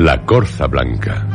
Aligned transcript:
la 0.00 0.24
Corza 0.24 0.66
Blanca. 0.66 1.26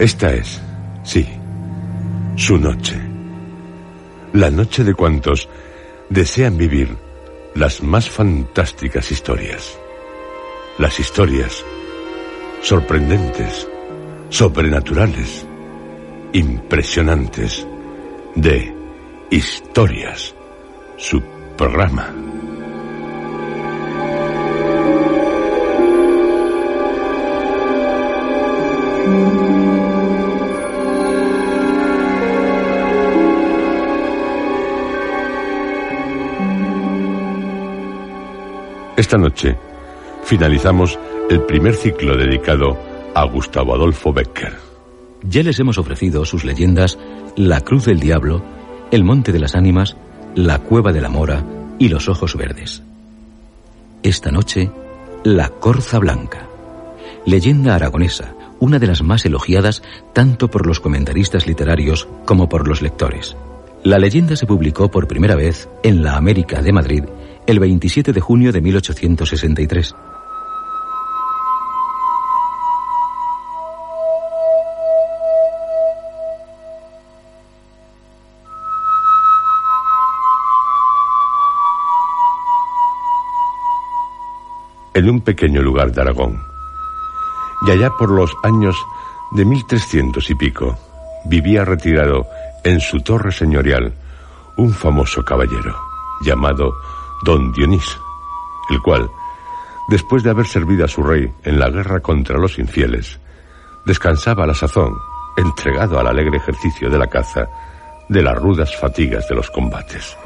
Esta 0.00 0.34
es, 0.34 0.60
sí, 1.04 1.28
su 2.34 2.58
noche. 2.58 3.00
La 4.32 4.50
noche 4.50 4.82
de 4.82 4.92
cuantos 4.92 5.48
desean 6.10 6.58
vivir 6.58 6.96
las 7.54 7.80
más 7.80 8.10
fantásticas 8.10 9.12
historias. 9.12 9.78
Las 10.78 10.98
historias 10.98 11.64
sorprendentes, 12.60 13.68
sobrenaturales, 14.32 15.46
impresionantes 16.32 17.66
de 18.34 18.74
historias. 19.30 20.34
Su 20.96 21.20
programa. 21.54 22.08
Esta 38.96 39.18
noche 39.18 39.58
finalizamos 40.24 40.98
el 41.28 41.42
primer 41.42 41.74
ciclo 41.74 42.16
dedicado 42.16 42.91
a 43.14 43.24
Gustavo 43.24 43.74
Adolfo 43.74 44.12
Becker. 44.12 44.54
Ya 45.22 45.42
les 45.42 45.58
hemos 45.60 45.78
ofrecido 45.78 46.24
sus 46.24 46.44
leyendas 46.44 46.98
La 47.36 47.60
Cruz 47.60 47.84
del 47.84 48.00
Diablo, 48.00 48.42
El 48.90 49.04
Monte 49.04 49.32
de 49.32 49.38
las 49.38 49.54
Ánimas, 49.54 49.96
La 50.34 50.58
Cueva 50.58 50.92
de 50.92 51.00
la 51.00 51.08
Mora 51.08 51.44
y 51.78 51.88
Los 51.88 52.08
Ojos 52.08 52.36
Verdes. 52.36 52.82
Esta 54.02 54.30
noche, 54.30 54.70
La 55.24 55.48
Corza 55.48 55.98
Blanca, 55.98 56.48
leyenda 57.24 57.74
aragonesa, 57.74 58.34
una 58.58 58.78
de 58.78 58.86
las 58.86 59.02
más 59.02 59.24
elogiadas 59.24 59.82
tanto 60.12 60.48
por 60.48 60.66
los 60.66 60.80
comentaristas 60.80 61.46
literarios 61.46 62.08
como 62.24 62.48
por 62.48 62.66
los 62.66 62.82
lectores. 62.82 63.36
La 63.84 63.98
leyenda 63.98 64.36
se 64.36 64.46
publicó 64.46 64.90
por 64.90 65.08
primera 65.08 65.34
vez 65.34 65.68
en 65.82 66.02
la 66.02 66.16
América 66.16 66.62
de 66.62 66.72
Madrid 66.72 67.04
el 67.46 67.58
27 67.58 68.12
de 68.12 68.20
junio 68.20 68.52
de 68.52 68.60
1863. 68.60 69.94
En 84.94 85.08
un 85.08 85.20
pequeño 85.20 85.62
lugar 85.62 85.92
de 85.92 86.00
Aragón. 86.00 86.42
Y 87.66 87.70
allá 87.70 87.90
por 87.90 88.10
los 88.10 88.32
años 88.42 88.76
de 89.32 89.44
1300 89.44 90.30
y 90.30 90.34
pico, 90.34 90.78
vivía 91.24 91.64
retirado 91.64 92.26
en 92.64 92.80
su 92.80 93.00
torre 93.00 93.32
señorial 93.32 93.92
un 94.56 94.72
famoso 94.72 95.24
caballero 95.24 95.74
llamado 96.22 96.74
Don 97.24 97.52
Dionís, 97.52 97.98
el 98.70 98.80
cual, 98.82 99.10
después 99.88 100.22
de 100.22 100.30
haber 100.30 100.46
servido 100.46 100.84
a 100.84 100.88
su 100.88 101.02
rey 101.02 101.32
en 101.44 101.58
la 101.58 101.70
guerra 101.70 102.00
contra 102.00 102.38
los 102.38 102.58
infieles, 102.58 103.18
descansaba 103.86 104.44
a 104.44 104.48
la 104.48 104.54
sazón, 104.54 104.94
entregado 105.36 105.98
al 105.98 106.06
alegre 106.06 106.36
ejercicio 106.36 106.90
de 106.90 106.98
la 106.98 107.06
caza, 107.06 107.46
de 108.08 108.22
las 108.22 108.36
rudas 108.36 108.76
fatigas 108.76 109.26
de 109.28 109.34
los 109.34 109.50
combates. 109.50 110.16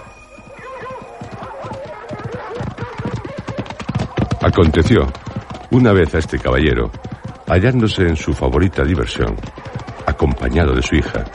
Aconteció, 4.57 5.07
una 5.71 5.93
vez 5.93 6.15
a 6.15 6.19
este 6.19 6.39
caballero, 6.39 6.91
hallándose 7.47 8.09
en 8.09 8.17
su 8.17 8.33
favorita 8.33 8.85
diversión, 8.85 9.37
acompañado 10.07 10.75
de 10.75 10.81
su 10.81 10.95
hija, 10.95 11.27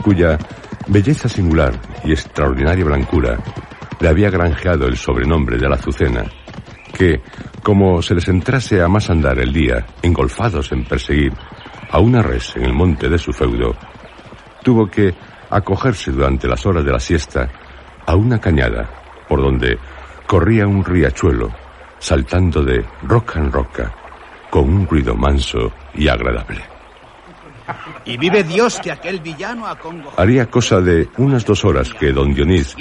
cuya 0.00 0.38
belleza 0.86 1.28
singular 1.28 1.74
y 2.04 2.12
extraordinaria 2.12 2.84
blancura 2.84 3.36
le 3.98 4.08
había 4.08 4.30
granjeado 4.30 4.86
el 4.86 4.96
sobrenombre 4.96 5.58
de 5.58 5.68
la 5.68 5.74
Azucena, 5.74 6.22
que, 6.96 7.20
como 7.64 8.00
se 8.00 8.14
les 8.14 8.28
entrase 8.28 8.80
a 8.80 8.86
más 8.86 9.10
andar 9.10 9.40
el 9.40 9.52
día, 9.52 9.84
engolfados 10.00 10.70
en 10.70 10.84
perseguir 10.84 11.32
a 11.90 11.98
una 11.98 12.22
res 12.22 12.54
en 12.54 12.62
el 12.62 12.74
monte 12.74 13.08
de 13.08 13.18
su 13.18 13.32
feudo, 13.32 13.74
tuvo 14.62 14.86
que 14.86 15.12
acogerse 15.50 16.12
durante 16.12 16.46
las 16.46 16.64
horas 16.64 16.84
de 16.84 16.92
la 16.92 17.00
siesta 17.00 17.48
a 18.06 18.14
una 18.14 18.38
cañada 18.38 18.88
por 19.28 19.42
donde 19.42 19.76
corría 20.28 20.68
un 20.68 20.84
riachuelo 20.84 21.61
saltando 22.02 22.64
de 22.64 22.84
roca 23.04 23.38
en 23.38 23.52
roca 23.52 23.94
con 24.50 24.68
un 24.68 24.86
ruido 24.88 25.14
manso 25.14 25.72
y 25.94 26.08
agradable. 26.08 26.60
Y 28.04 28.16
vive 28.16 28.42
Dios 28.42 28.80
que 28.82 28.90
aquel 28.90 29.20
villano. 29.20 29.64
Haría 30.16 30.50
cosa 30.50 30.80
de 30.80 31.08
unas 31.18 31.46
dos 31.46 31.64
horas 31.64 31.94
que 31.94 32.12
don 32.12 32.34
Dionís 32.34 32.76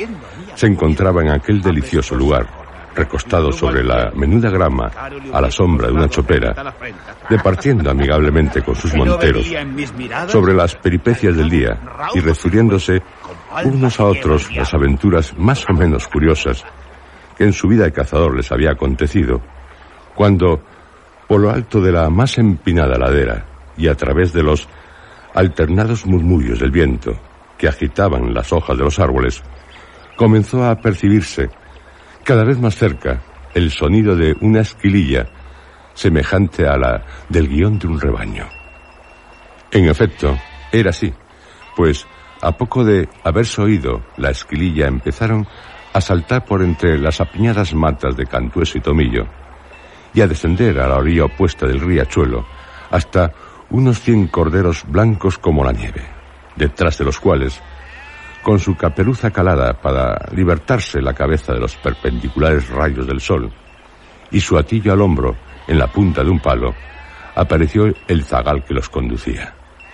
se 0.56 0.68
encontraba 0.68 1.21
en 1.21 1.29
aquel 1.29 1.62
delicioso 1.62 2.15
lugar, 2.15 2.47
recostado 2.95 3.51
sobre 3.51 3.83
la 3.83 4.12
menuda 4.15 4.50
grama 4.50 4.91
a 5.31 5.39
la 5.39 5.51
sombra 5.51 5.88
de 5.88 5.94
una 5.94 6.09
chopera, 6.09 6.75
departiendo 7.29 7.91
amigablemente 7.91 8.63
con 8.63 8.75
sus 8.75 8.95
monteros 8.95 9.45
sobre 10.29 10.56
las 10.56 10.75
peripecias 10.75 11.38
del 11.38 11.50
día 11.50 11.79
y 12.15 12.19
refiriéndose 12.21 13.03
unos 13.65 14.00
a 14.00 14.06
otros 14.06 14.53
las 14.56 14.73
aventuras 14.73 15.38
más 15.38 15.63
o 15.69 15.73
menos 15.73 16.07
curiosas 16.07 16.65
que 17.41 17.47
en 17.47 17.53
su 17.53 17.67
vida 17.67 17.85
de 17.85 17.91
cazador 17.91 18.35
les 18.38 18.51
había 18.51 18.69
acontecido, 18.69 19.41
cuando, 20.13 20.61
por 21.27 21.41
lo 21.41 21.49
alto 21.49 21.81
de 21.81 21.91
la 21.91 22.07
más 22.11 22.38
empinada 22.38 22.99
ladera 22.99 23.47
y 23.75 23.88
a 23.88 23.95
través 23.95 24.31
de 24.31 24.43
los 24.43 24.69
alternados 25.33 26.05
murmullos 26.05 26.59
del 26.59 26.69
viento 26.69 27.19
que 27.57 27.67
agitaban 27.67 28.31
las 28.31 28.53
hojas 28.53 28.77
de 28.77 28.83
los 28.83 28.99
árboles, 28.99 29.41
comenzó 30.15 30.63
a 30.63 30.75
percibirse 30.75 31.49
cada 32.23 32.43
vez 32.43 32.59
más 32.59 32.75
cerca 32.75 33.23
el 33.55 33.71
sonido 33.71 34.15
de 34.15 34.35
una 34.41 34.61
esquililla 34.61 35.25
semejante 35.95 36.67
a 36.67 36.77
la 36.77 37.03
del 37.27 37.47
guion 37.47 37.79
de 37.79 37.87
un 37.87 37.99
rebaño. 37.99 38.45
En 39.71 39.89
efecto, 39.89 40.37
Era 40.71 40.91
así, 40.91 41.11
pues 41.75 42.05
a 42.39 42.51
poco 42.51 42.83
de 42.83 43.09
haberse 43.23 43.63
oído 43.63 44.03
la 44.17 44.29
esquililla 44.29 44.85
empezaron 44.85 45.47
a 45.93 46.01
saltar 46.01 46.45
por 46.45 46.61
entre 46.61 46.97
las 46.97 47.19
apiñadas 47.21 47.73
matas 47.73 48.15
de 48.15 48.25
cantueso 48.25 48.77
y 48.77 48.81
tomillo 48.81 49.27
y 50.13 50.21
a 50.21 50.27
descender 50.27 50.79
a 50.79 50.88
la 50.88 50.97
orilla 50.97 51.25
opuesta 51.25 51.67
del 51.67 51.79
riachuelo 51.79 52.45
hasta 52.89 53.31
unos 53.69 53.99
cien 54.01 54.27
corderos 54.27 54.83
blancos 54.88 55.38
como 55.38 55.63
la 55.63 55.71
nieve, 55.71 56.03
detrás 56.55 56.97
de 56.97 57.05
los 57.05 57.19
cuales, 57.19 57.61
con 58.43 58.59
su 58.59 58.75
caperuza 58.75 59.31
calada 59.31 59.73
para 59.73 60.17
libertarse 60.33 61.01
la 61.01 61.13
cabeza 61.13 61.53
de 61.53 61.59
los 61.59 61.75
perpendiculares 61.77 62.69
rayos 62.69 63.07
del 63.07 63.21
sol 63.21 63.51
y 64.31 64.39
su 64.41 64.57
atillo 64.57 64.91
al 64.91 65.01
hombro 65.01 65.35
en 65.67 65.77
la 65.77 65.87
punta 65.87 66.23
de 66.23 66.29
un 66.29 66.39
palo, 66.39 66.73
apareció 67.35 67.85
el 68.07 68.23
zagal 68.23 68.63
que 68.65 68.73
los 68.73 68.89
conducía. 68.89 69.53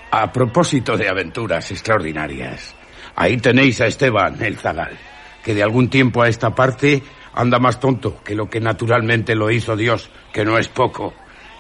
A 0.10 0.32
propósito 0.32 0.98
de 0.98 1.10
aventuras 1.10 1.70
extraordinarias, 1.72 2.76
ahí 3.16 3.38
tenéis 3.38 3.82
a 3.82 3.88
Esteban, 3.88 4.42
el 4.42 4.58
zagal, 4.58 4.98
que 5.44 5.54
de 5.54 5.64
algún 5.64 5.90
tiempo 5.90 6.22
a 6.22 6.28
esta 6.28 6.54
parte 6.54 7.04
anda 7.34 7.60
más 7.60 7.80
tonto 7.80 8.22
que 8.24 8.36
lo 8.36 8.50
que 8.50 8.60
naturalmente 8.60 9.36
lo 9.36 9.52
hizo 9.52 9.76
Dios, 9.76 10.10
que 10.34 10.44
no 10.44 10.58
es 10.58 10.68
poco, 10.68 11.14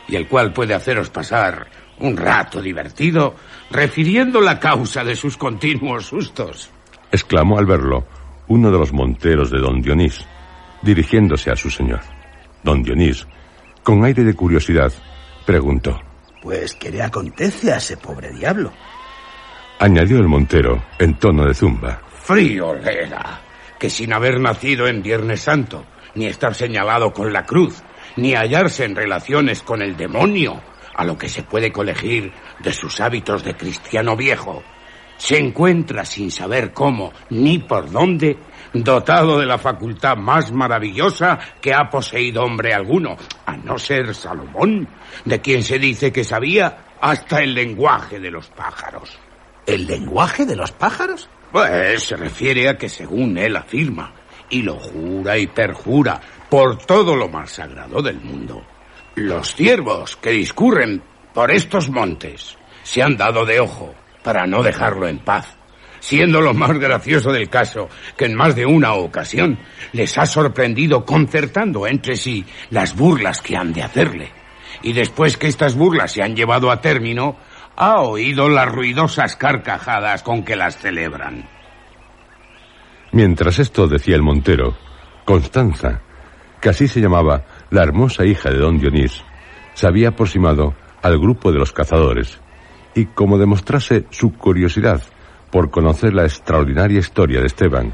y 0.07 0.15
el 0.15 0.27
cual 0.27 0.53
puede 0.53 0.73
haceros 0.73 1.09
pasar 1.09 1.67
un 1.99 2.17
rato 2.17 2.61
divertido 2.61 3.35
refiriendo 3.69 4.41
la 4.41 4.59
causa 4.59 5.03
de 5.03 5.15
sus 5.15 5.37
continuos 5.37 6.07
sustos. 6.07 6.69
Exclamó 7.11 7.57
al 7.57 7.65
verlo 7.65 8.05
uno 8.47 8.71
de 8.71 8.77
los 8.77 8.93
monteros 8.93 9.51
de 9.51 9.59
don 9.59 9.81
Dionís, 9.81 10.25
dirigiéndose 10.81 11.51
a 11.51 11.55
su 11.55 11.69
señor. 11.69 11.99
Don 12.63 12.81
Dionís, 12.81 13.27
con 13.83 14.03
aire 14.05 14.23
de 14.23 14.33
curiosidad, 14.33 14.91
preguntó. 15.45 15.99
Pues, 16.41 16.73
¿qué 16.75 16.91
le 16.91 17.01
acontece 17.01 17.73
a 17.73 17.77
ese 17.77 17.97
pobre 17.97 18.31
diablo? 18.31 18.71
Añadió 19.79 20.17
el 20.17 20.27
montero 20.27 20.83
en 20.97 21.15
tono 21.15 21.45
de 21.45 21.53
zumba. 21.53 22.01
Frío 22.23 22.73
que 23.79 23.89
sin 23.89 24.13
haber 24.13 24.39
nacido 24.39 24.87
en 24.87 25.01
Viernes 25.01 25.41
Santo, 25.41 25.85
ni 26.15 26.25
estar 26.25 26.55
señalado 26.55 27.13
con 27.13 27.31
la 27.31 27.45
cruz, 27.45 27.83
ni 28.15 28.33
hallarse 28.33 28.85
en 28.85 28.95
relaciones 28.95 29.61
con 29.61 29.81
el 29.81 29.95
demonio, 29.95 30.61
a 30.95 31.05
lo 31.05 31.17
que 31.17 31.29
se 31.29 31.43
puede 31.43 31.71
colegir 31.71 32.33
de 32.59 32.73
sus 32.73 32.99
hábitos 32.99 33.43
de 33.43 33.55
cristiano 33.55 34.15
viejo, 34.15 34.63
se 35.17 35.37
encuentra 35.37 36.05
sin 36.05 36.31
saber 36.31 36.73
cómo 36.73 37.11
ni 37.29 37.59
por 37.59 37.91
dónde, 37.91 38.37
dotado 38.73 39.39
de 39.39 39.45
la 39.45 39.57
facultad 39.57 40.15
más 40.15 40.51
maravillosa 40.51 41.39
que 41.61 41.73
ha 41.73 41.89
poseído 41.89 42.43
hombre 42.43 42.73
alguno, 42.73 43.15
a 43.45 43.57
no 43.57 43.77
ser 43.77 44.13
Salomón, 44.13 44.87
de 45.25 45.41
quien 45.41 45.63
se 45.63 45.79
dice 45.79 46.11
que 46.11 46.23
sabía 46.23 46.85
hasta 47.01 47.41
el 47.41 47.53
lenguaje 47.53 48.19
de 48.19 48.31
los 48.31 48.49
pájaros. 48.49 49.17
¿El 49.65 49.85
lenguaje 49.85 50.45
de 50.45 50.55
los 50.55 50.71
pájaros? 50.71 51.29
Pues 51.51 52.03
se 52.03 52.17
refiere 52.17 52.69
a 52.69 52.77
que 52.77 52.89
según 52.89 53.37
él 53.37 53.55
afirma, 53.55 54.13
y 54.49 54.61
lo 54.61 54.75
jura 54.75 55.37
y 55.37 55.47
perjura 55.47 56.19
por 56.49 56.77
todo 56.77 57.15
lo 57.15 57.27
más 57.27 57.51
sagrado 57.51 58.01
del 58.01 58.19
mundo, 58.21 58.65
los 59.15 59.55
ciervos 59.55 60.15
que 60.17 60.31
discurren 60.31 61.01
por 61.33 61.51
estos 61.51 61.89
montes 61.89 62.57
se 62.83 63.01
han 63.01 63.17
dado 63.17 63.45
de 63.45 63.59
ojo 63.59 63.93
para 64.23 64.47
no 64.47 64.63
dejarlo 64.63 65.07
en 65.07 65.19
paz, 65.19 65.57
siendo 65.99 66.41
lo 66.41 66.53
más 66.53 66.77
gracioso 66.79 67.31
del 67.31 67.49
caso 67.49 67.89
que 68.15 68.25
en 68.25 68.35
más 68.35 68.55
de 68.55 68.65
una 68.65 68.93
ocasión 68.93 69.59
les 69.91 70.17
ha 70.17 70.25
sorprendido 70.25 71.05
concertando 71.05 71.87
entre 71.87 72.15
sí 72.15 72.45
las 72.69 72.95
burlas 72.95 73.41
que 73.41 73.57
han 73.57 73.73
de 73.73 73.83
hacerle. 73.83 74.31
Y 74.83 74.93
después 74.93 75.37
que 75.37 75.47
estas 75.47 75.75
burlas 75.75 76.11
se 76.11 76.21
han 76.21 76.35
llevado 76.35 76.71
a 76.71 76.79
término, 76.79 77.37
ha 77.77 78.01
oído 78.01 78.49
las 78.49 78.69
ruidosas 78.69 79.35
carcajadas 79.35 80.23
con 80.23 80.43
que 80.43 80.55
las 80.55 80.77
celebran. 80.77 81.47
Mientras 83.11 83.59
esto 83.59 83.87
decía 83.87 84.15
el 84.15 84.23
montero, 84.23 84.75
Constanza, 85.23 86.01
que 86.59 86.69
así 86.69 86.87
se 86.87 86.99
llamaba 86.99 87.45
la 87.69 87.83
hermosa 87.83 88.25
hija 88.25 88.49
de 88.49 88.57
don 88.57 88.79
Dionís, 88.79 89.23
se 89.75 89.87
había 89.87 90.09
aproximado 90.09 90.73
al 91.03 91.19
grupo 91.19 91.51
de 91.51 91.59
los 91.59 91.71
cazadores 91.71 92.41
y, 92.95 93.05
como 93.05 93.37
demostrase 93.37 94.07
su 94.09 94.33
curiosidad 94.33 95.03
por 95.51 95.69
conocer 95.69 96.13
la 96.15 96.23
extraordinaria 96.23 96.99
historia 96.99 97.39
de 97.39 97.45
Esteban, 97.45 97.93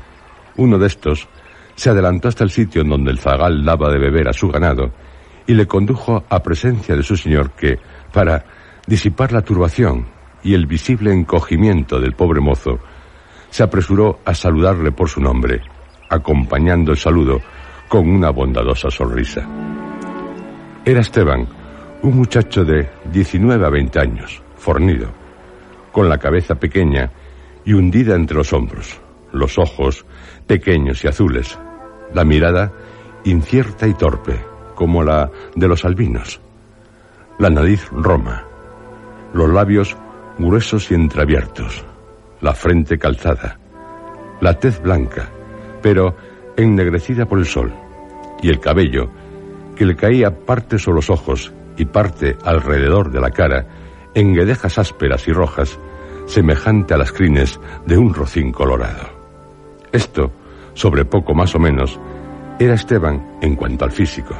uno 0.55 0.77
de 0.79 0.87
estos 0.87 1.27
se 1.75 1.89
adelantó 1.89 2.29
hasta 2.29 2.45
el 2.45 2.51
sitio 2.51 2.83
en 2.83 2.89
donde 2.89 3.11
el 3.11 3.19
zagal 3.19 3.65
daba 3.65 3.91
de 3.91 3.99
beber 3.99 4.29
a 4.29 4.33
su 4.33 4.47
ganado 4.47 4.93
y 5.45 5.55
le 5.55 5.67
condujo 5.67 6.23
a 6.29 6.41
presencia 6.41 6.95
de 6.95 7.03
su 7.03 7.17
señor 7.17 7.51
que, 7.51 7.79
para 8.13 8.45
disipar 8.87 9.31
la 9.31 9.41
turbación 9.41 10.05
y 10.43 10.53
el 10.53 10.65
visible 10.65 11.13
encogimiento 11.13 11.99
del 11.99 12.13
pobre 12.13 12.41
mozo, 12.41 12.79
se 13.49 13.63
apresuró 13.63 14.19
a 14.25 14.33
saludarle 14.33 14.91
por 14.91 15.09
su 15.09 15.21
nombre, 15.21 15.61
acompañando 16.09 16.91
el 16.91 16.97
saludo 16.97 17.39
con 17.87 18.09
una 18.09 18.29
bondadosa 18.31 18.89
sonrisa. 18.89 19.47
Era 20.85 21.01
Esteban, 21.01 21.47
un 22.01 22.17
muchacho 22.17 22.65
de 22.65 22.89
19 23.11 23.65
a 23.65 23.69
20 23.69 23.99
años, 23.99 24.41
fornido, 24.57 25.07
con 25.91 26.09
la 26.09 26.17
cabeza 26.17 26.55
pequeña 26.55 27.11
y 27.63 27.73
hundida 27.73 28.15
entre 28.15 28.35
los 28.35 28.51
hombros, 28.51 28.99
los 29.31 29.57
ojos 29.57 30.05
pequeños 30.45 31.03
y 31.03 31.07
azules, 31.07 31.57
la 32.13 32.25
mirada 32.25 32.73
incierta 33.23 33.87
y 33.87 33.93
torpe, 33.93 34.37
como 34.75 35.03
la 35.03 35.29
de 35.55 35.67
los 35.67 35.85
albinos, 35.85 36.41
la 37.39 37.49
nariz 37.49 37.87
roma, 37.91 38.43
los 39.33 39.49
labios 39.49 39.97
gruesos 40.37 40.91
y 40.91 40.95
entreabiertos, 40.95 41.83
la 42.41 42.53
frente 42.53 42.97
calzada, 42.97 43.59
la 44.41 44.57
tez 44.59 44.81
blanca, 44.81 45.29
pero 45.81 46.15
ennegrecida 46.55 47.25
por 47.25 47.39
el 47.39 47.45
sol, 47.45 47.73
y 48.41 48.49
el 48.49 48.59
cabello, 48.59 49.09
que 49.75 49.85
le 49.85 49.95
caía 49.95 50.45
parte 50.45 50.77
sobre 50.77 50.97
los 50.97 51.09
ojos 51.09 51.51
y 51.77 51.85
parte 51.85 52.37
alrededor 52.43 53.11
de 53.11 53.21
la 53.21 53.31
cara, 53.31 53.65
en 54.13 54.33
guedejas 54.33 54.77
ásperas 54.77 55.27
y 55.27 55.31
rojas, 55.31 55.79
semejante 56.27 56.93
a 56.93 56.97
las 56.97 57.11
crines 57.11 57.59
de 57.85 57.97
un 57.97 58.13
rocín 58.13 58.51
colorado. 58.51 59.09
Esto, 59.91 60.31
sobre 60.73 61.05
poco 61.05 61.33
más 61.33 61.55
o 61.55 61.59
menos, 61.59 61.99
era 62.59 62.75
Esteban 62.75 63.37
en 63.41 63.55
cuanto 63.55 63.85
al 63.85 63.91
físico. 63.91 64.35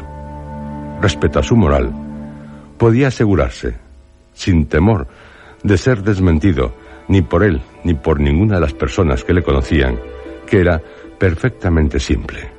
Respecto 1.01 1.40
a 1.40 1.44
su 1.44 1.56
moral, 1.56 1.92
podía 2.78 3.07
asegurarse, 3.07 3.82
sin 4.33 4.68
temor 4.68 5.07
de 5.63 5.77
ser 5.77 6.03
desmentido 6.03 6.74
ni 7.07 7.21
por 7.21 7.44
él 7.44 7.62
ni 7.83 7.94
por 7.94 8.19
ninguna 8.19 8.56
de 8.56 8.61
las 8.61 8.73
personas 8.73 9.23
que 9.23 9.33
le 9.33 9.44
conocían, 9.44 9.99
que 10.45 10.59
era 10.59 10.81
perfectamente 11.18 11.99
simple, 11.99 12.49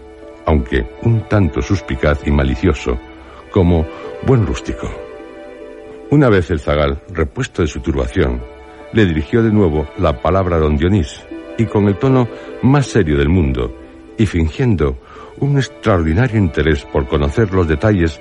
aunque 0.46 0.86
un 1.02 1.28
tanto 1.28 1.62
suspicaz 1.62 2.26
y 2.26 2.30
malicioso, 2.30 2.98
como 3.50 3.86
buen 4.26 4.46
rústico. 4.46 4.90
Una 6.10 6.28
vez 6.28 6.50
el 6.50 6.60
zagal, 6.60 7.02
repuesto 7.08 7.62
de 7.62 7.68
su 7.68 7.80
turbación, 7.80 8.42
le 8.92 9.06
dirigió 9.06 9.42
de 9.42 9.52
nuevo 9.52 9.88
la 9.98 10.20
palabra 10.20 10.56
a 10.56 10.60
don 10.60 10.76
Dionís, 10.76 11.24
y 11.56 11.66
con 11.66 11.86
el 11.86 11.96
tono 11.98 12.28
más 12.62 12.86
serio 12.86 13.16
del 13.16 13.28
mundo, 13.28 13.74
y 14.18 14.26
fingiendo 14.26 14.98
un 15.40 15.56
extraordinario 15.56 16.38
interés 16.38 16.84
por 16.84 17.08
conocer 17.08 17.52
los 17.52 17.66
detalles 17.66 18.20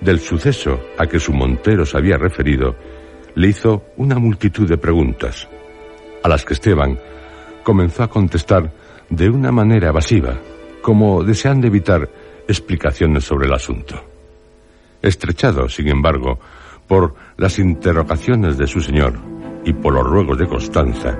del 0.00 0.20
suceso 0.20 0.80
a 0.98 1.06
que 1.06 1.20
su 1.20 1.32
montero 1.32 1.84
se 1.84 1.96
había 1.96 2.16
referido, 2.16 2.76
le 3.34 3.48
hizo 3.48 3.84
una 3.96 4.18
multitud 4.18 4.68
de 4.68 4.78
preguntas, 4.78 5.48
a 6.22 6.28
las 6.28 6.44
que 6.44 6.54
Esteban 6.54 6.98
comenzó 7.62 8.02
a 8.02 8.10
contestar 8.10 8.72
de 9.10 9.28
una 9.28 9.52
manera 9.52 9.88
evasiva, 9.88 10.38
como 10.82 11.22
deseando 11.22 11.66
evitar 11.66 12.08
explicaciones 12.46 13.24
sobre 13.24 13.46
el 13.46 13.54
asunto. 13.54 14.02
Estrechado, 15.02 15.68
sin 15.68 15.88
embargo, 15.88 16.38
por 16.86 17.14
las 17.36 17.58
interrogaciones 17.58 18.56
de 18.58 18.66
su 18.66 18.80
señor 18.80 19.14
y 19.64 19.72
por 19.72 19.94
los 19.94 20.06
ruegos 20.06 20.38
de 20.38 20.48
Constanza, 20.48 21.16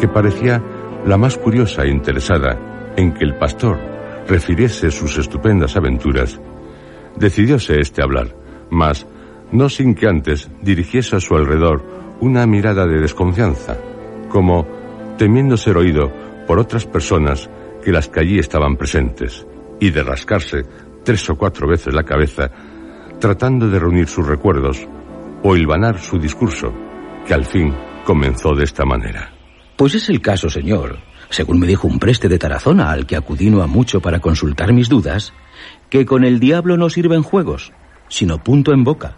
que 0.00 0.08
parecía 0.08 0.62
la 1.04 1.16
más 1.16 1.36
curiosa 1.36 1.82
e 1.82 1.88
interesada 1.88 2.92
en 2.96 3.12
que 3.12 3.24
el 3.24 3.36
pastor 3.36 3.78
refiriese 4.28 4.90
sus 4.90 5.18
estupendas 5.18 5.76
aventuras, 5.76 6.40
decidióse 7.16 7.80
éste 7.80 8.02
hablar, 8.02 8.34
mas 8.70 9.06
no 9.52 9.68
sin 9.68 9.94
que 9.94 10.08
antes 10.08 10.50
dirigiese 10.62 11.16
a 11.16 11.20
su 11.20 11.34
alrededor 11.34 11.84
una 12.20 12.46
mirada 12.46 12.86
de 12.86 13.00
desconfianza, 13.00 13.76
como 14.28 14.66
temiendo 15.18 15.56
ser 15.56 15.76
oído 15.76 16.12
por 16.46 16.58
otras 16.58 16.86
personas 16.86 17.50
que 17.84 17.92
las 17.92 18.08
que 18.08 18.20
allí 18.20 18.38
estaban 18.38 18.76
presentes, 18.76 19.46
y 19.80 19.90
de 19.90 20.02
rascarse 20.02 20.62
tres 21.04 21.28
o 21.30 21.36
cuatro 21.36 21.68
veces 21.68 21.94
la 21.94 22.02
cabeza, 22.02 22.50
tratando 23.20 23.68
de 23.68 23.78
reunir 23.78 24.08
sus 24.08 24.26
recuerdos 24.26 24.86
o 25.42 25.56
hilvanar 25.56 26.00
su 26.00 26.18
discurso, 26.18 26.72
que 27.26 27.34
al 27.34 27.44
fin 27.44 27.74
comenzó 28.04 28.54
de 28.54 28.64
esta 28.64 28.84
manera. 28.84 29.32
Pues 29.76 29.94
es 29.94 30.08
el 30.08 30.20
caso, 30.20 30.48
señor, 30.48 30.98
según 31.28 31.58
me 31.58 31.66
dijo 31.66 31.86
un 31.86 31.98
preste 31.98 32.28
de 32.28 32.38
Tarazona 32.38 32.90
al 32.90 33.06
que 33.06 33.16
acudí 33.16 33.50
no 33.50 33.62
a 33.62 33.66
mucho 33.66 34.00
para 34.00 34.20
consultar 34.20 34.72
mis 34.72 34.88
dudas, 34.88 35.32
que 35.90 36.06
con 36.06 36.24
el 36.24 36.40
diablo 36.40 36.76
no 36.76 36.90
sirven 36.90 37.22
juegos, 37.22 37.72
sino 38.08 38.42
punto 38.42 38.72
en 38.72 38.84
boca, 38.84 39.16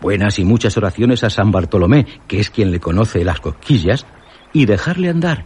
buenas 0.00 0.38
y 0.38 0.44
muchas 0.44 0.76
oraciones 0.76 1.24
a 1.24 1.30
San 1.30 1.50
Bartolomé, 1.50 2.06
que 2.26 2.40
es 2.40 2.50
quien 2.50 2.70
le 2.70 2.80
conoce 2.80 3.24
las 3.24 3.40
cosquillas, 3.40 4.06
y 4.52 4.66
dejarle 4.66 5.08
andar, 5.08 5.44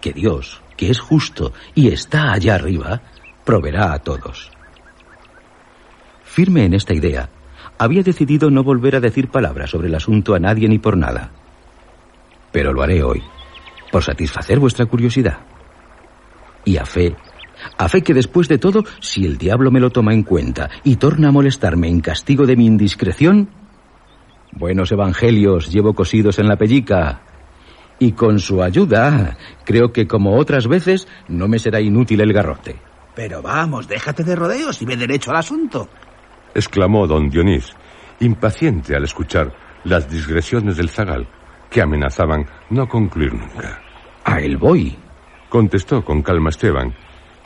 que 0.00 0.12
Dios, 0.12 0.62
que 0.76 0.90
es 0.90 0.98
justo 0.98 1.52
y 1.74 1.88
está 1.88 2.32
allá 2.32 2.54
arriba, 2.54 3.02
proveerá 3.44 3.92
a 3.92 3.98
todos. 3.98 4.50
Firme 6.24 6.64
en 6.64 6.74
esta 6.74 6.94
idea, 6.94 7.30
había 7.78 8.02
decidido 8.02 8.50
no 8.50 8.62
volver 8.62 8.96
a 8.96 9.00
decir 9.00 9.28
palabras 9.28 9.70
sobre 9.70 9.88
el 9.88 9.94
asunto 9.94 10.34
a 10.34 10.38
nadie 10.38 10.68
ni 10.68 10.78
por 10.78 10.96
nada. 10.96 11.30
Pero 12.52 12.72
lo 12.72 12.82
haré 12.82 13.02
hoy, 13.02 13.22
por 13.90 14.02
satisfacer 14.02 14.58
vuestra 14.58 14.86
curiosidad. 14.86 15.38
Y 16.64 16.78
a 16.78 16.84
fe, 16.84 17.14
a 17.76 17.88
fe 17.88 18.02
que 18.02 18.14
después 18.14 18.48
de 18.48 18.58
todo, 18.58 18.84
si 19.00 19.24
el 19.24 19.38
diablo 19.38 19.70
me 19.70 19.80
lo 19.80 19.90
toma 19.90 20.14
en 20.14 20.22
cuenta 20.22 20.70
y 20.84 20.96
torna 20.96 21.28
a 21.28 21.32
molestarme 21.32 21.88
en 21.88 22.00
castigo 22.00 22.46
de 22.46 22.56
mi 22.56 22.66
indiscreción, 22.66 23.48
buenos 24.52 24.92
evangelios 24.92 25.70
llevo 25.70 25.94
cosidos 25.94 26.38
en 26.38 26.48
la 26.48 26.56
pellica. 26.56 27.22
Y 27.98 28.12
con 28.12 28.38
su 28.38 28.62
ayuda, 28.62 29.38
creo 29.64 29.92
que 29.92 30.06
como 30.06 30.36
otras 30.36 30.68
veces, 30.68 31.08
no 31.28 31.48
me 31.48 31.58
será 31.58 31.80
inútil 31.80 32.20
el 32.20 32.32
garrote. 32.32 32.76
Pero 33.14 33.40
vamos, 33.40 33.88
déjate 33.88 34.22
de 34.22 34.36
rodeos 34.36 34.82
y 34.82 34.84
ve 34.84 34.96
derecho 34.96 35.30
al 35.30 35.38
asunto. 35.38 35.88
exclamó 36.54 37.06
don 37.06 37.30
Dionís, 37.30 37.72
impaciente 38.20 38.94
al 38.94 39.04
escuchar 39.04 39.54
las 39.84 40.10
digresiones 40.10 40.76
del 40.76 40.90
zagal, 40.90 41.26
que 41.70 41.80
amenazaban 41.80 42.46
no 42.68 42.86
concluir 42.86 43.32
nunca. 43.32 43.80
A 44.24 44.40
él 44.40 44.58
voy, 44.58 44.98
Contestó 45.48 46.04
con 46.04 46.22
calma 46.22 46.50
Esteban, 46.50 46.94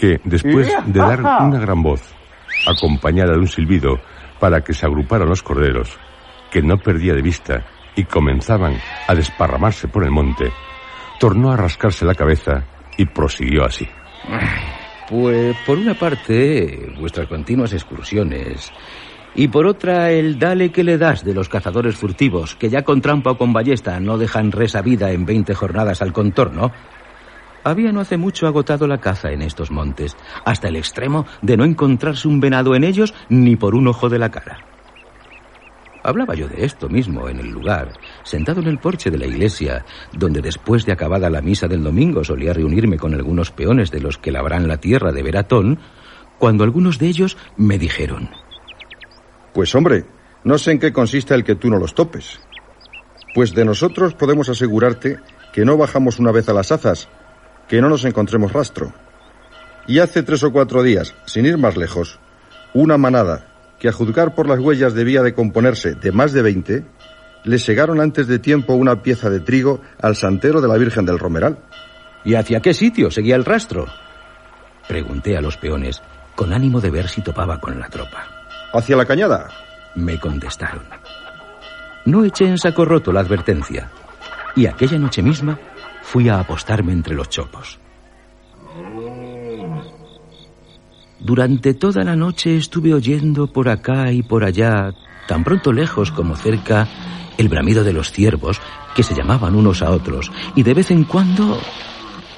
que 0.01 0.19
después 0.25 0.67
de 0.87 0.99
dar 0.99 1.21
una 1.43 1.61
gran 1.61 1.83
voz, 1.83 2.01
acompañada 2.67 3.35
de 3.35 3.41
un 3.41 3.49
silbido 3.49 4.01
para 4.41 4.63
que 4.63 4.73
se 4.73 4.87
agruparan 4.87 5.29
los 5.29 5.43
corderos, 5.43 5.99
que 6.51 6.63
no 6.63 6.79
perdía 6.79 7.13
de 7.13 7.21
vista 7.21 7.67
y 7.95 8.05
comenzaban 8.05 8.79
a 9.07 9.15
desparramarse 9.15 9.89
por 9.89 10.05
el 10.05 10.11
monte, 10.11 10.51
tornó 11.19 11.53
a 11.53 11.57
rascarse 11.59 12.07
la 12.07 12.15
cabeza 12.15 12.65
y 12.97 13.05
prosiguió 13.05 13.67
así. 13.67 13.87
Pues 15.11 15.55
por 15.67 15.77
una 15.77 15.93
parte, 15.93 16.95
vuestras 16.99 17.27
continuas 17.27 17.75
excursiones. 17.75 18.73
Y 19.35 19.49
por 19.49 19.67
otra, 19.67 20.11
el 20.11 20.39
dale 20.39 20.73
que 20.73 20.83
le 20.83 20.97
das 20.97 21.25
de 21.25 21.35
los 21.35 21.51
cazadores 21.51 21.97
furtivos, 21.97 22.57
que 22.57 22.71
ya 22.71 22.83
con 22.83 23.03
trampa 23.03 23.33
o 23.33 23.37
con 23.37 23.53
ballesta 23.53 24.01
no 24.01 24.17
dejan 24.17 24.51
resa 24.51 24.81
vida 24.81 25.11
en 25.11 25.27
20 25.27 25.55
jornadas 25.55 26.01
al 26.01 26.13
contorno. 26.13 26.73
Había 27.63 27.93
no 27.93 28.01
hace 28.01 28.17
mucho 28.17 28.47
agotado 28.47 28.87
la 28.87 28.99
caza 28.99 29.33
en 29.33 29.43
estos 29.43 29.71
montes, 29.71 30.17
hasta 30.45 30.69
el 30.69 30.77
extremo 30.77 31.27
de 31.43 31.57
no 31.57 31.65
encontrarse 31.65 32.27
un 32.27 32.41
venado 32.41 32.75
en 32.75 32.85
ellos 32.85 33.15
ni 33.29 33.57
por 33.57 33.75
un 33.75 33.89
ojo 33.89 34.09
de 34.09 34.19
la 34.19 34.31
cara. 34.31 34.59
Hablaba 36.03 36.35
yo 36.35 36.49
de 36.49 36.65
esto 36.65 36.89
mismo 36.89 37.29
en 37.29 37.39
el 37.41 37.51
lugar, 37.51 37.93
sentado 38.23 38.63
en 38.63 38.69
el 38.69 38.79
porche 38.79 39.11
de 39.11 39.19
la 39.19 39.27
iglesia, 39.27 39.85
donde 40.13 40.41
después 40.41 40.87
de 40.87 40.93
acabada 40.93 41.29
la 41.29 41.43
misa 41.43 41.69
del 41.69 41.85
domingo 41.85 42.25
solía 42.25 42.55
reunirme 42.55 42.97
con 42.97 43.13
algunos 43.15 43.51
peones 43.51 43.91
de 43.91 44.01
los 44.01 44.17
que 44.17 44.33
labran 44.33 44.67
la 44.67 44.79
tierra 44.79 45.13
de 45.13 45.23
Veratón, 45.23 45.79
cuando 46.39 46.65
algunos 46.65 46.99
de 46.99 47.07
ellos 47.07 47.37
me 47.59 47.79
dijeron, 47.79 48.31
Pues 49.53 49.75
hombre, 49.75 50.07
no 50.43 50.57
sé 50.57 50.73
en 50.73 50.79
qué 50.79 50.91
consiste 50.91 51.35
el 51.35 51.45
que 51.45 51.57
tú 51.57 51.69
no 51.69 51.79
los 51.79 51.95
topes. 51.95 52.41
Pues 53.35 53.55
de 53.55 53.67
nosotros 53.67 54.15
podemos 54.15 54.49
asegurarte 54.49 55.19
que 55.53 55.67
no 55.67 55.77
bajamos 55.77 56.19
una 56.19 56.33
vez 56.33 56.49
a 56.49 56.55
las 56.55 56.73
azas, 56.73 57.11
que 57.71 57.81
no 57.81 57.89
nos 57.89 58.05
encontremos 58.05 58.53
rastro. 58.53 58.93
Y 59.87 60.01
hace 60.01 60.25
tres 60.25 60.43
o 60.43 60.51
cuatro 60.51 60.83
días, 60.83 61.15
sin 61.25 61.47
ir 61.47 61.57
más 61.57 61.77
lejos, 61.77 62.19
una 62.75 62.99
manada, 62.99 63.47
que 63.79 63.89
a 63.89 63.93
juzgar 63.93 64.35
por 64.35 64.49
las 64.49 64.59
huellas 64.59 64.93
debía 64.93 65.23
de 65.23 65.35
componerse 65.35 65.95
de 65.95 66.11
más 66.11 66.33
de 66.33 66.43
veinte, 66.43 66.85
le 67.45 67.61
segaron 67.61 68.01
antes 68.01 68.27
de 68.27 68.41
tiempo 68.41 68.75
una 68.75 69.03
pieza 69.03 69.31
de 69.31 69.39
trigo 69.39 69.81
al 70.03 70.17
santero 70.17 70.61
de 70.61 70.67
la 70.67 70.77
Virgen 70.79 71.07
del 71.07 71.21
Romeral. 71.21 71.59
¿y 72.25 72.35
hacia 72.35 72.61
qué 72.61 72.75
sitio 72.75 73.09
seguía 73.09 73.37
el 73.37 73.45
rastro? 73.45 73.87
Pregunté 74.89 75.37
a 75.37 75.41
los 75.41 75.57
peones, 75.57 76.03
con 76.35 76.53
ánimo 76.53 76.81
de 76.81 76.91
ver 76.91 77.09
si 77.09 77.23
topaba 77.23 77.61
con 77.61 77.79
la 77.79 77.89
tropa. 77.89 78.27
¿Hacia 78.73 78.97
la 78.97 79.07
cañada? 79.07 79.49
Me 79.95 80.19
contestaron. 80.19 80.83
No 82.05 82.25
eché 82.25 82.47
en 82.47 82.59
saco 82.59 82.85
roto 82.85 83.13
la 83.13 83.21
advertencia, 83.21 83.89
y 84.57 84.67
aquella 84.67 84.99
noche 84.99 85.23
misma 85.23 85.57
fui 86.11 86.29
a 86.29 86.41
apostarme 86.41 86.93
entre 86.93 87.15
los 87.15 87.29
chopos. 87.29 87.79
Durante 91.21 91.73
toda 91.75 92.03
la 92.03 92.17
noche 92.17 92.57
estuve 92.57 92.93
oyendo 92.93 93.47
por 93.47 93.69
acá 93.69 94.11
y 94.11 94.25
por 94.25 94.43
allá, 94.43 94.91
tan 95.29 95.45
pronto 95.45 95.73
lejos 95.73 96.11
como 96.11 96.35
cerca, 96.35 96.89
el 97.39 97.49
bramido 97.49 97.85
de 97.85 97.93
los 97.93 98.11
ciervos, 98.11 98.61
que 98.97 99.05
se 99.05 99.15
llamaban 99.15 99.55
unos 99.55 99.83
a 99.83 99.91
otros, 99.93 100.33
y 100.57 100.65
de 100.65 100.75
vez 100.75 100.91
en 100.91 101.05
cuando 101.05 101.61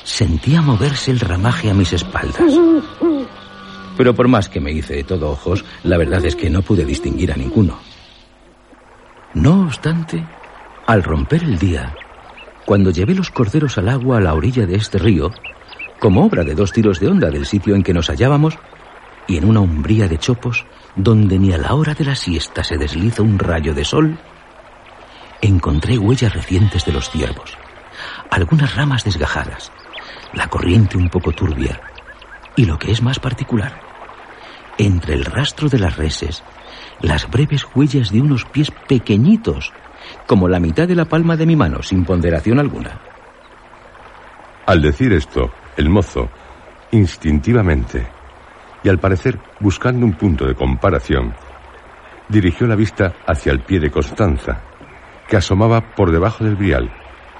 sentía 0.04 0.60
moverse 0.60 1.10
el 1.10 1.20
ramaje 1.20 1.70
a 1.70 1.74
mis 1.74 1.94
espaldas. 1.94 2.52
Pero 3.96 4.14
por 4.14 4.28
más 4.28 4.50
que 4.50 4.60
me 4.60 4.72
hice 4.72 4.96
de 4.96 5.04
todo 5.04 5.30
ojos, 5.30 5.64
la 5.84 5.96
verdad 5.96 6.22
es 6.26 6.36
que 6.36 6.50
no 6.50 6.60
pude 6.60 6.84
distinguir 6.84 7.32
a 7.32 7.36
ninguno. 7.36 7.78
No 9.32 9.62
obstante, 9.62 10.26
al 10.86 11.02
romper 11.02 11.42
el 11.44 11.58
día, 11.58 11.94
cuando 12.64 12.90
llevé 12.90 13.14
los 13.14 13.30
corderos 13.30 13.78
al 13.78 13.88
agua 13.88 14.18
a 14.18 14.20
la 14.20 14.34
orilla 14.34 14.66
de 14.66 14.76
este 14.76 14.98
río, 14.98 15.30
como 15.98 16.24
obra 16.24 16.44
de 16.44 16.54
dos 16.54 16.72
tiros 16.72 17.00
de 17.00 17.08
onda 17.08 17.30
del 17.30 17.46
sitio 17.46 17.74
en 17.74 17.82
que 17.82 17.94
nos 17.94 18.08
hallábamos, 18.08 18.58
y 19.26 19.36
en 19.36 19.44
una 19.44 19.60
umbría 19.60 20.08
de 20.08 20.18
chopos, 20.18 20.64
donde 20.96 21.38
ni 21.38 21.52
a 21.52 21.58
la 21.58 21.74
hora 21.74 21.94
de 21.94 22.04
la 22.04 22.14
siesta 22.14 22.64
se 22.64 22.76
desliza 22.76 23.22
un 23.22 23.38
rayo 23.38 23.74
de 23.74 23.84
sol, 23.84 24.18
encontré 25.40 25.98
huellas 25.98 26.34
recientes 26.34 26.84
de 26.84 26.92
los 26.92 27.10
ciervos, 27.10 27.56
algunas 28.30 28.74
ramas 28.74 29.04
desgajadas, 29.04 29.72
la 30.32 30.48
corriente 30.48 30.96
un 30.96 31.08
poco 31.08 31.32
turbia, 31.32 31.80
y 32.56 32.64
lo 32.64 32.78
que 32.78 32.92
es 32.92 33.02
más 33.02 33.18
particular, 33.18 33.80
entre 34.78 35.14
el 35.14 35.24
rastro 35.24 35.68
de 35.68 35.78
las 35.78 35.96
reses, 35.96 36.42
las 37.00 37.30
breves 37.30 37.66
huellas 37.74 38.10
de 38.10 38.20
unos 38.20 38.44
pies 38.44 38.70
pequeñitos, 38.88 39.72
como 40.26 40.48
la 40.48 40.60
mitad 40.60 40.88
de 40.88 40.94
la 40.94 41.04
palma 41.04 41.36
de 41.36 41.46
mi 41.46 41.56
mano, 41.56 41.82
sin 41.82 42.04
ponderación 42.04 42.58
alguna. 42.58 43.00
Al 44.66 44.80
decir 44.80 45.12
esto, 45.12 45.50
el 45.76 45.88
mozo, 45.88 46.28
instintivamente, 46.92 48.06
y 48.82 48.88
al 48.88 48.98
parecer 48.98 49.38
buscando 49.60 50.06
un 50.06 50.12
punto 50.12 50.46
de 50.46 50.54
comparación, 50.54 51.34
dirigió 52.28 52.66
la 52.66 52.76
vista 52.76 53.14
hacia 53.26 53.52
el 53.52 53.60
pie 53.60 53.80
de 53.80 53.90
Constanza, 53.90 54.62
que 55.28 55.36
asomaba 55.36 55.94
por 55.94 56.10
debajo 56.10 56.44
del 56.44 56.56
brial, 56.56 56.90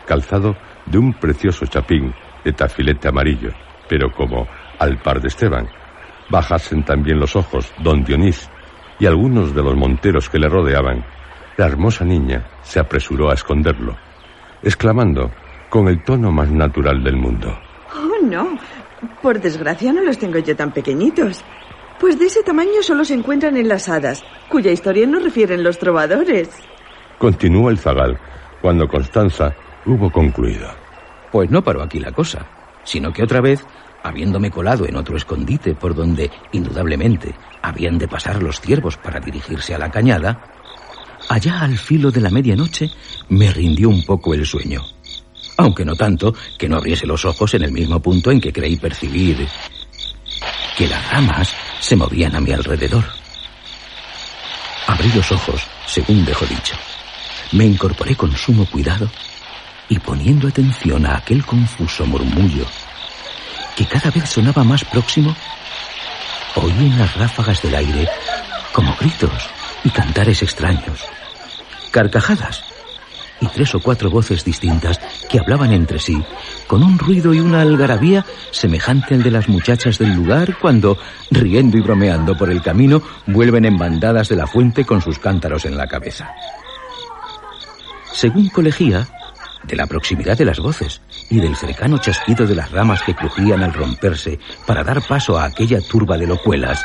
calzado 0.06 0.56
de 0.86 0.98
un 0.98 1.14
precioso 1.14 1.66
chapín 1.66 2.14
de 2.44 2.52
tafilete 2.52 3.08
amarillo, 3.08 3.50
pero 3.88 4.10
como, 4.12 4.46
al 4.78 4.98
par 5.00 5.20
de 5.20 5.28
Esteban, 5.28 5.68
bajasen 6.30 6.84
también 6.84 7.20
los 7.20 7.36
ojos 7.36 7.72
don 7.78 8.04
Dionís 8.04 8.50
y 8.98 9.06
algunos 9.06 9.54
de 9.54 9.62
los 9.62 9.76
monteros 9.76 10.28
que 10.28 10.38
le 10.38 10.48
rodeaban, 10.48 11.04
la 11.56 11.66
hermosa 11.66 12.04
niña 12.04 12.44
se 12.62 12.80
apresuró 12.80 13.30
a 13.30 13.34
esconderlo, 13.34 13.96
exclamando 14.62 15.30
con 15.68 15.88
el 15.88 16.02
tono 16.02 16.30
más 16.30 16.50
natural 16.50 17.02
del 17.02 17.16
mundo. 17.16 17.58
Oh, 17.94 18.24
no. 18.24 18.58
Por 19.20 19.40
desgracia 19.40 19.92
no 19.92 20.02
los 20.02 20.18
tengo 20.18 20.38
yo 20.38 20.54
tan 20.54 20.72
pequeñitos. 20.72 21.42
Pues 21.98 22.18
de 22.18 22.26
ese 22.26 22.42
tamaño 22.42 22.82
solo 22.82 23.04
se 23.04 23.14
encuentran 23.14 23.56
en 23.56 23.68
las 23.68 23.88
hadas, 23.88 24.24
cuya 24.48 24.70
historia 24.70 25.06
nos 25.06 25.22
refieren 25.22 25.62
los 25.62 25.78
trovadores. 25.78 26.48
Continuó 27.18 27.70
el 27.70 27.78
zagal 27.78 28.18
cuando 28.60 28.88
Constanza 28.88 29.54
hubo 29.86 30.10
concluido. 30.10 30.68
Pues 31.30 31.50
no 31.50 31.62
paró 31.62 31.82
aquí 31.82 32.00
la 32.00 32.12
cosa, 32.12 32.46
sino 32.84 33.12
que 33.12 33.22
otra 33.22 33.40
vez, 33.40 33.64
habiéndome 34.02 34.50
colado 34.50 34.86
en 34.86 34.96
otro 34.96 35.16
escondite 35.16 35.74
por 35.74 35.94
donde, 35.94 36.30
indudablemente, 36.52 37.34
habían 37.62 37.98
de 37.98 38.08
pasar 38.08 38.42
los 38.42 38.60
ciervos 38.60 38.96
para 38.96 39.20
dirigirse 39.20 39.74
a 39.74 39.78
la 39.78 39.90
cañada, 39.90 40.51
allá 41.28 41.60
al 41.60 41.78
filo 41.78 42.10
de 42.10 42.20
la 42.20 42.30
medianoche 42.30 42.90
me 43.28 43.52
rindió 43.52 43.88
un 43.88 44.04
poco 44.04 44.34
el 44.34 44.46
sueño. 44.46 44.84
Aunque 45.56 45.84
no 45.84 45.94
tanto 45.94 46.34
que 46.58 46.68
no 46.68 46.76
abriese 46.76 47.06
los 47.06 47.24
ojos 47.24 47.54
en 47.54 47.62
el 47.62 47.72
mismo 47.72 48.00
punto 48.00 48.30
en 48.30 48.40
que 48.40 48.52
creí 48.52 48.76
percibir 48.76 49.46
que 50.76 50.88
las 50.88 51.10
ramas 51.10 51.54
se 51.80 51.96
movían 51.96 52.34
a 52.34 52.40
mi 52.40 52.52
alrededor. 52.52 53.04
Abrí 54.86 55.10
los 55.12 55.30
ojos, 55.30 55.62
según 55.86 56.24
dejo 56.24 56.46
dicho. 56.46 56.74
Me 57.52 57.64
incorporé 57.64 58.16
con 58.16 58.34
sumo 58.36 58.66
cuidado 58.66 59.10
y 59.88 59.98
poniendo 59.98 60.48
atención 60.48 61.06
a 61.06 61.18
aquel 61.18 61.44
confuso 61.44 62.06
murmullo 62.06 62.66
que 63.76 63.86
cada 63.86 64.10
vez 64.10 64.28
sonaba 64.28 64.64
más 64.64 64.84
próximo, 64.84 65.34
oí 66.56 66.70
en 66.72 66.98
las 66.98 67.14
ráfagas 67.14 67.62
del 67.62 67.74
aire 67.74 68.08
como 68.72 68.94
gritos 68.96 69.32
y 69.84 69.90
cantares 69.90 70.42
extraños, 70.42 71.00
carcajadas 71.90 72.64
y 73.40 73.46
tres 73.48 73.74
o 73.74 73.80
cuatro 73.80 74.08
voces 74.08 74.44
distintas 74.44 75.00
que 75.28 75.40
hablaban 75.40 75.72
entre 75.72 75.98
sí, 75.98 76.22
con 76.68 76.82
un 76.82 76.98
ruido 76.98 77.34
y 77.34 77.40
una 77.40 77.62
algarabía 77.62 78.24
semejante 78.52 79.14
al 79.14 79.22
de 79.22 79.32
las 79.32 79.48
muchachas 79.48 79.98
del 79.98 80.14
lugar 80.14 80.56
cuando, 80.60 80.96
riendo 81.30 81.76
y 81.76 81.80
bromeando 81.80 82.36
por 82.36 82.50
el 82.50 82.62
camino, 82.62 83.02
vuelven 83.26 83.64
en 83.64 83.76
bandadas 83.76 84.28
de 84.28 84.36
la 84.36 84.46
fuente 84.46 84.84
con 84.84 85.02
sus 85.02 85.18
cántaros 85.18 85.64
en 85.64 85.76
la 85.76 85.88
cabeza. 85.88 86.32
Según 88.12 88.48
colegía, 88.50 89.08
de 89.64 89.76
la 89.76 89.86
proximidad 89.86 90.36
de 90.36 90.44
las 90.44 90.58
voces 90.58 91.00
y 91.30 91.40
del 91.40 91.56
cercano 91.56 91.98
chasquido 91.98 92.46
de 92.46 92.54
las 92.54 92.70
ramas 92.70 93.02
que 93.02 93.14
crujían 93.14 93.62
al 93.62 93.72
romperse 93.72 94.38
para 94.66 94.82
dar 94.82 95.02
paso 95.06 95.38
a 95.38 95.44
aquella 95.44 95.80
turba 95.80 96.18
de 96.18 96.26
locuelas, 96.26 96.84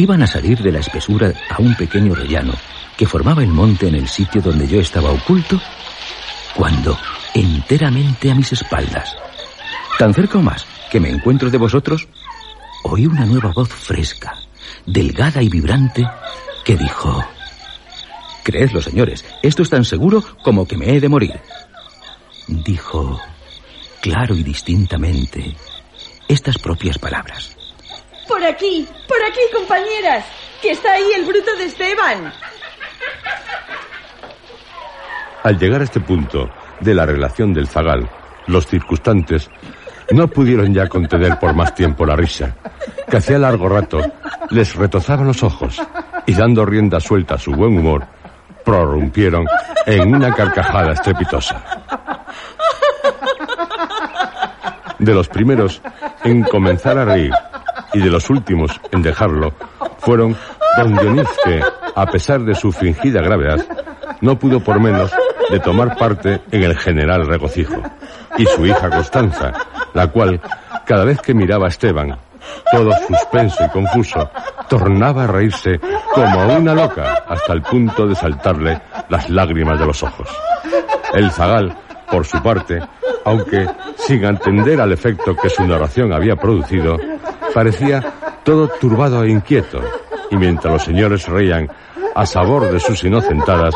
iban 0.00 0.22
a 0.22 0.26
salir 0.26 0.58
de 0.58 0.72
la 0.72 0.80
espesura 0.80 1.32
a 1.50 1.60
un 1.60 1.74
pequeño 1.74 2.14
rellano 2.14 2.54
que 2.96 3.06
formaba 3.06 3.42
el 3.42 3.48
monte 3.48 3.88
en 3.88 3.94
el 3.94 4.08
sitio 4.08 4.40
donde 4.40 4.66
yo 4.66 4.80
estaba 4.80 5.10
oculto, 5.10 5.60
cuando, 6.54 6.98
enteramente 7.34 8.30
a 8.30 8.34
mis 8.34 8.52
espaldas, 8.52 9.16
tan 9.98 10.12
cerca 10.14 10.38
o 10.38 10.42
más 10.42 10.66
que 10.90 11.00
me 11.00 11.10
encuentro 11.10 11.50
de 11.50 11.58
vosotros, 11.58 12.08
oí 12.82 13.06
una 13.06 13.24
nueva 13.24 13.52
voz 13.52 13.68
fresca, 13.68 14.34
delgada 14.86 15.42
y 15.42 15.48
vibrante, 15.48 16.06
que 16.64 16.76
dijo, 16.76 17.24
Creedlo, 18.42 18.80
señores, 18.80 19.24
esto 19.42 19.62
es 19.62 19.70
tan 19.70 19.84
seguro 19.84 20.24
como 20.42 20.66
que 20.66 20.76
me 20.76 20.94
he 20.94 21.00
de 21.00 21.08
morir. 21.08 21.40
Dijo, 22.48 23.20
claro 24.00 24.34
y 24.34 24.42
distintamente, 24.42 25.56
estas 26.26 26.58
propias 26.58 26.98
palabras. 26.98 27.56
Por 28.40 28.48
aquí, 28.48 28.88
por 29.06 29.18
aquí, 29.22 29.40
compañeras, 29.54 30.24
que 30.62 30.70
está 30.70 30.92
ahí 30.92 31.12
el 31.14 31.26
bruto 31.26 31.54
de 31.58 31.64
Esteban. 31.64 32.32
Al 35.42 35.58
llegar 35.58 35.82
a 35.82 35.84
este 35.84 36.00
punto 36.00 36.48
de 36.80 36.94
la 36.94 37.04
relación 37.04 37.52
del 37.52 37.68
zagal, 37.68 38.08
los 38.46 38.66
circunstantes 38.66 39.50
no 40.12 40.26
pudieron 40.28 40.72
ya 40.72 40.88
contener 40.88 41.38
por 41.38 41.54
más 41.54 41.74
tiempo 41.74 42.06
la 42.06 42.16
risa, 42.16 42.56
que 43.10 43.18
hacía 43.18 43.38
largo 43.38 43.68
rato 43.68 44.00
les 44.48 44.74
retozaban 44.74 45.26
los 45.26 45.42
ojos 45.42 45.78
y 46.24 46.32
dando 46.32 46.64
rienda 46.64 46.98
suelta 46.98 47.34
a 47.34 47.38
su 47.38 47.52
buen 47.52 47.76
humor, 47.76 48.06
prorrumpieron 48.64 49.44
en 49.84 50.14
una 50.14 50.34
carcajada 50.34 50.92
estrepitosa. 50.92 51.62
De 54.98 55.12
los 55.12 55.28
primeros 55.28 55.82
en 56.24 56.42
comenzar 56.44 56.96
a 56.96 57.04
reír 57.04 57.34
y 57.92 58.00
de 58.00 58.10
los 58.10 58.30
últimos 58.30 58.80
en 58.92 59.02
dejarlo 59.02 59.52
fueron 59.98 60.36
don 60.76 60.96
Dionís 60.96 61.28
que, 61.44 61.60
a 61.94 62.06
pesar 62.06 62.40
de 62.40 62.54
su 62.54 62.72
fingida 62.72 63.20
gravedad, 63.20 63.64
no 64.20 64.38
pudo 64.38 64.60
por 64.60 64.80
menos 64.80 65.10
de 65.50 65.58
tomar 65.60 65.96
parte 65.96 66.40
en 66.50 66.62
el 66.62 66.76
general 66.76 67.26
regocijo, 67.26 67.82
y 68.38 68.46
su 68.46 68.64
hija 68.66 68.88
Constanza, 68.88 69.52
la 69.94 70.06
cual, 70.08 70.40
cada 70.86 71.04
vez 71.04 71.20
que 71.20 71.34
miraba 71.34 71.66
a 71.66 71.70
Esteban, 71.70 72.16
todo 72.70 72.90
suspenso 73.06 73.64
y 73.64 73.68
confuso, 73.70 74.30
tornaba 74.68 75.24
a 75.24 75.26
reírse 75.26 75.80
como 76.14 76.56
una 76.56 76.74
loca 76.74 77.24
hasta 77.26 77.52
el 77.52 77.62
punto 77.62 78.06
de 78.06 78.14
saltarle 78.14 78.80
las 79.08 79.28
lágrimas 79.28 79.78
de 79.78 79.86
los 79.86 80.02
ojos. 80.02 80.28
El 81.12 81.30
zagal, 81.32 81.76
por 82.10 82.24
su 82.24 82.40
parte, 82.42 82.80
aunque 83.24 83.66
sin 83.96 84.24
atender 84.24 84.80
al 84.80 84.92
efecto 84.92 85.34
que 85.36 85.50
su 85.50 85.66
narración 85.66 86.12
había 86.12 86.36
producido, 86.36 86.96
parecía 87.54 88.40
todo 88.44 88.68
turbado 88.68 89.24
e 89.24 89.30
inquieto, 89.30 89.80
y 90.30 90.36
mientras 90.36 90.72
los 90.72 90.84
señores 90.84 91.28
reían 91.28 91.68
a 92.14 92.26
sabor 92.26 92.70
de 92.70 92.80
sus 92.80 93.04
inocentadas, 93.04 93.74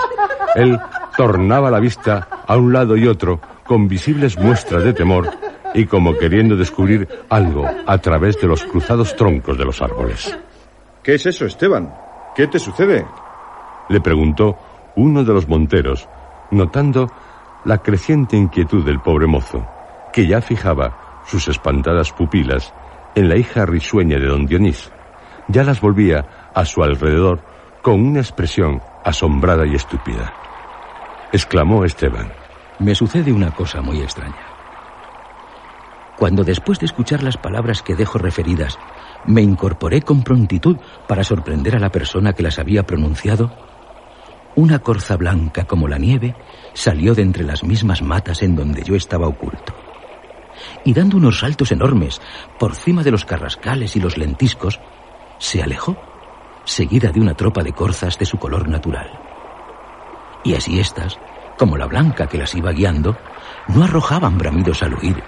él 0.55 0.79
tornaba 1.17 1.71
la 1.71 1.81
vista 1.81 2.29
a 2.47 2.57
un 2.57 2.73
lado 2.73 2.97
y 2.97 3.07
otro 3.07 3.41
con 3.65 3.89
visibles 3.89 4.39
muestras 4.39 4.85
de 4.85 4.93
temor 4.93 5.31
y 5.75 5.87
como 5.87 6.17
queriendo 6.17 6.57
descubrir 6.57 7.09
algo 7.29 7.67
a 7.87 7.99
través 7.99 8.41
de 8.41 8.47
los 8.47 8.65
cruzados 8.65 9.17
troncos 9.17 9.59
de 9.59 9.65
los 9.65 9.83
árboles. 9.83 10.37
¿Qué 11.03 11.15
es 11.15 11.27
eso, 11.27 11.47
Esteban? 11.47 11.93
¿Qué 12.35 12.47
te 12.47 12.59
sucede? 12.59 13.07
Le 13.89 14.01
preguntó 14.01 14.57
uno 14.97 15.25
de 15.25 15.33
los 15.33 15.49
monteros, 15.49 16.09
notando 16.51 17.11
la 17.65 17.79
creciente 17.79 18.37
inquietud 18.37 18.85
del 18.85 19.01
pobre 19.01 19.27
mozo, 19.27 19.67
que 20.13 20.27
ya 20.27 20.41
fijaba 20.41 21.23
sus 21.27 21.49
espantadas 21.49 22.13
pupilas 22.13 22.73
en 23.15 23.29
la 23.29 23.37
hija 23.37 23.67
risueña 23.67 24.19
de 24.19 24.27
don 24.27 24.47
Dionís. 24.47 24.91
Ya 25.49 25.63
las 25.63 25.81
volvía 25.81 26.51
a 26.55 26.65
su 26.65 26.83
alrededor 26.83 27.45
con 27.83 28.01
una 28.01 28.21
expresión 28.21 28.81
asombrada 29.05 29.67
y 29.67 29.75
estúpida. 29.75 30.33
Exclamó 31.33 31.85
Esteban. 31.85 32.33
Me 32.79 32.95
sucede 32.95 33.33
una 33.33 33.51
cosa 33.51 33.81
muy 33.83 34.01
extraña. 34.01 34.55
Cuando 36.17 36.45
después 36.45 36.79
de 36.79 36.87
escuchar 36.87 37.23
las 37.23 37.37
palabras 37.37 37.83
que 37.83 37.97
dejo 37.97 38.19
referidas, 38.19 38.79
me 39.27 39.43
incorporé 39.43 40.03
con 40.03 40.23
prontitud 40.23 40.77
para 41.07 41.25
sorprender 41.25 41.77
a 41.77 41.81
la 41.81 41.91
persona 41.91 42.33
que 42.33 42.43
las 42.43 42.59
había 42.59 42.85
pronunciado, 42.85 43.53
una 44.57 44.79
corza 44.79 45.17
blanca 45.17 45.65
como 45.65 45.89
la 45.89 45.99
nieve 45.99 46.37
salió 46.73 47.15
de 47.15 47.23
entre 47.23 47.45
las 47.45 47.65
mismas 47.65 48.03
matas 48.03 48.43
en 48.43 48.55
donde 48.55 48.83
yo 48.83 48.95
estaba 48.95 49.27
oculto. 49.27 49.75
Y 50.85 50.93
dando 50.95 51.17
unos 51.17 51.41
saltos 51.41 51.73
enormes 51.73 52.21
por 52.59 52.75
cima 52.75 53.03
de 53.03 53.11
los 53.11 53.25
carrascales 53.25 53.97
y 53.97 54.01
los 54.01 54.17
lentiscos, 54.17 54.81
se 55.39 55.63
alejó, 55.63 55.97
seguida 56.65 57.11
de 57.11 57.21
una 57.21 57.35
tropa 57.35 57.63
de 57.63 57.73
corzas 57.73 58.19
de 58.19 58.27
su 58.27 58.39
color 58.39 58.69
natural. 58.69 59.11
Y 60.45 60.55
así 60.55 60.79
estas, 60.79 61.19
como 61.59 61.77
la 61.77 61.87
blanca 61.87 62.27
que 62.27 62.39
las 62.39 62.55
iba 62.55 62.73
guiando, 62.73 63.17
no 63.69 63.85
arrojaban 63.85 64.39
bramidos 64.39 64.83
al 64.83 64.95
huir, 64.95 65.23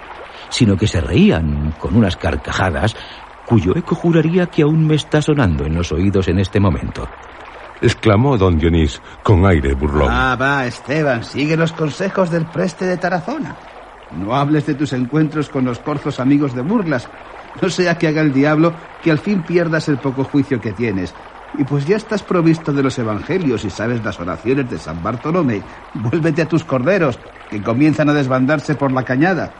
sino 0.49 0.77
que 0.77 0.87
se 0.87 1.01
reían 1.01 1.73
con 1.79 1.95
unas 1.95 2.15
carcajadas 2.17 2.95
cuyo 3.45 3.75
eco 3.75 3.95
juraría 3.95 4.47
que 4.47 4.63
aún 4.63 4.85
me 4.85 4.95
está 4.95 5.21
sonando 5.21 5.65
en 5.65 5.75
los 5.75 5.91
oídos 5.91 6.27
en 6.27 6.39
este 6.39 6.59
momento. 6.59 7.07
Exclamó 7.81 8.37
don 8.37 8.57
Dionís 8.57 9.01
con 9.23 9.45
aire 9.45 9.73
burlón. 9.73 10.09
Ah, 10.11 10.35
va, 10.35 10.65
Esteban, 10.65 11.23
sigue 11.23 11.55
los 11.55 11.71
consejos 11.71 12.29
del 12.29 12.45
preste 12.45 12.85
de 12.85 12.97
Tarazona. 12.97 13.55
No 14.11 14.35
hables 14.35 14.65
de 14.65 14.75
tus 14.75 14.93
encuentros 14.93 15.49
con 15.49 15.65
los 15.65 15.79
corzos 15.79 16.19
amigos 16.19 16.55
de 16.55 16.61
burlas. 16.61 17.07
No 17.61 17.69
sea 17.69 17.97
que 17.97 18.07
haga 18.07 18.21
el 18.21 18.33
diablo 18.33 18.73
que 19.03 19.11
al 19.11 19.19
fin 19.19 19.41
pierdas 19.43 19.89
el 19.89 19.97
poco 19.97 20.23
juicio 20.23 20.61
que 20.61 20.71
tienes. 20.71 21.13
Y 21.57 21.63
pues 21.63 21.85
ya 21.85 21.97
estás 21.97 22.23
provisto 22.23 22.73
de 22.73 22.83
los 22.83 22.99
evangelios 22.99 23.65
y 23.65 23.69
sabes 23.69 24.03
las 24.03 24.19
oraciones 24.19 24.69
de 24.69 24.77
San 24.77 25.01
Bartolomé, 25.01 25.61
vuélvete 25.93 26.41
a 26.41 26.47
tus 26.47 26.63
corderos, 26.63 27.17
que 27.49 27.61
comienzan 27.61 28.09
a 28.09 28.13
desbandarse 28.13 28.75
por 28.75 28.91
la 28.91 29.03
cañada. 29.03 29.51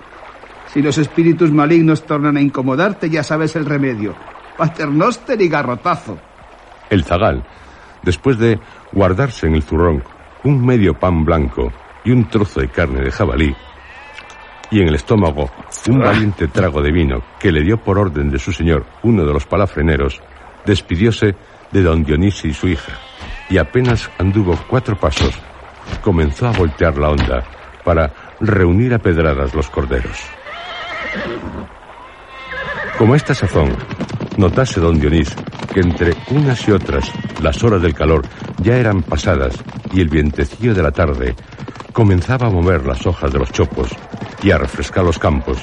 Si 0.73 0.81
los 0.81 0.97
espíritus 0.97 1.51
malignos 1.51 2.05
tornan 2.05 2.38
a 2.38 2.41
incomodarte, 2.41 3.10
ya 3.10 3.23
sabes 3.23 3.55
el 3.55 3.65
remedio. 3.65 4.15
Paternoster 4.57 5.41
y 5.41 5.47
garrotazo. 5.47 6.17
El 6.89 7.03
zagal, 7.03 7.43
después 8.03 8.38
de 8.38 8.60
guardarse 8.91 9.47
en 9.47 9.55
el 9.55 9.63
zurrón 9.63 10.03
un 10.43 10.65
medio 10.65 10.93
pan 10.93 11.25
blanco 11.25 11.71
y 12.03 12.12
un 12.12 12.29
trozo 12.29 12.62
de 12.62 12.69
carne 12.69 13.01
de 13.01 13.12
jabalí, 13.12 13.55
y 14.71 14.82
en 14.82 14.89
el 14.89 14.95
estómago 14.95 15.49
un 15.88 15.99
valiente 15.99 16.47
trago 16.47 16.82
de 16.82 16.91
vino 16.91 17.23
que 17.39 17.51
le 17.51 17.63
dio 17.63 17.77
por 17.77 17.97
orden 17.97 18.30
de 18.30 18.39
su 18.39 18.51
señor 18.51 18.86
uno 19.03 19.25
de 19.25 19.34
los 19.34 19.45
palafreneros, 19.45 20.21
despidióse 20.65 21.36
de 21.71 21.82
don 21.82 22.03
Dionisio 22.03 22.49
y 22.49 22.53
su 22.53 22.67
hija, 22.67 22.93
y 23.49 23.58
apenas 23.58 24.10
anduvo 24.17 24.58
cuatro 24.67 24.97
pasos, 24.97 25.34
comenzó 26.01 26.47
a 26.47 26.51
voltear 26.51 26.97
la 26.97 27.10
onda 27.10 27.43
para 27.84 28.12
reunir 28.39 28.93
a 28.93 28.99
pedradas 28.99 29.53
los 29.53 29.69
corderos. 29.69 30.17
Como 32.97 33.15
esta 33.15 33.34
sazón, 33.34 33.75
notase 34.38 34.80
don 34.80 34.99
Dionís 34.99 35.34
que 35.73 35.82
entre 35.82 36.13
unas 36.32 36.67
y 36.67 36.71
otras 36.71 37.12
las 37.41 37.63
horas 37.63 37.82
del 37.82 37.93
calor 37.93 38.23
ya 38.58 38.77
eran 38.77 39.03
pasadas 39.03 39.56
y 39.93 40.01
el 40.01 40.10
vientecillo 40.10 40.73
de 40.73 40.82
la 40.82 40.91
tarde 40.91 41.36
comenzaba 41.97 42.45
a 42.45 42.51
mover 42.51 42.86
las 42.86 43.07
hojas 43.07 43.33
de 43.33 43.39
los 43.39 43.51
chopos 43.51 43.89
y 44.43 44.51
a 44.51 44.60
refrescar 44.60 45.03
los 45.03 45.17
campos, 45.17 45.57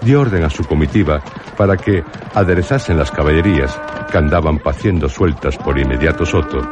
dio 0.00 0.22
orden 0.22 0.42
a 0.42 0.48
su 0.48 0.64
comitiva 0.64 1.20
para 1.54 1.76
que 1.76 2.02
aderezasen 2.32 2.96
las 2.96 3.10
caballerías 3.10 3.78
que 4.10 4.16
andaban 4.16 4.58
paciendo 4.60 5.06
sueltas 5.06 5.58
por 5.58 5.78
inmediato 5.78 6.24
soto, 6.24 6.66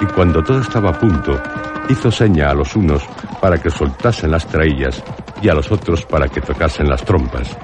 y 0.00 0.06
cuando 0.06 0.42
todo 0.42 0.60
estaba 0.60 0.90
a 0.90 0.98
punto, 0.98 1.40
hizo 1.88 2.10
seña 2.10 2.50
a 2.50 2.54
los 2.54 2.74
unos 2.74 3.04
para 3.40 3.58
que 3.58 3.70
soltasen 3.70 4.32
las 4.32 4.44
traillas 4.48 5.00
y 5.40 5.48
a 5.48 5.54
los 5.54 5.70
otros 5.70 6.04
para 6.04 6.26
que 6.26 6.40
tocasen 6.40 6.88
las 6.88 7.04
trompas. 7.04 7.56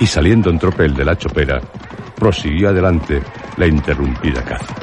Y 0.00 0.06
saliendo 0.06 0.50
en 0.50 0.58
tropel 0.58 0.92
de 0.92 1.04
la 1.04 1.16
chopera, 1.16 1.60
prosiguió 2.16 2.70
adelante 2.70 3.22
la 3.56 3.68
interrumpida 3.68 4.42
caza. 4.42 4.74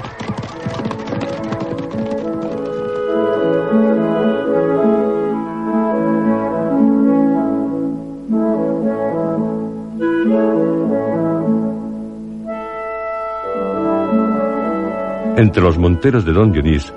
Entre 15.37 15.61
los 15.61 15.77
monteros 15.77 16.25
de 16.25 16.33
don 16.33 16.51
Dionís 16.51 16.91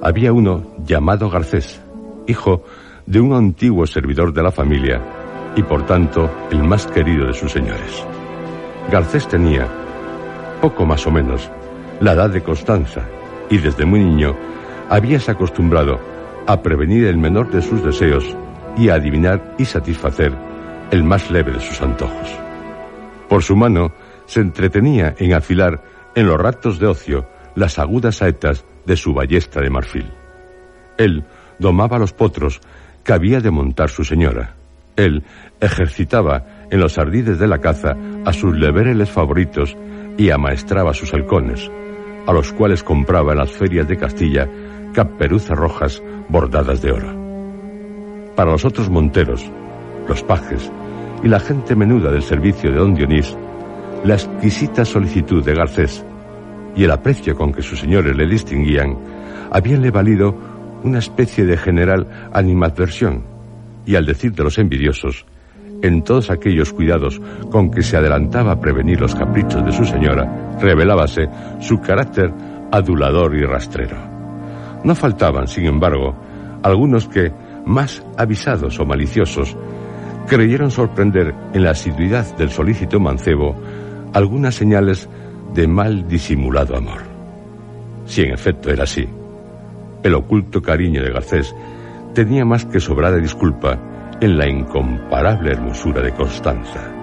había 0.00 0.32
uno 0.32 0.62
llamado 0.86 1.28
Garcés, 1.28 1.82
hijo 2.26 2.64
de 3.04 3.20
un 3.20 3.34
antiguo 3.34 3.86
servidor 3.86 4.32
de 4.32 4.42
la 4.42 4.50
familia 4.50 5.02
y 5.54 5.62
por 5.62 5.84
tanto 5.84 6.30
el 6.50 6.64
más 6.64 6.86
querido 6.86 7.26
de 7.26 7.34
sus 7.34 7.52
señores. 7.52 8.06
Garcés 8.90 9.28
tenía, 9.28 9.68
poco 10.62 10.86
más 10.86 11.06
o 11.06 11.10
menos, 11.10 11.50
la 12.00 12.12
edad 12.12 12.30
de 12.30 12.42
Constanza 12.42 13.02
y 13.50 13.58
desde 13.58 13.84
muy 13.84 14.02
niño 14.02 14.34
habíase 14.88 15.32
acostumbrado 15.32 16.00
a 16.46 16.62
prevenir 16.62 17.04
el 17.04 17.18
menor 17.18 17.50
de 17.50 17.60
sus 17.60 17.84
deseos 17.84 18.24
y 18.78 18.88
a 18.88 18.94
adivinar 18.94 19.56
y 19.58 19.66
satisfacer 19.66 20.32
el 20.90 21.04
más 21.04 21.30
leve 21.30 21.52
de 21.52 21.60
sus 21.60 21.82
antojos. 21.82 22.34
Por 23.28 23.42
su 23.42 23.54
mano, 23.56 23.92
se 24.24 24.40
entretenía 24.40 25.14
en 25.18 25.34
afilar 25.34 25.82
en 26.14 26.28
los 26.28 26.40
ratos 26.40 26.78
de 26.78 26.86
ocio 26.86 27.26
las 27.58 27.80
agudas 27.80 28.16
saetas 28.16 28.64
de 28.86 28.96
su 28.96 29.12
ballesta 29.12 29.60
de 29.60 29.68
marfil. 29.68 30.06
Él 30.96 31.24
domaba 31.58 31.98
los 31.98 32.12
potros 32.12 32.60
que 33.02 33.12
había 33.12 33.40
de 33.40 33.50
montar 33.50 33.90
su 33.90 34.04
señora. 34.04 34.54
Él 34.94 35.24
ejercitaba 35.60 36.44
en 36.70 36.78
los 36.78 36.98
ardides 36.98 37.40
de 37.40 37.48
la 37.48 37.58
caza 37.58 37.96
a 38.24 38.32
sus 38.32 38.56
levereles 38.56 39.10
favoritos 39.10 39.76
y 40.16 40.30
amaestraba 40.30 40.94
sus 40.94 41.12
halcones, 41.12 41.68
a 42.26 42.32
los 42.32 42.52
cuales 42.52 42.84
compraba 42.84 43.32
en 43.32 43.38
las 43.38 43.50
ferias 43.50 43.88
de 43.88 43.96
Castilla 43.96 44.48
caperuzas 44.92 45.58
rojas 45.58 46.00
bordadas 46.28 46.80
de 46.80 46.92
oro. 46.92 47.12
Para 48.36 48.52
los 48.52 48.64
otros 48.64 48.88
monteros, 48.88 49.44
los 50.08 50.22
pajes 50.22 50.70
y 51.24 51.28
la 51.28 51.40
gente 51.40 51.74
menuda 51.74 52.12
del 52.12 52.22
servicio 52.22 52.70
de 52.70 52.78
don 52.78 52.94
Dionís, 52.94 53.36
la 54.04 54.14
exquisita 54.14 54.84
solicitud 54.84 55.44
de 55.44 55.54
Garcés 55.54 56.04
y 56.78 56.84
el 56.84 56.92
aprecio 56.92 57.34
con 57.34 57.52
que 57.52 57.60
sus 57.60 57.80
señores 57.80 58.16
le 58.16 58.26
distinguían 58.26 58.96
habíanle 59.50 59.90
valido 59.90 60.34
una 60.84 61.00
especie 61.00 61.44
de 61.44 61.56
general 61.56 62.30
animadversión 62.32 63.24
y 63.84 63.96
al 63.96 64.06
decir 64.06 64.32
de 64.32 64.44
los 64.44 64.58
envidiosos, 64.58 65.26
en 65.82 66.02
todos 66.02 66.30
aquellos 66.30 66.72
cuidados 66.72 67.20
con 67.50 67.70
que 67.70 67.82
se 67.82 67.96
adelantaba 67.96 68.52
a 68.52 68.60
prevenir 68.60 69.00
los 69.00 69.14
caprichos 69.14 69.64
de 69.64 69.72
su 69.72 69.84
señora, 69.84 70.56
revelábase 70.60 71.28
su 71.60 71.80
carácter 71.80 72.32
adulador 72.70 73.34
y 73.34 73.44
rastrero. 73.44 73.96
No 74.84 74.94
faltaban, 74.94 75.48
sin 75.48 75.66
embargo, 75.66 76.14
algunos 76.62 77.08
que, 77.08 77.32
más 77.64 78.04
avisados 78.16 78.78
o 78.78 78.84
maliciosos, 78.84 79.56
creyeron 80.28 80.70
sorprender 80.70 81.34
en 81.54 81.64
la 81.64 81.70
asiduidad 81.70 82.36
del 82.36 82.50
solícito 82.50 83.00
mancebo 83.00 83.56
algunas 84.12 84.54
señales 84.54 85.08
de 85.58 85.66
mal 85.66 86.06
disimulado 86.06 86.76
amor. 86.76 87.00
Si 88.06 88.22
en 88.22 88.32
efecto 88.32 88.70
era 88.70 88.84
así, 88.84 89.08
el 90.04 90.14
oculto 90.14 90.62
cariño 90.62 91.02
de 91.02 91.10
Garcés 91.10 91.52
tenía 92.14 92.44
más 92.44 92.64
que 92.64 92.78
sobrada 92.78 93.16
disculpa 93.16 93.76
en 94.20 94.38
la 94.38 94.48
incomparable 94.48 95.50
hermosura 95.50 96.00
de 96.00 96.14
Constanza. 96.14 96.94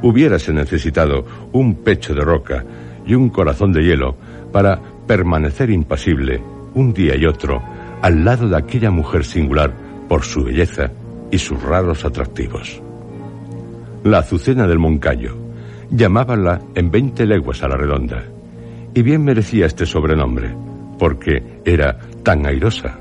Hubiérase 0.00 0.50
necesitado 0.50 1.26
un 1.52 1.74
pecho 1.84 2.14
de 2.14 2.22
roca 2.22 2.64
y 3.04 3.12
un 3.12 3.28
corazón 3.28 3.74
de 3.74 3.84
hielo 3.84 4.16
para 4.50 4.80
permanecer 5.06 5.68
impasible 5.68 6.42
un 6.72 6.94
día 6.94 7.18
y 7.18 7.26
otro 7.26 7.62
al 8.00 8.24
lado 8.24 8.48
de 8.48 8.56
aquella 8.56 8.90
mujer 8.90 9.26
singular 9.26 9.74
por 10.08 10.22
su 10.22 10.42
belleza 10.42 10.90
y 11.30 11.36
sus 11.36 11.62
raros 11.62 12.02
atractivos. 12.06 12.80
La 14.04 14.20
azucena 14.20 14.66
del 14.66 14.78
Moncayo, 14.78 15.47
llamábanla 15.90 16.60
en 16.74 16.90
veinte 16.90 17.26
leguas 17.26 17.62
a 17.62 17.68
la 17.68 17.76
redonda, 17.76 18.24
y 18.94 19.02
bien 19.02 19.24
merecía 19.24 19.66
este 19.66 19.86
sobrenombre, 19.86 20.54
porque 20.98 21.60
era 21.64 21.98
tan 22.22 22.46
airosa, 22.46 22.98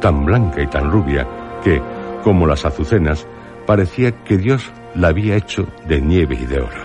tan 0.00 0.24
blanca 0.24 0.62
y 0.62 0.66
tan 0.66 0.90
rubia, 0.90 1.26
que, 1.62 1.80
como 2.22 2.46
las 2.46 2.64
azucenas, 2.64 3.26
parecía 3.66 4.24
que 4.24 4.38
Dios 4.38 4.70
la 4.94 5.08
había 5.08 5.36
hecho 5.36 5.66
de 5.88 6.00
nieve 6.00 6.38
y 6.40 6.46
de 6.46 6.60
oro. 6.60 6.84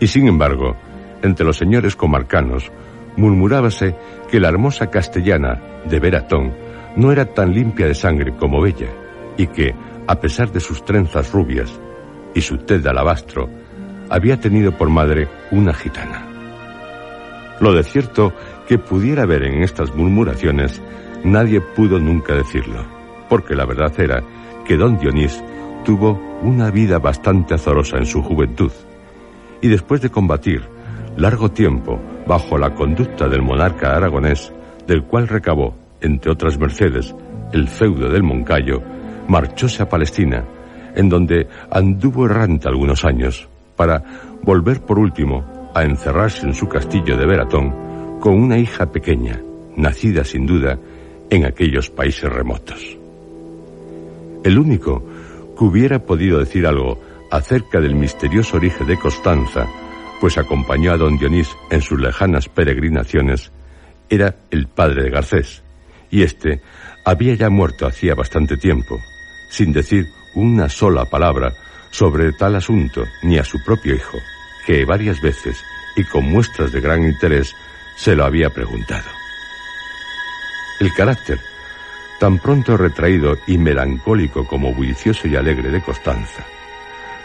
Y 0.00 0.06
sin 0.06 0.28
embargo, 0.28 0.76
entre 1.22 1.46
los 1.46 1.56
señores 1.56 1.96
comarcanos, 1.96 2.70
murmurábase 3.16 3.94
que 4.30 4.40
la 4.40 4.48
hermosa 4.48 4.88
castellana 4.90 5.60
de 5.84 6.00
Veratón 6.00 6.52
no 6.96 7.12
era 7.12 7.26
tan 7.26 7.52
limpia 7.52 7.86
de 7.86 7.94
sangre 7.94 8.34
como 8.36 8.60
bella, 8.60 8.88
y 9.36 9.46
que, 9.46 9.74
a 10.06 10.16
pesar 10.16 10.50
de 10.52 10.60
sus 10.60 10.84
trenzas 10.84 11.32
rubias 11.32 11.80
y 12.34 12.40
su 12.40 12.58
tez 12.58 12.82
de 12.82 12.90
alabastro, 12.90 13.48
había 14.10 14.38
tenido 14.40 14.72
por 14.72 14.90
madre 14.90 15.28
una 15.50 15.72
gitana. 15.74 16.26
Lo 17.60 17.72
de 17.72 17.84
cierto 17.84 18.32
que 18.66 18.78
pudiera 18.78 19.22
haber 19.22 19.44
en 19.44 19.62
estas 19.62 19.94
murmuraciones, 19.94 20.82
nadie 21.24 21.60
pudo 21.60 21.98
nunca 21.98 22.34
decirlo, 22.34 22.84
porque 23.28 23.54
la 23.54 23.66
verdad 23.66 23.92
era 23.98 24.22
que 24.64 24.76
don 24.76 24.98
Dionís 24.98 25.42
tuvo 25.84 26.20
una 26.42 26.70
vida 26.70 26.98
bastante 26.98 27.54
azorosa 27.54 27.98
en 27.98 28.06
su 28.06 28.22
juventud, 28.22 28.72
y 29.60 29.68
después 29.68 30.00
de 30.00 30.10
combatir 30.10 30.62
largo 31.16 31.50
tiempo 31.50 32.00
bajo 32.26 32.58
la 32.58 32.74
conducta 32.74 33.28
del 33.28 33.42
monarca 33.42 33.94
aragonés, 33.94 34.52
del 34.86 35.04
cual 35.04 35.28
recabó, 35.28 35.74
entre 36.00 36.32
otras 36.32 36.58
mercedes, 36.58 37.14
el 37.52 37.68
feudo 37.68 38.08
del 38.08 38.22
Moncayo, 38.22 38.82
marchóse 39.28 39.82
a 39.82 39.88
Palestina, 39.88 40.44
en 40.94 41.08
donde 41.08 41.46
anduvo 41.70 42.26
errante 42.26 42.68
algunos 42.68 43.04
años, 43.04 43.48
para 43.76 44.02
volver 44.42 44.80
por 44.80 44.98
último 44.98 45.70
a 45.74 45.84
encerrarse 45.84 46.46
en 46.46 46.54
su 46.54 46.68
castillo 46.68 47.16
de 47.16 47.26
Veratón 47.26 48.18
con 48.20 48.34
una 48.34 48.58
hija 48.58 48.90
pequeña, 48.92 49.40
nacida 49.76 50.24
sin 50.24 50.46
duda 50.46 50.78
en 51.30 51.44
aquellos 51.44 51.90
países 51.90 52.30
remotos. 52.30 52.96
El 54.44 54.58
único 54.58 55.02
que 55.56 55.64
hubiera 55.64 56.00
podido 56.00 56.38
decir 56.38 56.66
algo 56.66 57.00
acerca 57.30 57.80
del 57.80 57.94
misterioso 57.94 58.58
origen 58.58 58.86
de 58.86 58.98
Constanza, 58.98 59.66
pues 60.20 60.36
acompañó 60.36 60.92
a 60.92 60.96
don 60.96 61.16
Dionís 61.18 61.48
en 61.70 61.80
sus 61.80 61.98
lejanas 61.98 62.48
peregrinaciones, 62.48 63.50
era 64.10 64.36
el 64.50 64.66
padre 64.68 65.04
de 65.04 65.10
Garcés, 65.10 65.62
y 66.10 66.22
éste 66.22 66.60
había 67.04 67.34
ya 67.34 67.48
muerto 67.48 67.86
hacía 67.86 68.14
bastante 68.14 68.56
tiempo, 68.56 68.98
sin 69.50 69.72
decir 69.72 70.06
una 70.34 70.68
sola 70.68 71.06
palabra 71.06 71.52
sobre 71.92 72.32
tal 72.32 72.56
asunto 72.56 73.06
ni 73.22 73.38
a 73.38 73.44
su 73.44 73.62
propio 73.62 73.94
hijo, 73.94 74.20
que 74.66 74.84
varias 74.84 75.20
veces 75.20 75.62
y 75.94 76.02
con 76.04 76.24
muestras 76.24 76.72
de 76.72 76.80
gran 76.80 77.04
interés 77.04 77.54
se 77.94 78.16
lo 78.16 78.24
había 78.24 78.50
preguntado. 78.50 79.08
El 80.80 80.92
carácter, 80.94 81.38
tan 82.18 82.38
pronto 82.38 82.76
retraído 82.76 83.38
y 83.46 83.58
melancólico 83.58 84.46
como 84.46 84.74
bullicioso 84.74 85.28
y 85.28 85.36
alegre 85.36 85.70
de 85.70 85.82
Constanza, 85.82 86.44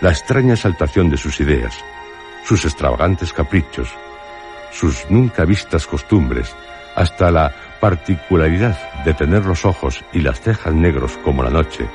la 0.01 0.09
extraña 0.09 0.53
exaltación 0.53 1.09
de 1.09 1.17
sus 1.17 1.39
ideas, 1.39 1.73
sus 2.43 2.65
extravagantes 2.65 3.33
caprichos, 3.33 3.89
sus 4.71 5.09
nunca 5.09 5.45
vistas 5.45 5.87
costumbres, 5.87 6.55
hasta 6.95 7.31
la 7.31 7.53
particularidad 7.79 9.03
de 9.05 9.13
tener 9.13 9.45
los 9.45 9.65
ojos 9.65 10.03
y 10.13 10.19
las 10.19 10.41
cejas 10.41 10.73
negros 10.73 11.17
como 11.23 11.41
la 11.41 11.49
noche, 11.49 11.87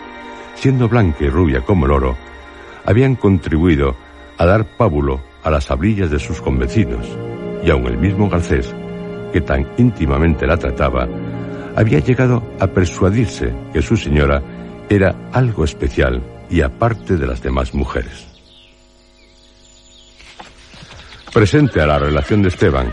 siendo 0.55 0.89
blanca 0.89 1.25
y 1.25 1.29
rubia 1.29 1.61
como 1.61 1.87
el 1.87 1.93
oro, 1.93 2.17
habían 2.85 3.17
contribuido 3.17 3.97
a 4.39 4.47
dar 4.47 4.65
pábulo 4.77 5.21
a 5.43 5.51
las 5.51 5.71
abrillas 5.71 6.11
de 6.11 6.19
sus 6.19 6.41
convecinos, 6.41 7.07
y 7.65 7.71
aun 7.71 7.87
el 7.87 7.99
mismo 7.99 8.29
Garcés, 8.29 8.75
que 9.33 9.41
tan 9.41 9.67
íntimamente 9.79 10.47
la 10.47 10.57
trataba, 10.57 11.09
había 11.77 12.01
llegado 12.01 12.43
a 12.61 12.67
persuadirse 12.67 13.53
que 13.73 13.83
su 13.83 13.97
señora 13.97 14.43
era 14.89 15.31
algo 15.33 15.65
especial 15.65 16.23
y 16.51 16.61
aparte 16.61 17.17
de 17.17 17.27
las 17.27 17.43
demás 17.43 17.75
mujeres. 17.75 18.27
Presente 21.33 21.81
a 21.81 21.87
la 21.87 21.99
relación 21.99 22.43
de 22.43 22.49
Esteban, 22.49 22.91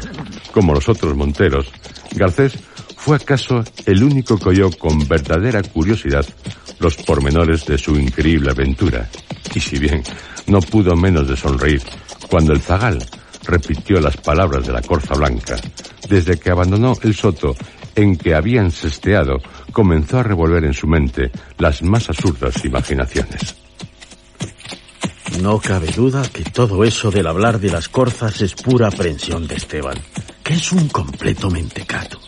como 0.53 0.73
los 0.73 0.87
otros 0.87 1.13
monteros, 1.15 1.69
Garcés 2.15 2.57
fue 2.95 3.17
acaso 3.17 3.63
el 3.85 4.01
único 4.01 4.37
que 4.37 4.49
oyó 4.49 4.69
con 4.71 5.07
verdadera 5.07 5.61
curiosidad 5.61 6.25
los 6.79 6.95
pormenores 6.95 7.65
de 7.65 7.77
su 7.77 7.99
increíble 7.99 8.51
aventura, 8.51 9.09
y 9.53 9.59
si 9.59 9.79
bien 9.79 10.03
no 10.47 10.59
pudo 10.59 10.95
menos 10.95 11.27
de 11.27 11.37
sonreír 11.37 11.81
cuando 12.29 12.53
el 12.53 12.61
zagal 12.61 12.99
repitió 13.43 13.99
las 13.99 14.17
palabras 14.17 14.65
de 14.67 14.73
la 14.73 14.81
corza 14.81 15.15
blanca, 15.15 15.57
desde 16.07 16.37
que 16.37 16.51
abandonó 16.51 16.93
el 17.03 17.15
soto 17.15 17.55
en 17.95 18.15
que 18.15 18.35
habían 18.35 18.71
sesteado, 18.71 19.37
comenzó 19.71 20.19
a 20.19 20.23
revolver 20.23 20.63
en 20.63 20.73
su 20.73 20.87
mente 20.87 21.31
las 21.57 21.81
más 21.81 22.09
absurdas 22.09 22.63
imaginaciones. 22.63 23.55
No 25.41 25.59
cabe 25.59 25.87
duda 25.87 26.23
que 26.31 26.43
todo 26.43 26.83
eso 26.83 27.11
del 27.11 27.27
hablar 27.27 27.59
de 27.59 27.71
las 27.71 27.87
corzas 27.87 28.41
es 28.41 28.55
pura 28.55 28.87
aprensión 28.87 29.47
de 29.47 29.55
Esteban, 29.55 29.97
que 30.43 30.53
es 30.53 30.71
un 30.71 30.89
completo 30.89 31.49
mentecato. 31.49 32.19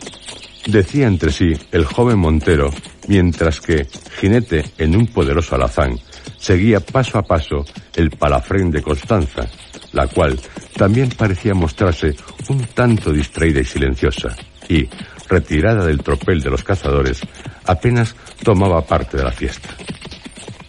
Decía 0.66 1.08
entre 1.08 1.32
sí 1.32 1.54
el 1.72 1.86
joven 1.86 2.20
Montero, 2.20 2.70
mientras 3.08 3.60
que, 3.60 3.88
jinete 4.20 4.64
en 4.78 4.96
un 4.96 5.08
poderoso 5.08 5.56
alazán, 5.56 6.00
seguía 6.38 6.80
paso 6.80 7.18
a 7.18 7.24
paso 7.24 7.66
el 7.96 8.12
palafrén 8.12 8.72
de 8.72 8.82
Constanza, 8.82 9.48
la 9.94 10.08
cual 10.08 10.40
también 10.76 11.10
parecía 11.10 11.54
mostrarse 11.54 12.16
un 12.50 12.66
tanto 12.74 13.12
distraída 13.12 13.60
y 13.60 13.66
silenciosa, 13.66 14.36
y, 14.68 14.88
retirada 15.28 15.86
del 15.86 16.04
tropel 16.04 16.42
de 16.42 16.50
los 16.50 16.64
cazadores, 16.64 17.22
apenas 17.66 18.16
tomaba 18.44 18.82
parte 18.82 19.18
de 19.18 19.24
la 19.24 19.32
fiesta. 19.32 19.70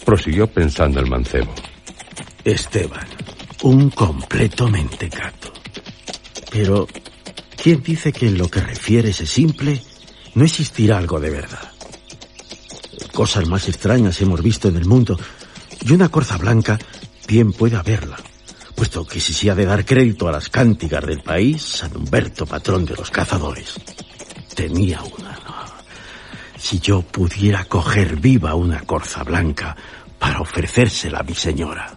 Prosiguió 0.04 0.46
pensando 0.46 1.00
el 1.00 1.08
mancebo. 1.08 1.54
Esteban, 2.44 3.06
un 3.62 3.90
completo 3.90 4.68
mentecato. 4.68 5.52
Pero 6.50 6.86
¿Quién 7.62 7.80
dice 7.80 8.12
que 8.12 8.26
en 8.26 8.38
lo 8.38 8.48
que 8.48 8.60
refieres 8.60 9.20
es 9.20 9.30
simple 9.30 9.80
no 10.34 10.44
existirá 10.44 10.98
algo 10.98 11.20
de 11.20 11.30
verdad? 11.30 11.71
Cosas 13.12 13.48
más 13.48 13.68
extrañas 13.68 14.20
hemos 14.20 14.42
visto 14.42 14.68
en 14.68 14.76
el 14.76 14.86
mundo. 14.86 15.18
Y 15.80 15.92
una 15.92 16.08
corza 16.08 16.38
blanca 16.38 16.78
bien 17.28 17.52
puede 17.52 17.76
haberla. 17.76 18.16
Puesto 18.74 19.06
que 19.06 19.20
si 19.20 19.32
se 19.32 19.50
ha 19.50 19.54
de 19.54 19.66
dar 19.66 19.84
crédito 19.84 20.28
a 20.28 20.32
las 20.32 20.48
cántigas 20.48 21.06
del 21.06 21.22
país, 21.22 21.62
San 21.62 21.96
Humberto, 21.96 22.46
patrón 22.46 22.84
de 22.84 22.96
los 22.96 23.10
cazadores, 23.10 23.74
tenía 24.54 25.00
una. 25.02 25.32
Si 26.62 26.78
yo 26.78 27.02
pudiera 27.02 27.64
coger 27.64 28.20
viva 28.20 28.54
una 28.54 28.82
corza 28.82 29.24
blanca 29.24 29.76
para 30.18 30.40
ofrecérsela 30.40 31.18
a 31.18 31.22
mi 31.24 31.34
señora. 31.34 31.92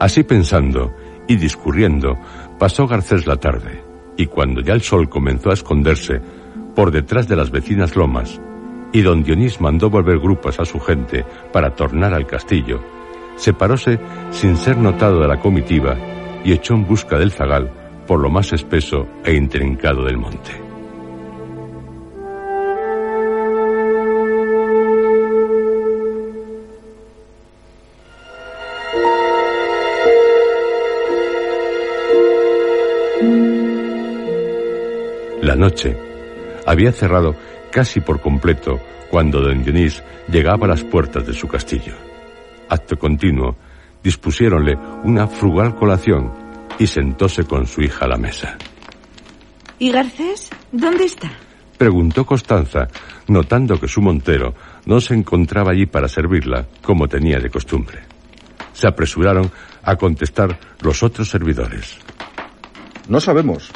Así 0.00 0.22
pensando 0.22 0.94
y 1.28 1.36
discurriendo, 1.36 2.18
pasó 2.58 2.86
Garcés 2.86 3.26
la 3.26 3.36
tarde, 3.36 3.84
y 4.16 4.24
cuando 4.24 4.62
ya 4.62 4.72
el 4.72 4.80
sol 4.80 5.10
comenzó 5.10 5.50
a 5.50 5.54
esconderse 5.54 6.22
por 6.74 6.90
detrás 6.92 7.28
de 7.28 7.36
las 7.36 7.50
vecinas 7.50 7.94
lomas, 7.94 8.40
y 8.92 9.02
don 9.02 9.22
Dionís 9.22 9.60
mandó 9.60 9.90
volver 9.90 10.18
grupos 10.18 10.58
a 10.60 10.64
su 10.64 10.80
gente 10.80 11.24
para 11.52 11.74
tornar 11.74 12.14
al 12.14 12.26
castillo, 12.26 12.80
separóse 13.36 13.98
sin 14.30 14.56
ser 14.56 14.78
notado 14.78 15.20
de 15.20 15.28
la 15.28 15.40
comitiva 15.40 15.96
y 16.44 16.52
echó 16.52 16.74
en 16.74 16.86
busca 16.86 17.18
del 17.18 17.32
zagal 17.32 17.70
por 18.06 18.20
lo 18.20 18.30
más 18.30 18.52
espeso 18.52 19.06
e 19.24 19.34
intrincado 19.34 20.04
del 20.04 20.16
monte. 20.16 20.66
La 35.42 35.54
noche 35.54 35.96
había 36.66 36.92
cerrado 36.92 37.36
casi 37.70 38.00
por 38.00 38.20
completo 38.20 38.80
cuando 39.10 39.40
don 39.40 39.62
Dionís 39.62 40.02
llegaba 40.28 40.66
a 40.66 40.70
las 40.70 40.84
puertas 40.84 41.26
de 41.26 41.32
su 41.32 41.46
castillo. 41.46 41.94
Acto 42.68 42.96
continuo, 42.96 43.56
dispusiéronle 44.02 44.76
una 45.04 45.26
frugal 45.26 45.74
colación 45.74 46.32
y 46.78 46.86
sentóse 46.86 47.44
con 47.44 47.66
su 47.66 47.82
hija 47.82 48.04
a 48.04 48.08
la 48.08 48.16
mesa. 48.16 48.56
¿Y 49.78 49.90
Garcés? 49.90 50.50
¿Dónde 50.72 51.04
está? 51.04 51.30
Preguntó 51.76 52.24
Constanza, 52.24 52.88
notando 53.28 53.78
que 53.78 53.88
su 53.88 54.00
montero 54.00 54.54
no 54.86 55.00
se 55.00 55.14
encontraba 55.14 55.72
allí 55.72 55.86
para 55.86 56.08
servirla 56.08 56.66
como 56.82 57.06
tenía 57.06 57.38
de 57.38 57.50
costumbre. 57.50 58.00
Se 58.72 58.88
apresuraron 58.88 59.50
a 59.82 59.96
contestar 59.96 60.58
los 60.80 61.02
otros 61.02 61.28
servidores. 61.28 61.98
No 63.08 63.20
sabemos, 63.20 63.70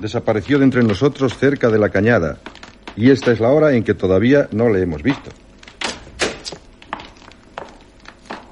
desapareció 0.00 0.58
de 0.58 0.64
entre 0.64 0.82
nosotros 0.82 1.36
cerca 1.36 1.68
de 1.68 1.78
la 1.78 1.90
cañada, 1.90 2.38
y 2.96 3.10
esta 3.10 3.32
es 3.32 3.40
la 3.40 3.50
hora 3.50 3.72
en 3.74 3.82
que 3.82 3.94
todavía 3.94 4.48
no 4.52 4.68
le 4.68 4.82
hemos 4.82 5.02
visto. 5.02 5.30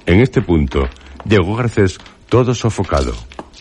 En 0.05 0.19
este 0.19 0.41
punto 0.41 0.87
llegó 1.25 1.55
Garcés 1.55 1.97
todo 2.27 2.53
sofocado, 2.53 3.13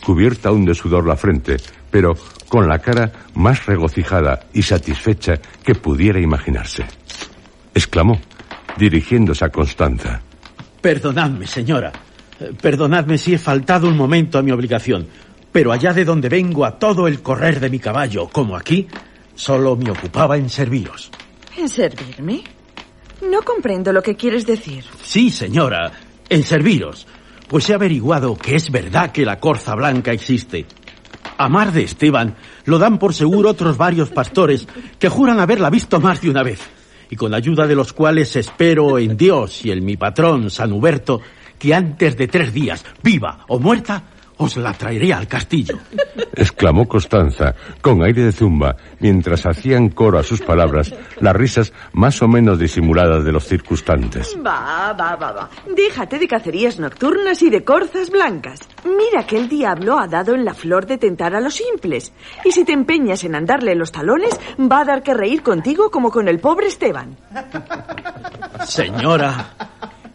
cubierta 0.05 0.49
aún 0.49 0.65
de 0.65 0.75
sudor 0.75 1.07
la 1.07 1.17
frente, 1.17 1.57
pero 1.91 2.15
con 2.49 2.69
la 2.69 2.79
cara 2.79 3.13
más 3.35 3.67
regocijada 3.67 4.41
y 4.53 4.63
satisfecha 4.63 5.35
que 5.65 5.75
pudiera 5.75 6.21
imaginarse. 6.21 6.85
Exclamó, 7.75 8.21
dirigiéndose 8.77 9.45
a 9.45 9.51
Constanza. 9.51 10.21
Perdonadme, 10.81 11.47
señora. 11.47 11.93
Perdonadme 12.61 13.17
si 13.17 13.35
he 13.35 13.39
faltado 13.39 13.89
un 13.89 13.97
momento 13.97 14.39
a 14.39 14.43
mi 14.43 14.51
obligación. 14.51 15.07
Pero 15.53 15.71
allá 15.71 15.93
de 15.93 16.05
donde 16.05 16.29
vengo 16.29 16.65
a 16.65 16.79
todo 16.79 17.07
el 17.07 17.23
correr 17.23 17.61
de 17.61 17.71
mi 17.71 17.79
caballo, 17.79 18.29
como 18.29 18.57
aquí, 18.57 18.89
solo 19.35 19.77
me 19.77 19.91
ocupaba 19.91 20.37
en 20.37 20.49
serviros. 20.49 21.11
¿En 21.57 21.69
servirme? 21.69 22.45
No 23.23 23.43
comprendo 23.43 23.93
lo 23.93 24.03
que 24.03 24.17
quieres 24.17 24.47
decir. 24.47 24.85
Sí, 25.03 25.31
señora, 25.31 25.93
en 26.29 26.43
serviros. 26.43 27.07
Pues 27.49 27.69
he 27.69 27.75
averiguado 27.75 28.37
que 28.37 28.57
es 28.57 28.71
verdad 28.71 29.13
que 29.13 29.25
la 29.25 29.39
corza 29.39 29.75
blanca 29.75 30.13
existe. 30.13 30.67
A 31.37 31.49
mar 31.49 31.73
de 31.73 31.85
Esteban 31.85 32.37
lo 32.65 32.79
dan 32.79 32.99
por 32.99 33.15
seguro 33.15 33.51
otros 33.51 33.77
varios 33.77 34.11
pastores 34.11 34.67
que 34.99 35.09
juran 35.09 35.41
haberla 35.41 35.71
visto 35.71 36.01
más 36.01 36.21
de 36.21 36.31
una 36.31 36.43
vez. 36.43 36.61
Y 37.11 37.17
con 37.17 37.35
ayuda 37.35 37.67
de 37.67 37.75
los 37.75 37.93
cuales 37.93 38.35
espero 38.37 38.99
en 38.99 39.17
Dios 39.17 39.65
y 39.65 39.71
en 39.71 39.85
mi 39.85 39.97
patrón, 39.97 40.51
San 40.51 40.73
Huberto, 40.73 41.21
que 41.59 41.75
antes 41.75 42.17
de 42.17 42.27
tres 42.27 42.53
días, 42.53 42.85
viva 43.03 43.45
o 43.49 43.59
muerta, 43.59 44.03
os 44.39 44.57
la 44.57 44.73
traeré 44.73 45.13
al 45.13 45.27
castillo. 45.27 45.79
exclamó 46.35 46.89
Constanza, 46.89 47.55
con 47.81 48.03
aire 48.03 48.25
de 48.25 48.33
zumba, 48.33 48.77
mientras 49.01 49.47
hacían 49.47 49.91
coro 49.91 50.19
a 50.19 50.23
sus 50.23 50.41
palabras 50.41 50.95
las 51.21 51.37
risas 51.37 51.73
más 51.93 52.23
o 52.23 52.29
menos 52.29 52.59
disimuladas 52.59 53.25
de 53.25 53.33
los 53.33 53.45
circunstantes. 53.45 54.37
Va, 54.45 54.93
va, 54.93 55.17
va, 55.17 55.33
va. 55.33 55.51
Déjate 55.75 56.19
de 56.19 56.29
cacerías 56.29 56.79
nocturnas 56.79 57.43
y 57.43 57.51
de 57.51 57.65
corzas 57.65 58.11
blancas. 58.11 58.61
Mira 58.85 59.27
que 59.27 59.37
el 59.37 59.49
diablo 59.49 59.99
ha 59.99 60.07
dado 60.07 60.35
en 60.35 60.45
la 60.45 60.55
flor 60.55 60.87
de 60.87 60.99
tentar 60.99 61.35
a 61.35 61.41
los 61.41 61.55
simples. 61.55 62.13
Y 62.45 62.53
si 62.53 62.65
te 62.65 62.73
empeñas 62.73 63.25
en 63.25 63.35
andarle 63.35 63.75
los 63.75 63.93
talones, 63.93 64.39
va 64.59 64.81
a 64.81 64.85
dar 64.85 65.03
que 65.03 65.15
reír 65.15 65.43
contigo 65.43 65.91
como 65.91 66.11
con 66.11 66.29
el 66.29 66.41
pobre 66.41 66.67
Esteban. 66.67 67.17
Señora. 68.67 69.51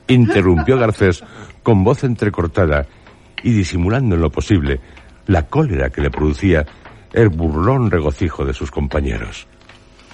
Interrumpió 0.07 0.77
Garcés 0.77 1.23
con 1.63 1.83
voz 1.83 2.05
entrecortada 2.05 2.87
y 3.43 3.51
disimulando 3.51 4.15
en 4.15 4.21
lo 4.21 4.29
posible 4.29 4.79
la 5.27 5.47
cólera 5.47 5.89
que 5.89 6.01
le 6.01 6.09
producía 6.09 6.65
el 7.13 7.29
burlón 7.29 7.91
regocijo 7.91 8.45
de 8.45 8.53
sus 8.53 8.71
compañeros. 8.71 9.47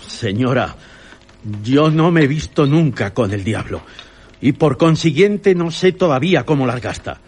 Señora, 0.07 0.75
yo 1.63 1.89
no 1.89 2.11
me 2.11 2.23
he 2.23 2.27
visto 2.27 2.65
nunca 2.65 3.13
con 3.13 3.31
el 3.33 3.43
diablo 3.43 3.81
y 4.41 4.53
por 4.53 4.77
consiguiente 4.77 5.55
no 5.55 5.71
sé 5.71 5.93
todavía 5.93 6.45
cómo 6.45 6.67
las 6.67 6.81
gasta. 6.81 7.19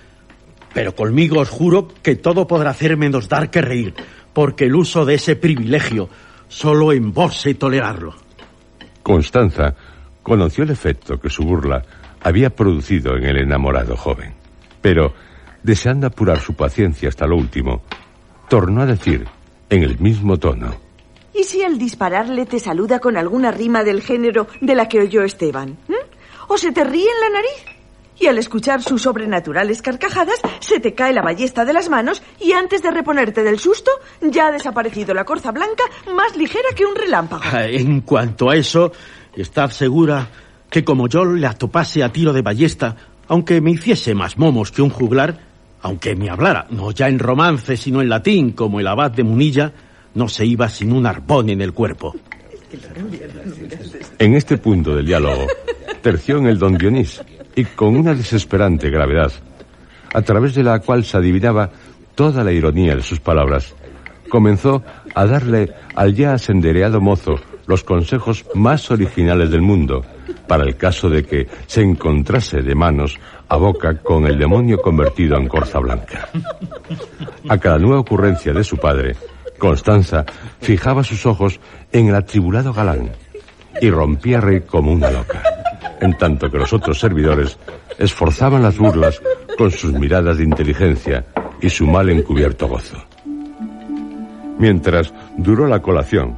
Pero 0.73 0.93
conmigo 0.93 1.39
os 1.39 1.49
juro 1.49 1.87
que 2.03 2.15
todo 2.15 2.47
podrá 2.47 2.71
hacer 2.71 2.97
menos 2.97 3.29
dar 3.29 3.49
que 3.49 3.61
reír, 3.61 3.93
porque 4.33 4.65
el 4.65 4.75
uso 4.75 5.05
de 5.05 5.15
ese 5.15 5.37
privilegio 5.37 6.09
solo 6.49 6.91
en 6.91 7.13
vos 7.13 7.39
sé 7.39 7.53
tolerarlo. 7.53 8.13
Constanza 9.01 9.75
conoció 10.21 10.65
el 10.65 10.71
efecto 10.71 11.19
que 11.19 11.29
su 11.29 11.43
burla 11.43 11.81
había 12.21 12.49
producido 12.49 13.15
en 13.15 13.23
el 13.25 13.37
enamorado 13.37 13.95
joven, 13.95 14.33
pero 14.81 15.13
deseando 15.65 16.05
apurar 16.07 16.39
su 16.39 16.53
paciencia 16.53 17.09
hasta 17.09 17.25
lo 17.25 17.35
último, 17.35 17.81
tornó 18.47 18.81
a 18.81 18.85
decir, 18.85 19.25
en 19.69 19.83
el 19.83 19.97
mismo 19.99 20.37
tono. 20.37 20.75
¿Y 21.33 21.43
si 21.43 21.63
al 21.63 21.77
dispararle 21.77 22.45
te 22.45 22.59
saluda 22.59 22.99
con 22.99 23.17
alguna 23.17 23.51
rima 23.51 23.83
del 23.83 24.01
género 24.01 24.47
de 24.61 24.75
la 24.75 24.87
que 24.87 25.01
oyó 25.01 25.23
Esteban? 25.23 25.77
¿O 26.47 26.57
se 26.57 26.71
te 26.71 26.83
ríe 26.83 27.09
en 27.09 27.19
la 27.19 27.29
nariz? 27.41 27.75
Y 28.17 28.27
al 28.27 28.37
escuchar 28.37 28.81
sus 28.81 29.01
sobrenaturales 29.01 29.81
carcajadas, 29.81 30.39
se 30.59 30.79
te 30.79 30.93
cae 30.93 31.11
la 31.11 31.23
ballesta 31.23 31.65
de 31.65 31.73
las 31.73 31.89
manos 31.89 32.21
y 32.39 32.53
antes 32.53 32.81
de 32.81 32.91
reponerte 32.91 33.43
del 33.43 33.59
susto, 33.59 33.91
ya 34.21 34.47
ha 34.47 34.51
desaparecido 34.51 35.13
la 35.13 35.25
corza 35.25 35.51
blanca 35.51 35.83
más 36.15 36.37
ligera 36.37 36.69
que 36.75 36.85
un 36.85 36.95
relámpago. 36.95 37.43
En 37.53 38.01
cuanto 38.01 38.51
a 38.51 38.55
eso, 38.55 38.93
estad 39.35 39.71
segura 39.71 40.29
que 40.69 40.85
como 40.85 41.09
yo 41.09 41.25
le 41.25 41.47
atopase 41.47 42.03
a 42.03 42.13
tiro 42.13 42.31
de 42.31 42.41
ballesta, 42.41 42.95
aunque 43.27 43.59
me 43.59 43.71
hiciese 43.71 44.13
más 44.13 44.37
momos 44.37 44.71
que 44.71 44.81
un 44.81 44.89
juglar, 44.89 45.44
aunque 45.85 46.15
me 46.15 46.31
hablara, 46.31 46.65
no 46.71 46.89
ya 46.89 47.07
en 47.07 47.19
romance, 47.19 47.77
sino 47.77 48.01
en 48.01 48.09
latín, 48.09 48.53
como 48.53 48.79
el 48.79 48.87
abad 48.87 49.11
de 49.11 49.23
Munilla, 49.23 49.71
no 50.15 50.27
se 50.27 50.43
iba 50.43 50.67
sin 50.67 50.91
un 50.91 51.05
arpón 51.05 51.51
en 51.51 51.61
el 51.61 51.73
cuerpo. 51.73 52.15
En 54.17 54.33
este 54.33 54.57
punto 54.57 54.95
del 54.95 55.05
diálogo, 55.05 55.45
terció 56.01 56.39
en 56.39 56.47
el 56.47 56.57
don 56.57 56.75
Dionís, 56.75 57.21
y 57.55 57.65
con 57.65 57.95
una 57.95 58.15
desesperante 58.15 58.89
gravedad, 58.89 59.31
a 60.11 60.23
través 60.23 60.55
de 60.55 60.63
la 60.63 60.79
cual 60.79 61.05
se 61.05 61.17
adivinaba 61.17 61.69
toda 62.15 62.43
la 62.43 62.51
ironía 62.51 62.95
de 62.95 63.03
sus 63.03 63.19
palabras, 63.19 63.75
comenzó 64.27 64.81
a 65.13 65.27
darle 65.27 65.71
al 65.93 66.15
ya 66.15 66.33
asendereado 66.33 66.99
mozo 66.99 67.35
los 67.67 67.83
consejos 67.83 68.43
más 68.55 68.89
originales 68.89 69.51
del 69.51 69.61
mundo, 69.61 70.03
para 70.47 70.63
el 70.63 70.77
caso 70.77 71.11
de 71.11 71.23
que 71.23 71.47
se 71.67 71.83
encontrase 71.83 72.63
de 72.63 72.73
manos 72.73 73.19
boca 73.55 73.97
con 73.97 74.25
el 74.25 74.37
demonio 74.37 74.81
convertido 74.81 75.37
en 75.37 75.47
corza 75.47 75.79
blanca. 75.79 76.29
A 77.47 77.57
cada 77.57 77.77
nueva 77.77 77.99
ocurrencia 77.99 78.53
de 78.53 78.63
su 78.63 78.77
padre, 78.77 79.15
Constanza 79.57 80.25
fijaba 80.59 81.03
sus 81.03 81.25
ojos 81.25 81.59
en 81.91 82.07
el 82.07 82.15
atribulado 82.15 82.73
galán 82.73 83.11
y 83.81 83.89
rompía 83.89 84.37
a 84.37 84.41
reír 84.41 84.65
como 84.65 84.91
una 84.91 85.11
loca, 85.11 85.41
en 86.01 86.17
tanto 86.17 86.49
que 86.49 86.57
los 86.57 86.73
otros 86.73 86.99
servidores 86.99 87.57
esforzaban 87.97 88.63
las 88.63 88.77
burlas 88.77 89.21
con 89.57 89.71
sus 89.71 89.93
miradas 89.93 90.37
de 90.37 90.43
inteligencia 90.43 91.25
y 91.61 91.69
su 91.69 91.85
mal 91.85 92.09
encubierto 92.09 92.67
gozo. 92.67 92.97
Mientras 94.57 95.13
duró 95.37 95.67
la 95.67 95.81
colación, 95.81 96.37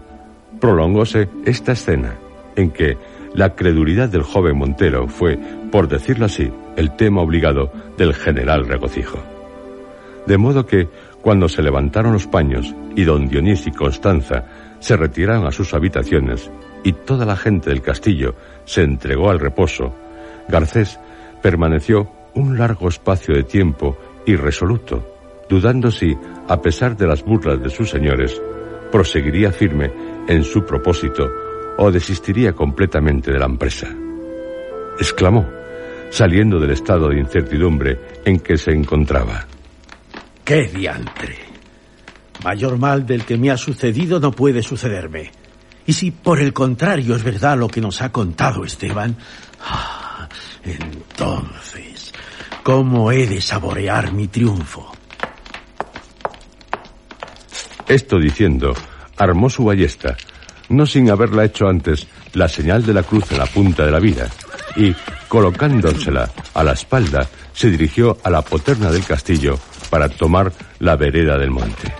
prolongóse 0.59 1.29
esta 1.45 1.73
escena 1.73 2.15
en 2.55 2.71
que 2.71 2.97
la 3.33 3.53
credulidad 3.53 4.09
del 4.09 4.23
joven 4.23 4.57
Montero 4.57 5.07
fue, 5.07 5.37
por 5.71 5.87
decirlo 5.87 6.25
así, 6.25 6.51
el 6.77 6.95
tema 6.95 7.21
obligado 7.21 7.71
del 7.97 8.13
general 8.13 8.65
regocijo. 8.65 9.19
De 10.25 10.37
modo 10.37 10.65
que, 10.65 10.87
cuando 11.21 11.49
se 11.49 11.61
levantaron 11.61 12.13
los 12.13 12.27
paños 12.27 12.73
y 12.95 13.03
don 13.03 13.27
Dionís 13.27 13.67
y 13.67 13.71
Constanza 13.71 14.45
se 14.79 14.95
retiraron 14.95 15.45
a 15.45 15.51
sus 15.51 15.73
habitaciones 15.73 16.49
y 16.83 16.93
toda 16.93 17.25
la 17.25 17.35
gente 17.35 17.71
del 17.71 17.81
castillo 17.81 18.35
se 18.63 18.83
entregó 18.83 19.29
al 19.29 19.39
reposo, 19.39 19.93
Garcés 20.47 20.99
permaneció 21.41 22.09
un 22.35 22.57
largo 22.57 22.87
espacio 22.87 23.35
de 23.35 23.43
tiempo 23.43 23.97
irresoluto, 24.25 25.03
dudando 25.49 25.91
si, 25.91 26.15
a 26.47 26.61
pesar 26.61 26.95
de 26.95 27.07
las 27.07 27.23
burlas 27.23 27.61
de 27.61 27.69
sus 27.69 27.89
señores, 27.89 28.41
proseguiría 28.91 29.51
firme 29.51 29.91
en 30.27 30.43
su 30.43 30.65
propósito 30.65 31.27
o 31.77 31.91
desistiría 31.91 32.53
completamente 32.53 33.31
de 33.31 33.39
la 33.39 33.45
empresa. 33.45 33.87
Exclamó, 34.99 35.56
saliendo 36.09 36.59
del 36.59 36.71
estado 36.71 37.09
de 37.09 37.19
incertidumbre 37.19 37.99
en 38.25 38.39
que 38.39 38.57
se 38.57 38.71
encontraba. 38.71 39.45
¡Qué 40.43 40.63
diantre! 40.63 41.37
Mayor 42.43 42.77
mal 42.77 43.05
del 43.05 43.25
que 43.25 43.37
me 43.37 43.51
ha 43.51 43.57
sucedido 43.57 44.19
no 44.19 44.31
puede 44.31 44.61
sucederme. 44.61 45.31
Y 45.85 45.93
si 45.93 46.11
por 46.11 46.39
el 46.39 46.53
contrario 46.53 47.15
es 47.15 47.23
verdad 47.23 47.57
lo 47.57 47.67
que 47.67 47.81
nos 47.81 48.01
ha 48.01 48.11
contado 48.11 48.63
Esteban, 48.63 49.15
ah, 49.61 50.27
entonces, 50.63 52.13
¿cómo 52.63 53.11
he 53.11 53.25
de 53.25 53.41
saborear 53.41 54.11
mi 54.11 54.27
triunfo? 54.27 54.91
Esto 57.87 58.19
diciendo, 58.19 58.73
armó 59.15 59.49
su 59.49 59.63
ballesta, 59.63 60.17
no 60.69 60.85
sin 60.85 61.09
haberla 61.09 61.45
hecho 61.45 61.67
antes 61.67 62.07
la 62.33 62.49
señal 62.49 62.85
de 62.85 62.93
la 62.93 63.03
cruz 63.03 63.31
en 63.31 63.37
la 63.37 63.45
punta 63.45 63.85
de 63.85 63.91
la 63.91 63.99
vida, 63.99 64.29
y, 64.77 64.95
colocándosela 65.27 66.29
a 66.53 66.63
la 66.63 66.71
espalda, 66.71 67.27
se 67.51 67.69
dirigió 67.69 68.17
a 68.23 68.29
la 68.29 68.41
poterna 68.41 68.91
del 68.91 69.03
castillo 69.03 69.57
para 69.89 70.07
tomar 70.07 70.51
la 70.79 70.95
vereda 70.95 71.37
del 71.37 71.51
monte. 71.51 71.93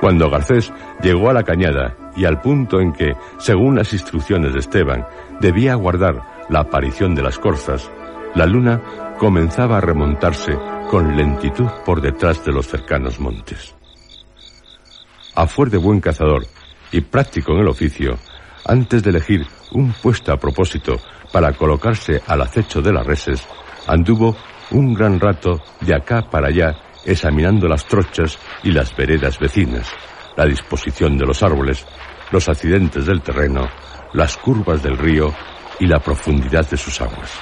Cuando 0.00 0.30
Garcés 0.30 0.72
llegó 1.02 1.30
a 1.30 1.32
la 1.32 1.42
cañada 1.42 1.96
y 2.16 2.26
al 2.26 2.40
punto 2.40 2.80
en 2.80 2.92
que, 2.92 3.16
según 3.38 3.74
las 3.74 3.92
instrucciones 3.92 4.52
de 4.52 4.60
Esteban, 4.60 5.04
debía 5.40 5.72
aguardar 5.72 6.35
la 6.48 6.60
aparición 6.60 7.14
de 7.14 7.22
las 7.22 7.38
corzas, 7.38 7.90
la 8.34 8.46
luna 8.46 8.80
comenzaba 9.18 9.78
a 9.78 9.80
remontarse 9.80 10.56
con 10.90 11.16
lentitud 11.16 11.68
por 11.84 12.00
detrás 12.00 12.44
de 12.44 12.52
los 12.52 12.66
cercanos 12.66 13.18
montes. 13.18 13.74
A 15.34 15.46
fuer 15.46 15.70
de 15.70 15.78
buen 15.78 16.00
cazador 16.00 16.46
y 16.92 17.00
práctico 17.00 17.52
en 17.52 17.60
el 17.60 17.68
oficio, 17.68 18.18
antes 18.64 19.02
de 19.02 19.10
elegir 19.10 19.46
un 19.72 19.92
puesto 19.92 20.32
a 20.32 20.36
propósito 20.36 20.96
para 21.32 21.52
colocarse 21.52 22.22
al 22.26 22.42
acecho 22.42 22.80
de 22.80 22.92
las 22.92 23.06
reses, 23.06 23.46
anduvo 23.86 24.36
un 24.70 24.94
gran 24.94 25.20
rato 25.20 25.62
de 25.80 25.94
acá 25.94 26.22
para 26.30 26.48
allá 26.48 26.76
examinando 27.04 27.68
las 27.68 27.86
trochas 27.86 28.38
y 28.62 28.72
las 28.72 28.94
veredas 28.96 29.38
vecinas, 29.38 29.88
la 30.36 30.44
disposición 30.44 31.16
de 31.16 31.26
los 31.26 31.42
árboles, 31.42 31.86
los 32.30 32.48
accidentes 32.48 33.06
del 33.06 33.22
terreno, 33.22 33.68
las 34.12 34.36
curvas 34.36 34.82
del 34.82 34.98
río 34.98 35.32
y 35.78 35.86
la 35.86 35.98
profundidad 35.98 36.68
de 36.68 36.76
sus 36.76 37.00
aguas. 37.00 37.32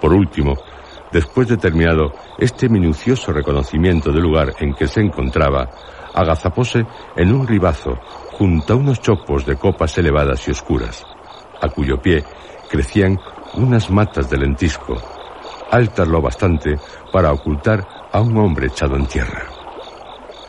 Por 0.00 0.12
último, 0.12 0.54
después 1.10 1.48
de 1.48 1.56
terminado 1.56 2.12
este 2.38 2.68
minucioso 2.68 3.32
reconocimiento 3.32 4.12
del 4.12 4.22
lugar 4.22 4.52
en 4.58 4.74
que 4.74 4.86
se 4.86 5.00
encontraba, 5.00 5.70
agazapóse 6.14 6.86
en 7.16 7.32
un 7.32 7.46
ribazo 7.46 7.98
junto 8.32 8.72
a 8.72 8.76
unos 8.76 9.00
chopos 9.00 9.46
de 9.46 9.56
copas 9.56 9.96
elevadas 9.98 10.46
y 10.48 10.50
oscuras, 10.50 11.04
a 11.60 11.68
cuyo 11.68 12.00
pie 12.00 12.24
crecían 12.68 13.18
unas 13.54 13.90
matas 13.90 14.28
de 14.28 14.38
lentisco, 14.38 14.96
altas 15.70 16.08
lo 16.08 16.20
bastante 16.20 16.76
para 17.12 17.32
ocultar 17.32 17.86
a 18.12 18.20
un 18.20 18.36
hombre 18.36 18.66
echado 18.66 18.96
en 18.96 19.06
tierra. 19.06 19.46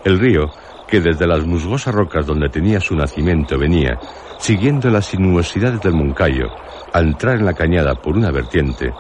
El 0.04 0.20
río, 0.20 0.50
que 0.88 1.02
desde 1.02 1.28
las 1.28 1.46
musgosas 1.46 1.94
rocas 1.94 2.26
donde 2.26 2.50
tenía 2.50 2.80
su 2.80 2.96
nacimiento 2.96 3.58
venía, 3.58 4.00
siguiendo 4.40 4.90
las 4.90 5.08
sinuosidades 5.08 5.82
del 5.82 5.94
Moncayo, 5.94 6.48
al 6.94 7.08
entrar 7.08 7.38
en 7.38 7.46
la 7.46 7.54
cañada 7.54 7.96
por 7.96 8.18
una 8.18 8.32
vertiente, 8.32 8.92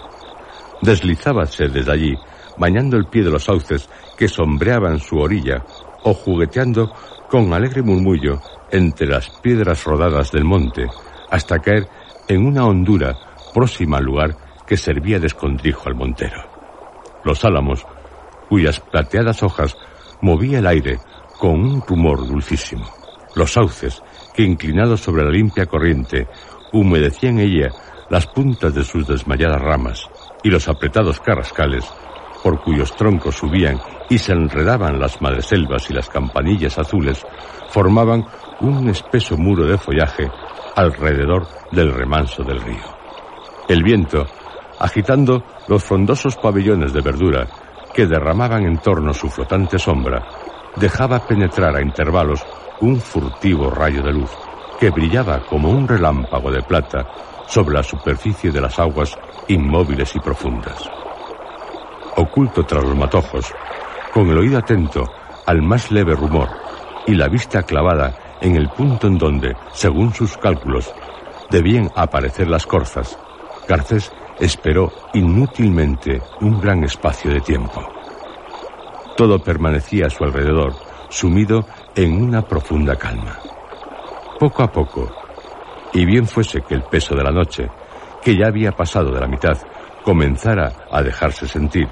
deslizábase 0.82 1.67
desde 1.67 1.91
allí, 1.91 2.15
bañando 2.58 2.97
el 2.97 3.06
pie 3.06 3.23
de 3.23 3.32
los 3.32 3.45
sauces 3.45 3.89
que 4.17 4.28
sombreaban 4.28 5.00
su 5.00 5.17
orilla, 5.17 5.63
o 6.04 6.13
jugueteando 6.13 6.93
con 7.30 7.54
alegre 7.54 7.82
murmullo 7.82 8.41
entre 8.71 9.08
las 9.08 9.30
piedras 9.41 9.84
rodadas 9.84 10.32
del 10.32 10.43
monte, 10.43 10.88
hasta 11.30 11.60
caer 11.60 11.88
en 12.28 12.45
una 12.45 12.65
hondura 12.65 13.17
próxima 13.54 13.97
al 13.97 14.06
lugar 14.06 14.36
que 14.65 14.78
servía 14.78 15.19
de 15.19 15.28
escondrijo 15.28 15.88
al 15.88 15.95
montero. 15.95 16.43
Los 17.23 17.43
álamos, 17.45 17.86
cuyas 18.50 18.80
plateadas 18.80 19.43
hojas 19.43 19.76
movía 20.21 20.60
el 20.60 20.67
aire 20.67 21.00
con 21.39 21.52
un 21.52 21.82
rumor 21.82 22.28
dulcísimo. 22.28 22.86
Los 23.36 23.54
sauces, 23.54 24.02
que 24.38 24.43
inclinados 24.43 25.02
sobre 25.02 25.23
la 25.23 25.32
limpia 25.32 25.65
corriente, 25.65 26.28
humedecían 26.71 27.39
ella 27.39 27.71
las 28.08 28.28
puntas 28.28 28.71
de 28.76 28.84
sus 28.84 29.08
desmayadas 29.08 29.60
ramas, 29.60 30.08
y 30.43 30.52
los 30.52 30.67
apretados 30.69 31.19
carrascales, 31.19 31.91
por 32.43 32.62
cuyos 32.62 32.95
troncos 32.95 33.36
subían 33.36 33.80
y 34.12 34.19
se 34.19 34.34
enredaban 34.34 35.00
las 35.00 35.19
madreselvas 35.23 35.89
y 35.89 35.93
las 35.93 36.08
campanillas 36.08 36.78
azules, 36.78 37.26
formaban 37.69 38.26
un 38.62 38.88
espeso 38.89 39.38
muro 39.38 39.65
de 39.65 39.80
follaje 39.80 40.30
alrededor 40.76 41.47
del 41.71 41.91
remanso 41.91 42.43
del 42.43 42.62
río. 42.62 42.95
El 43.67 43.82
viento, 43.82 44.28
agitando 44.80 45.43
los 45.67 45.84
frondosos 45.84 46.36
pabellones 46.36 46.93
de 46.93 47.02
verdura 47.02 47.47
que 47.91 48.06
derramaban 48.06 48.65
en 48.65 48.78
torno 48.78 49.15
su 49.15 49.30
flotante 49.30 49.80
sombra, 49.80 50.23
dejaba 50.76 51.26
penetrar 51.26 51.76
a 51.76 51.82
intervalos 51.82 52.45
un 52.81 52.99
furtivo 52.99 53.69
rayo 53.69 54.03
de 54.03 54.13
luz 54.13 54.31
que 54.79 54.89
brillaba 54.89 55.39
como 55.41 55.69
un 55.69 55.87
relámpago 55.87 56.51
de 56.51 56.61
plata 56.61 57.07
sobre 57.47 57.75
la 57.75 57.83
superficie 57.83 58.51
de 58.51 58.61
las 58.61 58.77
aguas 58.79 59.17
inmóviles 59.47 60.15
y 60.15 60.19
profundas. 60.19 60.89
Oculto 62.15 62.63
tras 62.63 62.83
los 62.83 62.95
matojos, 62.95 63.53
con 64.13 64.29
el 64.29 64.37
oído 64.37 64.57
atento 64.57 65.03
al 65.45 65.61
más 65.61 65.91
leve 65.91 66.15
rumor 66.15 66.49
y 67.05 67.15
la 67.15 67.27
vista 67.27 67.63
clavada 67.63 68.37
en 68.41 68.55
el 68.55 68.69
punto 68.69 69.07
en 69.07 69.17
donde, 69.17 69.55
según 69.73 70.13
sus 70.13 70.37
cálculos, 70.37 70.93
debían 71.49 71.89
aparecer 71.95 72.47
las 72.47 72.65
corzas, 72.65 73.17
Garcés 73.67 74.11
esperó 74.39 74.91
inútilmente 75.13 76.21
un 76.41 76.59
gran 76.61 76.83
espacio 76.83 77.31
de 77.31 77.41
tiempo. 77.41 77.81
Todo 79.15 79.39
permanecía 79.39 80.07
a 80.07 80.09
su 80.09 80.23
alrededor, 80.23 80.75
sumido 81.09 81.65
en 81.95 82.21
una 82.21 82.41
profunda 82.41 82.95
calma. 82.95 83.37
Poco 84.39 84.63
a 84.63 84.71
poco, 84.71 85.11
y 85.93 86.05
bien 86.05 86.27
fuese 86.27 86.61
que 86.61 86.75
el 86.75 86.83
peso 86.83 87.15
de 87.15 87.23
la 87.23 87.31
noche, 87.31 87.69
que 88.21 88.35
ya 88.35 88.47
había 88.47 88.71
pasado 88.71 89.11
de 89.11 89.19
la 89.19 89.27
mitad, 89.27 89.57
comenzara 90.03 90.73
a 90.91 91.01
dejarse 91.01 91.47
sentir, 91.47 91.87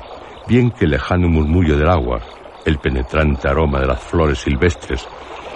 bien 0.47 0.71
que 0.71 0.85
el 0.85 0.91
lejano 0.91 1.27
murmullo 1.27 1.77
del 1.77 1.89
agua, 1.89 2.21
el 2.65 2.77
penetrante 2.77 3.47
aroma 3.47 3.79
de 3.79 3.87
las 3.87 4.01
flores 4.01 4.39
silvestres 4.39 5.07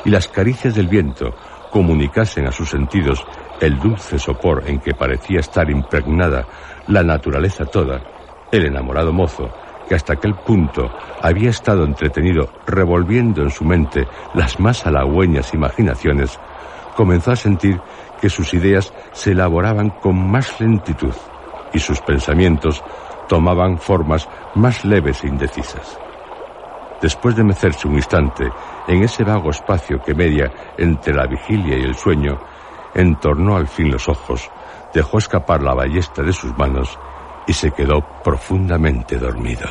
y 0.05 0.09
las 0.09 0.27
caricias 0.27 0.75
del 0.75 0.87
viento 0.87 1.33
comunicasen 1.71 2.47
a 2.47 2.51
sus 2.51 2.69
sentidos 2.69 3.25
el 3.59 3.77
dulce 3.79 4.17
sopor 4.17 4.63
en 4.65 4.79
que 4.79 4.93
parecía 4.93 5.39
estar 5.39 5.69
impregnada 5.69 6.45
la 6.87 7.03
naturaleza 7.03 7.65
toda, 7.65 8.01
el 8.51 8.65
enamorado 8.65 9.11
mozo, 9.11 9.49
que 9.89 9.95
hasta 9.95 10.13
aquel 10.13 10.35
punto 10.35 10.91
había 11.19 11.49
estado 11.49 11.83
entretenido 11.83 12.47
revolviendo 12.67 13.41
en 13.41 13.49
su 13.49 13.65
mente 13.65 14.07
las 14.35 14.59
más 14.59 14.85
halagüeñas 14.85 15.51
imaginaciones, 15.55 16.39
comenzó 16.95 17.31
a 17.31 17.35
sentir 17.35 17.81
que 18.21 18.29
sus 18.29 18.53
ideas 18.53 18.93
se 19.13 19.31
elaboraban 19.31 19.89
con 19.89 20.29
más 20.29 20.61
lentitud 20.61 21.13
y 21.73 21.79
sus 21.79 22.01
pensamientos 22.01 22.83
tomaban 23.27 23.79
formas 23.79 24.29
más 24.53 24.85
leves 24.85 25.23
e 25.23 25.27
indecisas. 25.27 25.99
Después 27.01 27.35
de 27.35 27.43
mecerse 27.43 27.87
un 27.87 27.95
instante 27.95 28.47
en 28.87 29.03
ese 29.03 29.23
vago 29.23 29.49
espacio 29.49 30.03
que 30.03 30.13
media 30.13 30.51
entre 30.77 31.15
la 31.15 31.25
vigilia 31.25 31.77
y 31.77 31.81
el 31.81 31.95
sueño, 31.95 32.37
entornó 32.93 33.55
al 33.55 33.67
fin 33.67 33.89
los 33.89 34.07
ojos, 34.07 34.51
dejó 34.93 35.17
escapar 35.17 35.63
la 35.63 35.73
ballesta 35.73 36.21
de 36.21 36.33
sus 36.33 36.55
manos 36.57 36.99
y 37.49 37.53
se 37.53 37.71
quedó 37.71 38.01
profundamente 38.23 39.17
dormido. 39.17 39.65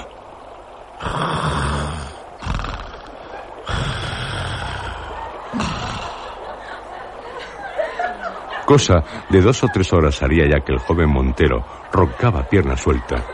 Cosa 8.67 9.05
de 9.31 9.41
dos 9.41 9.63
o 9.63 9.69
tres 9.73 9.93
horas 9.93 10.21
haría 10.25 10.49
ya 10.49 10.65
que 10.65 10.73
el 10.73 10.81
joven 10.81 11.09
Montero 11.09 11.65
roncaba 11.93 12.49
pierna 12.49 12.77
suelta, 12.77 13.25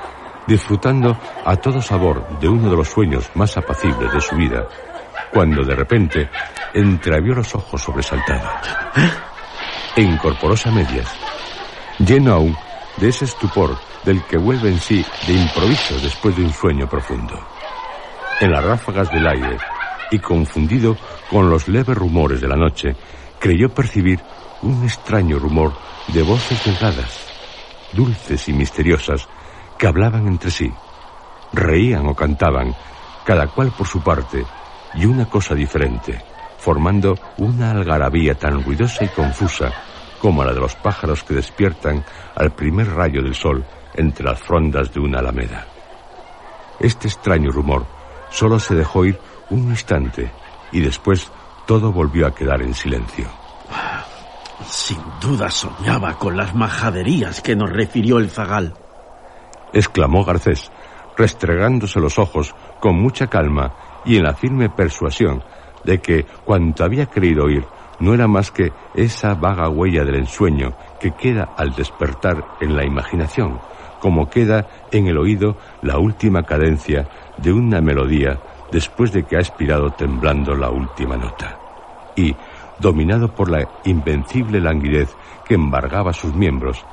disfrutando 0.47 1.17
a 1.43 1.57
todo 1.57 1.81
sabor 1.81 2.39
de 2.39 2.47
uno 2.47 2.69
de 2.69 2.77
los 2.77 2.89
sueños 2.89 3.31
más 3.35 3.57
apacibles 3.57 4.13
de 4.13 4.21
su 4.21 4.37
vida, 4.37 4.69
cuando 5.33 5.65
de 5.65 5.75
repente 5.75 6.29
entreabrió 6.75 7.35
los 7.35 7.55
ojos 7.55 7.83
sobresaltados 7.83 8.69
e 9.97 10.03
incorporóse 10.03 10.69
a 10.69 10.73
medias, 10.73 11.09
lleno 11.99 12.35
aún 12.35 12.55
de 12.97 13.09
ese 13.09 13.25
estupor 13.25 13.77
del 14.05 14.25
que 14.25 14.37
vuelve 14.37 14.69
en 14.69 14.79
sí 14.79 15.05
de 15.27 15.35
improviso 15.35 15.99
después 16.01 16.37
de 16.37 16.43
un 16.43 16.53
sueño 16.53 16.89
profundo. 16.89 17.39
En 18.41 18.51
las 18.51 18.65
ráfagas 18.65 19.11
del 19.11 19.27
aire, 19.27 19.59
y 20.11 20.19
confundido 20.19 20.97
con 21.31 21.51
los 21.51 21.69
leves 21.69 21.97
rumores 21.97 22.41
de 22.41 22.49
la 22.49 22.57
noche, 22.57 22.95
creyó 23.39 23.69
percibir 23.69 24.21
un 24.63 24.85
extraño 24.85 25.39
rumor 25.39 25.73
de 26.09 26.23
voces 26.23 26.65
delgadas, 26.65 27.27
dulces 27.93 28.49
y 28.49 28.53
misteriosas, 28.53 29.29
que 29.79 29.87
hablaban 29.87 30.27
entre 30.27 30.51
sí, 30.51 30.73
reían 31.53 32.07
o 32.07 32.15
cantaban, 32.15 32.75
cada 33.25 33.49
cual 33.49 33.73
por 33.77 33.87
su 33.87 34.03
parte, 34.03 34.45
y 34.95 35.07
una 35.07 35.29
cosa 35.29 35.55
diferente, 35.55 36.23
formando 36.59 37.15
una 37.39 37.71
algarabía 37.73 38.35
tan 38.35 38.63
ruidosa 38.63 39.05
y 39.05 39.09
confusa 39.09 39.73
como 40.21 40.45
la 40.45 40.53
de 40.53 40.61
los 40.61 40.75
pájaros 40.77 41.23
que 41.25 41.35
despiertan 41.35 42.05
al 42.35 42.53
primer 42.53 42.89
rayo 42.89 43.23
del 43.23 43.35
sol 43.35 43.65
entre 43.95 44.25
las 44.25 44.41
frondas 44.41 44.93
de 44.93 45.01
una 45.01 45.19
alameda. 45.19 45.67
Este 46.81 47.09
extraño 47.09 47.51
rumor 47.51 47.87
solo 48.31 48.59
se 48.59 48.75
dejó 48.75 49.01
oír 49.01 49.19
un 49.51 49.71
instante 49.71 50.31
y 50.73 50.81
después 50.81 51.31
todo 51.67 51.93
volvió 51.93 52.27
a 52.27 52.35
quedar 52.35 52.63
en 52.63 52.75
silencio. 52.75 53.29
Sin 54.67 54.99
duda 55.21 55.51
soñaba 55.51 56.19
con 56.19 56.37
las 56.37 56.55
majaderías 56.55 57.41
que 57.41 57.55
nos 57.55 57.71
refirió 57.71 58.19
el 58.19 58.31
zagal. 58.31 58.75
Exclamó 59.73 60.25
Garcés, 60.25 60.71
restregándose 61.17 62.01
los 62.01 62.19
ojos 62.19 62.55
con 62.81 62.97
mucha 62.97 63.27
calma 63.27 63.75
y 64.05 64.17
en 64.17 64.25
la 64.25 64.35
firme 64.35 64.71
persuasión 64.71 65.43
de 65.85 66.01
que 66.01 66.25
cuanto 66.45 66.85
había 66.85 67.07
querido 67.07 67.45
oír 67.45 67.65
no 68.05 68.13
era 68.13 68.29
más 68.29 68.51
que 68.51 68.71
esa 68.95 69.35
vaga 69.35 69.71
huella 69.71 70.05
del 70.05 70.17
ensueño 70.17 70.75
que 71.01 71.13
queda 71.13 71.55
al 71.57 71.75
despertar 71.75 72.45
en 72.61 72.77
la 72.77 72.85
imaginación, 72.85 73.61
como 73.99 74.29
queda 74.29 74.67
en 74.93 75.07
el 75.07 75.17
oído 75.17 75.57
la 75.81 75.99
última 75.99 76.43
cadencia 76.43 77.09
de 77.39 77.51
una 77.51 77.81
melodía 77.81 78.39
después 78.71 79.11
de 79.13 79.25
que 79.25 79.37
ha 79.37 79.41
expirado 79.41 79.91
temblando 79.93 80.55
la 80.55 80.69
última 80.69 81.17
nota. 81.17 81.59
Y, 82.15 82.37
dominado 82.79 83.35
por 83.35 83.51
la 83.51 83.67
invencible 83.85 84.61
languidez 84.61 85.17
que 85.47 85.55
embargaba 85.55 86.13
sus 86.13 86.35
miembros, 86.35 86.85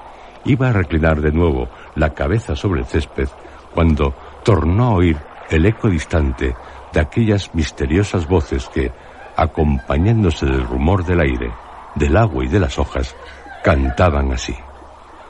iba 0.45 0.69
a 0.69 0.73
reclinar 0.73 1.19
de 1.19 1.33
nuevo 1.33 1.67
la 1.95 2.13
cabeza 2.13 2.55
sobre 2.55 2.81
el 2.81 2.85
césped 2.87 3.27
cuando 3.73 4.13
tornó 4.43 4.85
a 4.85 4.93
oír 4.93 5.17
el 5.49 5.65
eco 5.65 5.89
distante 5.89 6.55
de 6.93 6.99
aquellas 6.99 7.53
misteriosas 7.53 8.27
voces 8.27 8.69
que, 8.69 8.91
acompañándose 9.35 10.45
del 10.45 10.65
rumor 10.67 11.03
del 11.05 11.19
aire, 11.21 11.51
del 11.95 12.15
agua 12.17 12.45
y 12.45 12.47
de 12.47 12.59
las 12.59 12.77
hojas, 12.79 13.15
cantaban 13.63 14.31
así. 14.31 14.55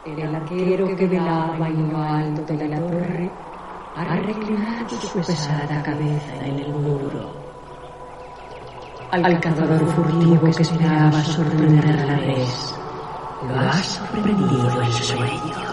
El 0.05 0.35
arquero 0.35 0.95
que 0.95 1.07
velaba 1.07 1.67
en 1.67 1.91
lo 1.91 2.01
alto 2.01 2.53
de 2.53 2.67
la 2.67 2.79
torre 2.79 3.29
ha 3.95 4.15
reclinado 4.15 4.89
su 4.89 5.19
pesada 5.19 5.83
cabeza 5.83 6.45
en 6.45 6.59
el 6.59 6.73
muro. 6.73 7.29
Al 9.11 9.39
cazador 9.39 9.85
furtivo 9.87 10.49
que 10.55 10.61
esperaba 10.61 11.21
sorprender 11.23 11.85
a 11.85 12.05
la 12.05 12.15
res, 12.17 12.75
lo 13.47 13.59
ha 13.59 13.73
sorprendido 13.73 14.81
el 14.81 14.91
sueño. 14.93 15.71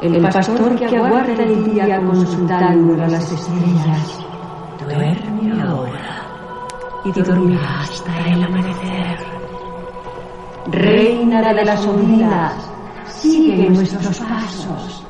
El 0.00 0.22
pastor 0.22 0.76
que 0.76 0.96
aguarda 0.96 1.42
el 1.42 1.64
día 1.64 2.00
consultando 2.00 2.96
las 3.06 3.32
estrellas, 3.32 4.18
duerme 4.86 5.62
ahora 5.62 6.19
y 7.04 7.12
dormirá 7.12 7.80
hasta 7.80 8.26
el 8.26 8.42
amanecer. 8.42 9.18
Reina 10.66 11.52
de 11.52 11.64
las 11.64 11.84
ondas, 11.86 12.54
sigue 13.06 13.68
nuestros 13.70 14.18
pasos. 14.18 15.04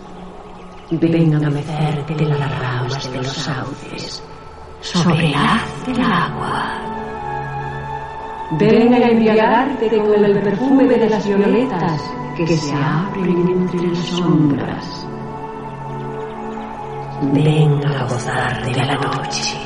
Ven 0.91 1.35
a 1.35 1.51
mecerte 1.51 2.15
de 2.15 2.25
las 2.27 2.59
ramas 2.59 3.13
de 3.13 3.19
los 3.19 3.33
sauces, 3.33 4.23
sobre 4.81 5.29
el 5.29 5.35
haz 5.35 5.87
del 5.87 6.01
agua. 6.01 6.81
Ven 8.59 8.95
a 8.95 8.99
embriagarte 8.99 9.89
con 9.99 10.25
el 10.25 10.41
perfume 10.41 10.85
de 10.85 11.09
las 11.09 11.25
violetas 11.25 12.03
que 12.37 12.57
se 12.57 12.75
abren 12.75 13.49
entre 13.49 13.87
las 13.87 14.07
sombras. 14.07 15.07
Ven 17.33 17.87
a 17.87 18.05
gozar 18.07 18.65
de 18.65 18.85
la 18.85 18.95
noche, 18.97 19.57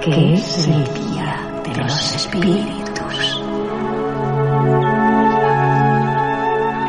que 0.00 0.32
es 0.32 0.66
el 0.66 0.84
día 0.94 1.60
de 1.62 1.74
los 1.82 2.14
espíritus. 2.14 3.42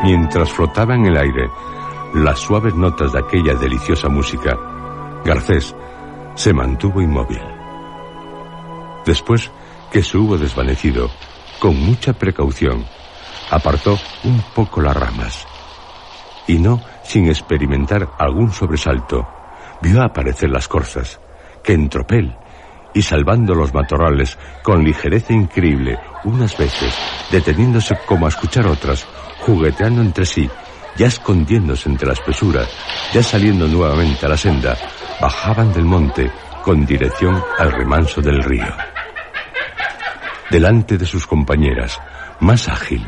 Mientras 0.03 0.49
flotaba 0.51 0.95
en 0.95 1.07
el 1.07 1.17
aire 1.17 1.49
las 2.13 2.39
suaves 2.39 2.73
notas 2.73 3.11
de 3.11 3.19
aquella 3.19 3.55
deliciosa 3.55 4.07
música, 4.07 4.57
Garcés 5.25 5.75
se 6.35 6.53
mantuvo 6.53 7.01
inmóvil. 7.01 7.41
Después 9.05 9.51
que 9.91 10.03
se 10.03 10.17
hubo 10.17 10.37
desvanecido, 10.37 11.09
con 11.59 11.77
mucha 11.77 12.13
precaución, 12.13 12.85
apartó 13.49 13.97
un 14.23 14.41
poco 14.55 14.81
las 14.81 14.95
ramas 14.95 15.45
y 16.47 16.59
no 16.59 16.81
sin 17.03 17.27
experimentar 17.27 18.07
algún 18.17 18.53
sobresalto, 18.53 19.27
vio 19.81 20.01
aparecer 20.01 20.49
las 20.49 20.69
corzas, 20.69 21.19
que 21.61 21.73
en 21.73 21.89
tropel 21.89 22.37
y 22.93 23.01
salvando 23.01 23.53
los 23.53 23.73
matorrales 23.73 24.37
con 24.63 24.83
ligereza 24.83 25.33
increíble 25.33 25.97
unas 26.23 26.57
veces, 26.57 26.93
deteniéndose 27.31 27.97
como 28.05 28.25
a 28.25 28.29
escuchar 28.29 28.67
otras, 28.67 29.07
jugueteando 29.39 30.01
entre 30.01 30.25
sí, 30.25 30.49
ya 30.97 31.07
escondiéndose 31.07 31.89
entre 31.89 32.07
la 32.07 32.13
espesura, 32.13 32.65
ya 33.13 33.23
saliendo 33.23 33.67
nuevamente 33.67 34.25
a 34.25 34.29
la 34.29 34.37
senda, 34.37 34.77
bajaban 35.19 35.73
del 35.73 35.85
monte 35.85 36.31
con 36.63 36.85
dirección 36.85 37.41
al 37.57 37.71
remanso 37.71 38.21
del 38.21 38.43
río. 38.43 38.73
Delante 40.49 40.97
de 40.97 41.05
sus 41.05 41.25
compañeras, 41.25 41.99
más 42.39 42.67
ágil, 42.67 43.07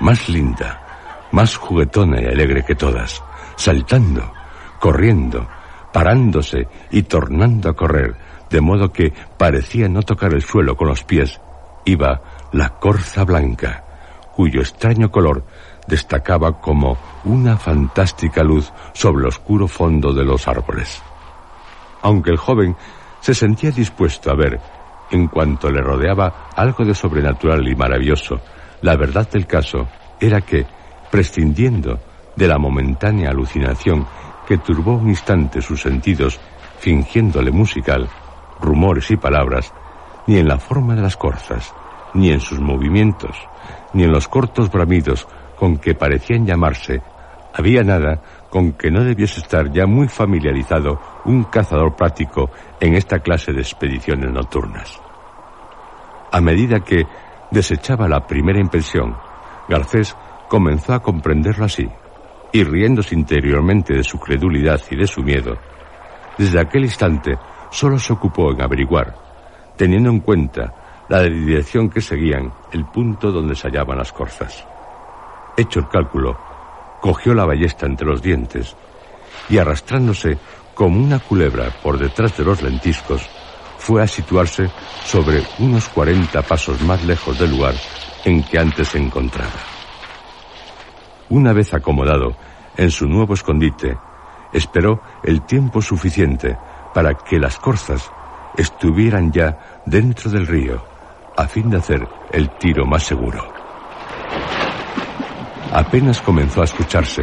más 0.00 0.28
linda, 0.28 1.28
más 1.30 1.56
juguetona 1.56 2.20
y 2.20 2.26
alegre 2.26 2.64
que 2.64 2.74
todas, 2.74 3.22
saltando, 3.56 4.32
corriendo, 4.80 5.48
parándose 5.92 6.68
y 6.90 7.02
tornando 7.02 7.70
a 7.70 7.74
correr, 7.74 8.16
de 8.50 8.60
modo 8.60 8.92
que 8.92 9.12
parecía 9.36 9.88
no 9.88 10.02
tocar 10.02 10.34
el 10.34 10.42
suelo 10.42 10.76
con 10.76 10.88
los 10.88 11.04
pies, 11.04 11.40
iba 11.84 12.20
la 12.52 12.70
corza 12.80 13.24
blanca, 13.24 13.84
cuyo 14.34 14.60
extraño 14.60 15.10
color 15.10 15.44
destacaba 15.86 16.60
como 16.60 16.96
una 17.24 17.56
fantástica 17.56 18.42
luz 18.42 18.72
sobre 18.92 19.22
el 19.22 19.28
oscuro 19.28 19.66
fondo 19.66 20.12
de 20.12 20.24
los 20.24 20.46
árboles. 20.46 21.02
Aunque 22.02 22.30
el 22.30 22.36
joven 22.36 22.76
se 23.20 23.34
sentía 23.34 23.70
dispuesto 23.70 24.30
a 24.30 24.34
ver, 24.34 24.60
en 25.10 25.26
cuanto 25.26 25.70
le 25.70 25.80
rodeaba 25.80 26.48
algo 26.54 26.84
de 26.84 26.94
sobrenatural 26.94 27.66
y 27.66 27.74
maravilloso, 27.74 28.40
la 28.82 28.96
verdad 28.96 29.28
del 29.28 29.46
caso 29.46 29.88
era 30.20 30.40
que, 30.40 30.66
prescindiendo 31.10 31.98
de 32.36 32.46
la 32.46 32.58
momentánea 32.58 33.30
alucinación 33.30 34.06
que 34.50 34.58
turbó 34.58 34.94
un 34.94 35.10
instante 35.10 35.62
sus 35.62 35.80
sentidos, 35.80 36.40
fingiéndole 36.80 37.52
musical, 37.52 38.08
rumores 38.60 39.08
y 39.12 39.16
palabras, 39.16 39.72
ni 40.26 40.38
en 40.38 40.48
la 40.48 40.58
forma 40.58 40.96
de 40.96 41.02
las 41.02 41.16
corzas, 41.16 41.72
ni 42.14 42.32
en 42.32 42.40
sus 42.40 42.58
movimientos, 42.58 43.36
ni 43.92 44.02
en 44.02 44.10
los 44.10 44.26
cortos 44.26 44.68
bramidos 44.68 45.28
con 45.56 45.76
que 45.76 45.94
parecían 45.94 46.46
llamarse, 46.46 47.00
había 47.54 47.84
nada 47.84 48.20
con 48.50 48.72
que 48.72 48.90
no 48.90 49.04
debiese 49.04 49.38
estar 49.38 49.70
ya 49.70 49.86
muy 49.86 50.08
familiarizado 50.08 51.00
un 51.26 51.44
cazador 51.44 51.94
práctico 51.94 52.50
en 52.80 52.96
esta 52.96 53.20
clase 53.20 53.52
de 53.52 53.60
expediciones 53.60 54.32
nocturnas. 54.32 55.00
A 56.32 56.40
medida 56.40 56.80
que 56.80 57.06
desechaba 57.52 58.08
la 58.08 58.26
primera 58.26 58.58
impresión, 58.58 59.16
Garcés 59.68 60.16
comenzó 60.48 60.94
a 60.94 61.02
comprenderlo 61.02 61.66
así, 61.66 61.88
y 62.52 62.64
riéndose 62.64 63.14
interiormente 63.14 63.94
de 63.94 64.04
su 64.04 64.18
credulidad 64.18 64.80
y 64.90 64.96
de 64.96 65.06
su 65.06 65.22
miedo, 65.22 65.56
desde 66.36 66.60
aquel 66.60 66.84
instante 66.84 67.38
solo 67.70 67.98
se 67.98 68.12
ocupó 68.12 68.50
en 68.52 68.62
averiguar, 68.62 69.14
teniendo 69.76 70.10
en 70.10 70.20
cuenta 70.20 71.04
la 71.08 71.22
dirección 71.22 71.90
que 71.90 72.00
seguían, 72.00 72.52
el 72.72 72.84
punto 72.86 73.30
donde 73.32 73.54
se 73.54 73.68
hallaban 73.68 73.98
las 73.98 74.12
corzas. 74.12 74.64
Hecho 75.56 75.80
el 75.80 75.88
cálculo, 75.88 76.38
cogió 77.00 77.34
la 77.34 77.44
ballesta 77.44 77.86
entre 77.86 78.06
los 78.06 78.22
dientes 78.22 78.76
y 79.48 79.58
arrastrándose 79.58 80.38
como 80.74 81.00
una 81.00 81.18
culebra 81.18 81.70
por 81.82 81.98
detrás 81.98 82.36
de 82.36 82.44
los 82.44 82.62
lentiscos, 82.62 83.28
fue 83.78 84.02
a 84.02 84.06
situarse 84.06 84.70
sobre 85.04 85.42
unos 85.58 85.88
cuarenta 85.88 86.42
pasos 86.42 86.80
más 86.82 87.04
lejos 87.04 87.38
del 87.38 87.50
lugar 87.50 87.74
en 88.24 88.42
que 88.42 88.58
antes 88.58 88.88
se 88.88 88.98
encontraba. 88.98 89.79
Una 91.30 91.52
vez 91.52 91.72
acomodado 91.74 92.34
en 92.76 92.90
su 92.90 93.06
nuevo 93.06 93.34
escondite, 93.34 93.96
esperó 94.52 95.00
el 95.22 95.42
tiempo 95.42 95.80
suficiente 95.80 96.56
para 96.92 97.14
que 97.14 97.38
las 97.38 97.56
corzas 97.56 98.10
estuvieran 98.56 99.30
ya 99.30 99.82
dentro 99.86 100.28
del 100.28 100.46
río, 100.46 100.82
a 101.36 101.46
fin 101.46 101.70
de 101.70 101.76
hacer 101.76 102.06
el 102.32 102.50
tiro 102.58 102.84
más 102.84 103.04
seguro. 103.04 103.52
apenas 105.72 106.20
comenzó 106.20 106.62
a 106.62 106.64
escucharse 106.64 107.22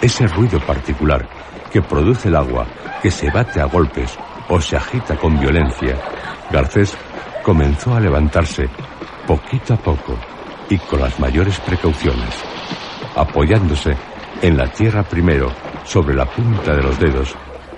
ese 0.00 0.28
ruido 0.28 0.60
particular 0.60 1.28
que 1.72 1.82
produce 1.82 2.28
el 2.28 2.36
agua 2.36 2.64
que 3.02 3.10
se 3.10 3.28
bate 3.28 3.60
a 3.60 3.64
golpes 3.64 4.16
o 4.48 4.60
se 4.60 4.76
agita 4.76 5.16
con 5.16 5.38
violencia, 5.38 5.98
Garcés 6.52 6.96
comenzó 7.42 7.94
a 7.94 8.00
levantarse 8.00 8.68
poquito 9.26 9.74
a 9.74 9.76
poco 9.76 10.16
y 10.70 10.78
con 10.78 11.00
las 11.00 11.18
mayores 11.18 11.58
precauciones, 11.60 12.34
apoyándose 13.18 13.96
en 14.42 14.56
la 14.56 14.68
tierra 14.68 15.02
primero 15.02 15.50
sobre 15.84 16.14
la 16.14 16.24
punta 16.24 16.74
de 16.74 16.82
los 16.82 16.98
dedos 16.98 17.34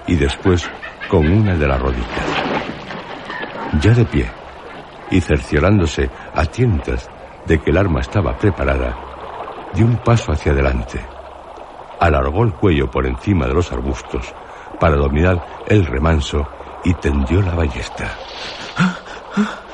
y 0.06 0.16
después 0.16 0.68
con 1.08 1.26
una 1.26 1.56
de 1.56 1.66
las 1.66 1.80
rodillas. 1.80 2.26
Ya 3.80 3.92
de 3.92 4.04
pie 4.04 4.30
y 5.10 5.20
cerciorándose 5.20 6.10
a 6.34 6.44
tientas 6.44 7.08
de 7.46 7.58
que 7.58 7.70
el 7.70 7.78
arma 7.78 8.00
estaba 8.00 8.36
preparada, 8.36 8.96
dio 9.72 9.86
un 9.86 9.96
paso 9.96 10.32
hacia 10.32 10.52
adelante. 10.52 11.00
Alargó 11.98 12.44
el 12.44 12.52
cuello 12.52 12.90
por 12.90 13.06
encima 13.06 13.46
de 13.46 13.54
los 13.54 13.72
arbustos 13.72 14.32
para 14.78 14.96
dominar 14.96 15.64
el 15.66 15.86
remanso 15.86 16.46
y 16.84 16.94
tendió 16.94 17.42
la 17.42 17.54
ballesta. 17.54 18.16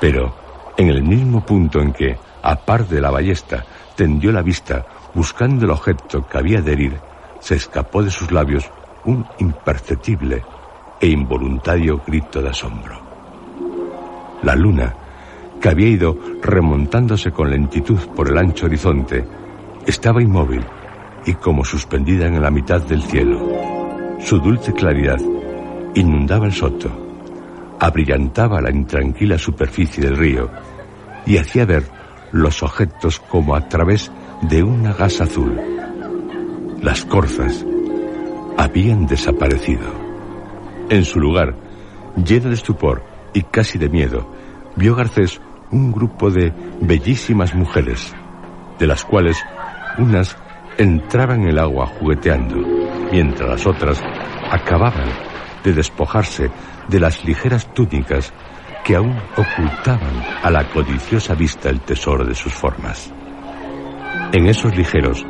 Pero, 0.00 0.34
en 0.76 0.88
el 0.88 1.02
mismo 1.02 1.44
punto 1.44 1.80
en 1.80 1.92
que, 1.92 2.18
a 2.42 2.56
par 2.56 2.86
de 2.86 3.00
la 3.00 3.10
ballesta, 3.10 3.64
tendió 3.94 4.32
la 4.32 4.42
vista 4.42 4.84
buscando 5.16 5.64
el 5.64 5.70
objeto 5.70 6.26
que 6.26 6.36
había 6.36 6.60
de 6.60 6.74
herir, 6.74 7.00
se 7.40 7.54
escapó 7.54 8.02
de 8.02 8.10
sus 8.10 8.30
labios 8.30 8.70
un 9.06 9.24
imperceptible 9.38 10.44
e 11.00 11.06
involuntario 11.08 12.02
grito 12.06 12.42
de 12.42 12.50
asombro. 12.50 13.00
La 14.42 14.54
luna, 14.54 14.94
que 15.58 15.70
había 15.70 15.88
ido 15.88 16.18
remontándose 16.42 17.30
con 17.30 17.50
lentitud 17.50 17.98
por 18.14 18.28
el 18.28 18.36
ancho 18.36 18.66
horizonte, 18.66 19.26
estaba 19.86 20.20
inmóvil 20.20 20.62
y 21.24 21.32
como 21.32 21.64
suspendida 21.64 22.26
en 22.26 22.42
la 22.42 22.50
mitad 22.50 22.82
del 22.82 23.02
cielo. 23.02 23.40
Su 24.20 24.38
dulce 24.38 24.74
claridad 24.74 25.18
inundaba 25.94 26.44
el 26.44 26.52
soto, 26.52 26.90
abrillantaba 27.80 28.60
la 28.60 28.70
intranquila 28.70 29.38
superficie 29.38 30.04
del 30.04 30.18
río 30.18 30.50
y 31.24 31.38
hacía 31.38 31.64
ver 31.64 31.84
los 32.32 32.62
objetos 32.62 33.18
como 33.18 33.56
a 33.56 33.66
través 33.66 34.10
de 34.10 34.25
una 34.62 34.92
gasa 34.92 35.24
azul. 35.24 35.60
Las 36.80 37.04
corzas 37.04 37.64
habían 38.56 39.06
desaparecido. 39.06 39.86
En 40.88 41.04
su 41.04 41.18
lugar, 41.18 41.54
lleno 42.16 42.48
de 42.48 42.54
estupor 42.54 43.02
y 43.32 43.42
casi 43.42 43.78
de 43.78 43.88
miedo, 43.88 44.30
vio 44.76 44.94
Garcés 44.94 45.40
un 45.70 45.90
grupo 45.90 46.30
de 46.30 46.52
bellísimas 46.80 47.54
mujeres, 47.54 48.14
de 48.78 48.86
las 48.86 49.04
cuales 49.04 49.36
unas 49.98 50.36
entraban 50.78 51.42
en 51.42 51.48
el 51.48 51.58
agua 51.58 51.86
jugueteando, 51.86 52.56
mientras 53.10 53.48
las 53.48 53.66
otras 53.66 54.02
acababan 54.50 55.08
de 55.64 55.72
despojarse 55.72 56.50
de 56.88 57.00
las 57.00 57.24
ligeras 57.24 57.72
túnicas 57.74 58.32
que 58.84 58.94
aún 58.94 59.16
ocultaban 59.36 60.22
a 60.42 60.50
la 60.50 60.68
codiciosa 60.68 61.34
vista 61.34 61.68
el 61.68 61.80
tesoro 61.80 62.24
de 62.24 62.34
sus 62.34 62.52
formas. 62.52 63.12
En 64.32 64.46
esos 64.46 64.76
ligeros 64.76 65.24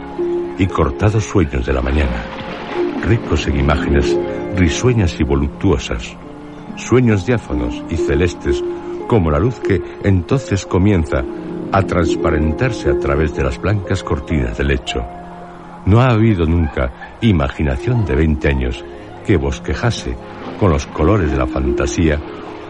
y 0.58 0.66
cortados 0.66 1.24
sueños 1.24 1.66
de 1.66 1.72
la 1.72 1.82
mañana, 1.82 2.24
ricos 3.06 3.46
en 3.46 3.60
imágenes 3.60 4.18
risueñas 4.56 5.20
y 5.20 5.24
voluptuosas, 5.24 6.16
sueños 6.76 7.26
diáfanos 7.26 7.84
y 7.90 7.96
celestes 7.96 8.64
como 9.06 9.30
la 9.30 9.38
luz 9.38 9.60
que 9.60 9.82
entonces 10.02 10.64
comienza 10.64 11.22
a 11.72 11.82
transparentarse 11.82 12.88
a 12.90 12.98
través 12.98 13.36
de 13.36 13.44
las 13.44 13.60
blancas 13.60 14.02
cortinas 14.02 14.56
del 14.56 14.68
lecho. 14.68 15.04
No 15.84 16.00
ha 16.00 16.12
habido 16.12 16.46
nunca 16.46 17.18
imaginación 17.20 18.04
de 18.06 18.16
veinte 18.16 18.48
años 18.48 18.82
que 19.26 19.36
bosquejase 19.36 20.16
con 20.58 20.70
los 20.70 20.86
colores 20.86 21.30
de 21.30 21.36
la 21.36 21.46
fantasía 21.46 22.18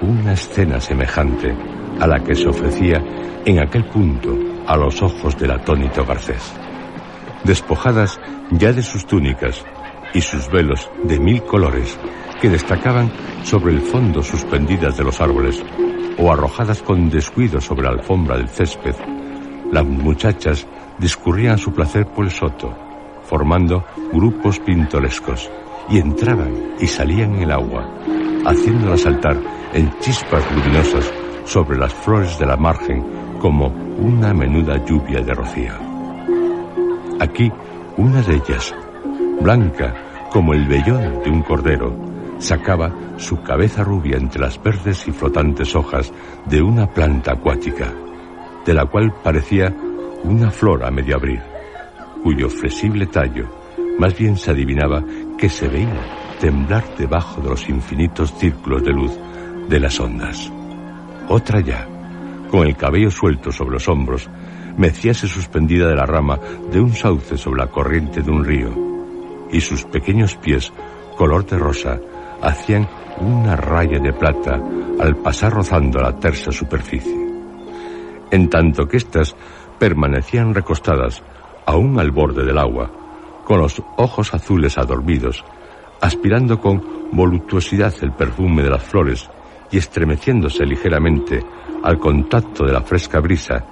una 0.02 0.32
escena 0.32 0.80
semejante 0.80 1.54
a 2.00 2.06
la 2.06 2.18
que 2.18 2.34
se 2.34 2.48
ofrecía 2.48 3.02
en 3.44 3.60
aquel 3.60 3.84
punto 3.84 4.55
a 4.66 4.76
los 4.76 5.02
ojos 5.02 5.36
del 5.38 5.52
atónito 5.52 6.04
Garcés. 6.04 6.52
Despojadas 7.44 8.20
ya 8.50 8.72
de 8.72 8.82
sus 8.82 9.06
túnicas 9.06 9.64
y 10.14 10.20
sus 10.20 10.48
velos 10.50 10.90
de 11.04 11.18
mil 11.18 11.42
colores 11.42 11.98
que 12.40 12.48
destacaban 12.48 13.10
sobre 13.44 13.72
el 13.72 13.80
fondo 13.80 14.22
suspendidas 14.22 14.96
de 14.96 15.04
los 15.04 15.20
árboles 15.20 15.62
o 16.18 16.32
arrojadas 16.32 16.82
con 16.82 17.08
descuido 17.10 17.60
sobre 17.60 17.84
la 17.84 17.90
alfombra 17.90 18.36
del 18.36 18.48
césped, 18.48 18.94
las 19.70 19.84
muchachas 19.84 20.66
discurrían 20.98 21.58
su 21.58 21.72
placer 21.72 22.06
por 22.06 22.24
el 22.24 22.30
soto, 22.30 22.74
formando 23.24 23.84
grupos 24.12 24.58
pintorescos, 24.60 25.50
y 25.88 25.98
entraban 25.98 26.74
y 26.80 26.86
salían 26.86 27.34
en 27.34 27.42
el 27.42 27.52
agua, 27.52 27.88
haciéndola 28.44 28.96
saltar 28.96 29.36
en 29.72 29.90
chispas 30.00 30.44
luminosas 30.52 31.12
sobre 31.44 31.78
las 31.78 31.94
flores 31.94 32.38
de 32.38 32.46
la 32.46 32.56
margen 32.56 33.04
como 33.40 33.85
una 33.98 34.34
menuda 34.34 34.84
lluvia 34.84 35.20
de 35.20 35.34
rocío. 35.34 35.72
Aquí, 37.20 37.50
una 37.96 38.22
de 38.22 38.34
ellas, 38.36 38.74
blanca 39.40 39.94
como 40.30 40.52
el 40.52 40.66
vellón 40.66 41.22
de 41.22 41.30
un 41.30 41.42
cordero, 41.42 41.96
sacaba 42.38 42.92
su 43.16 43.42
cabeza 43.42 43.82
rubia 43.82 44.18
entre 44.18 44.40
las 44.40 44.62
verdes 44.62 45.08
y 45.08 45.12
flotantes 45.12 45.74
hojas 45.74 46.12
de 46.44 46.60
una 46.60 46.86
planta 46.86 47.32
acuática, 47.32 47.92
de 48.64 48.74
la 48.74 48.84
cual 48.86 49.14
parecía 49.22 49.74
una 50.24 50.50
flor 50.50 50.84
a 50.84 50.90
medio 50.90 51.16
abrir, 51.16 51.40
cuyo 52.22 52.50
flexible 52.50 53.06
tallo 53.06 53.48
más 53.98 54.16
bien 54.16 54.36
se 54.36 54.50
adivinaba 54.50 55.02
que 55.38 55.48
se 55.48 55.68
veía 55.68 56.36
temblar 56.38 56.84
debajo 56.98 57.40
de 57.40 57.50
los 57.50 57.68
infinitos 57.68 58.32
círculos 58.34 58.84
de 58.84 58.92
luz 58.92 59.12
de 59.68 59.80
las 59.80 59.98
ondas. 59.98 60.52
Otra 61.28 61.60
ya, 61.60 61.88
con 62.50 62.66
el 62.66 62.76
cabello 62.76 63.10
suelto 63.10 63.52
sobre 63.52 63.72
los 63.72 63.88
hombros, 63.88 64.28
mecíase 64.76 65.26
suspendida 65.26 65.88
de 65.88 65.96
la 65.96 66.06
rama 66.06 66.38
de 66.70 66.80
un 66.80 66.94
sauce 66.94 67.36
sobre 67.36 67.60
la 67.60 67.68
corriente 67.68 68.22
de 68.22 68.30
un 68.30 68.44
río, 68.44 68.70
y 69.50 69.60
sus 69.60 69.84
pequeños 69.84 70.36
pies, 70.36 70.72
color 71.16 71.46
de 71.46 71.58
rosa, 71.58 71.98
hacían 72.42 72.88
una 73.20 73.56
raya 73.56 73.98
de 73.98 74.12
plata 74.12 74.60
al 75.00 75.16
pasar 75.16 75.52
rozando 75.52 76.00
la 76.00 76.18
tersa 76.18 76.52
superficie. 76.52 77.26
En 78.30 78.50
tanto 78.50 78.86
que 78.86 78.96
éstas 78.96 79.34
permanecían 79.78 80.54
recostadas 80.54 81.22
aún 81.64 81.98
al 81.98 82.10
borde 82.10 82.44
del 82.44 82.58
agua, 82.58 82.90
con 83.44 83.60
los 83.60 83.82
ojos 83.96 84.34
azules 84.34 84.76
adormidos, 84.78 85.44
aspirando 86.00 86.60
con 86.60 86.82
voluptuosidad 87.12 87.94
el 88.02 88.12
perfume 88.12 88.62
de 88.62 88.70
las 88.70 88.82
flores 88.82 89.30
y 89.70 89.78
estremeciéndose 89.78 90.64
ligeramente 90.64 91.40
al 91.82 91.98
contacto 91.98 92.64
de 92.64 92.72
la 92.72 92.82
fresca 92.82 93.20
brisa, 93.20 93.64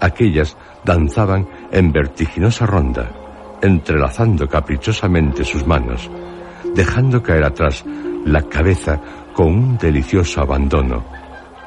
aquellas 0.00 0.56
danzaban 0.84 1.48
en 1.70 1.92
vertiginosa 1.92 2.66
ronda, 2.66 3.10
entrelazando 3.62 4.48
caprichosamente 4.48 5.44
sus 5.44 5.66
manos, 5.66 6.10
dejando 6.74 7.22
caer 7.22 7.44
atrás 7.44 7.84
la 8.24 8.42
cabeza 8.42 9.00
con 9.32 9.48
un 9.48 9.78
delicioso 9.78 10.40
abandono 10.40 11.04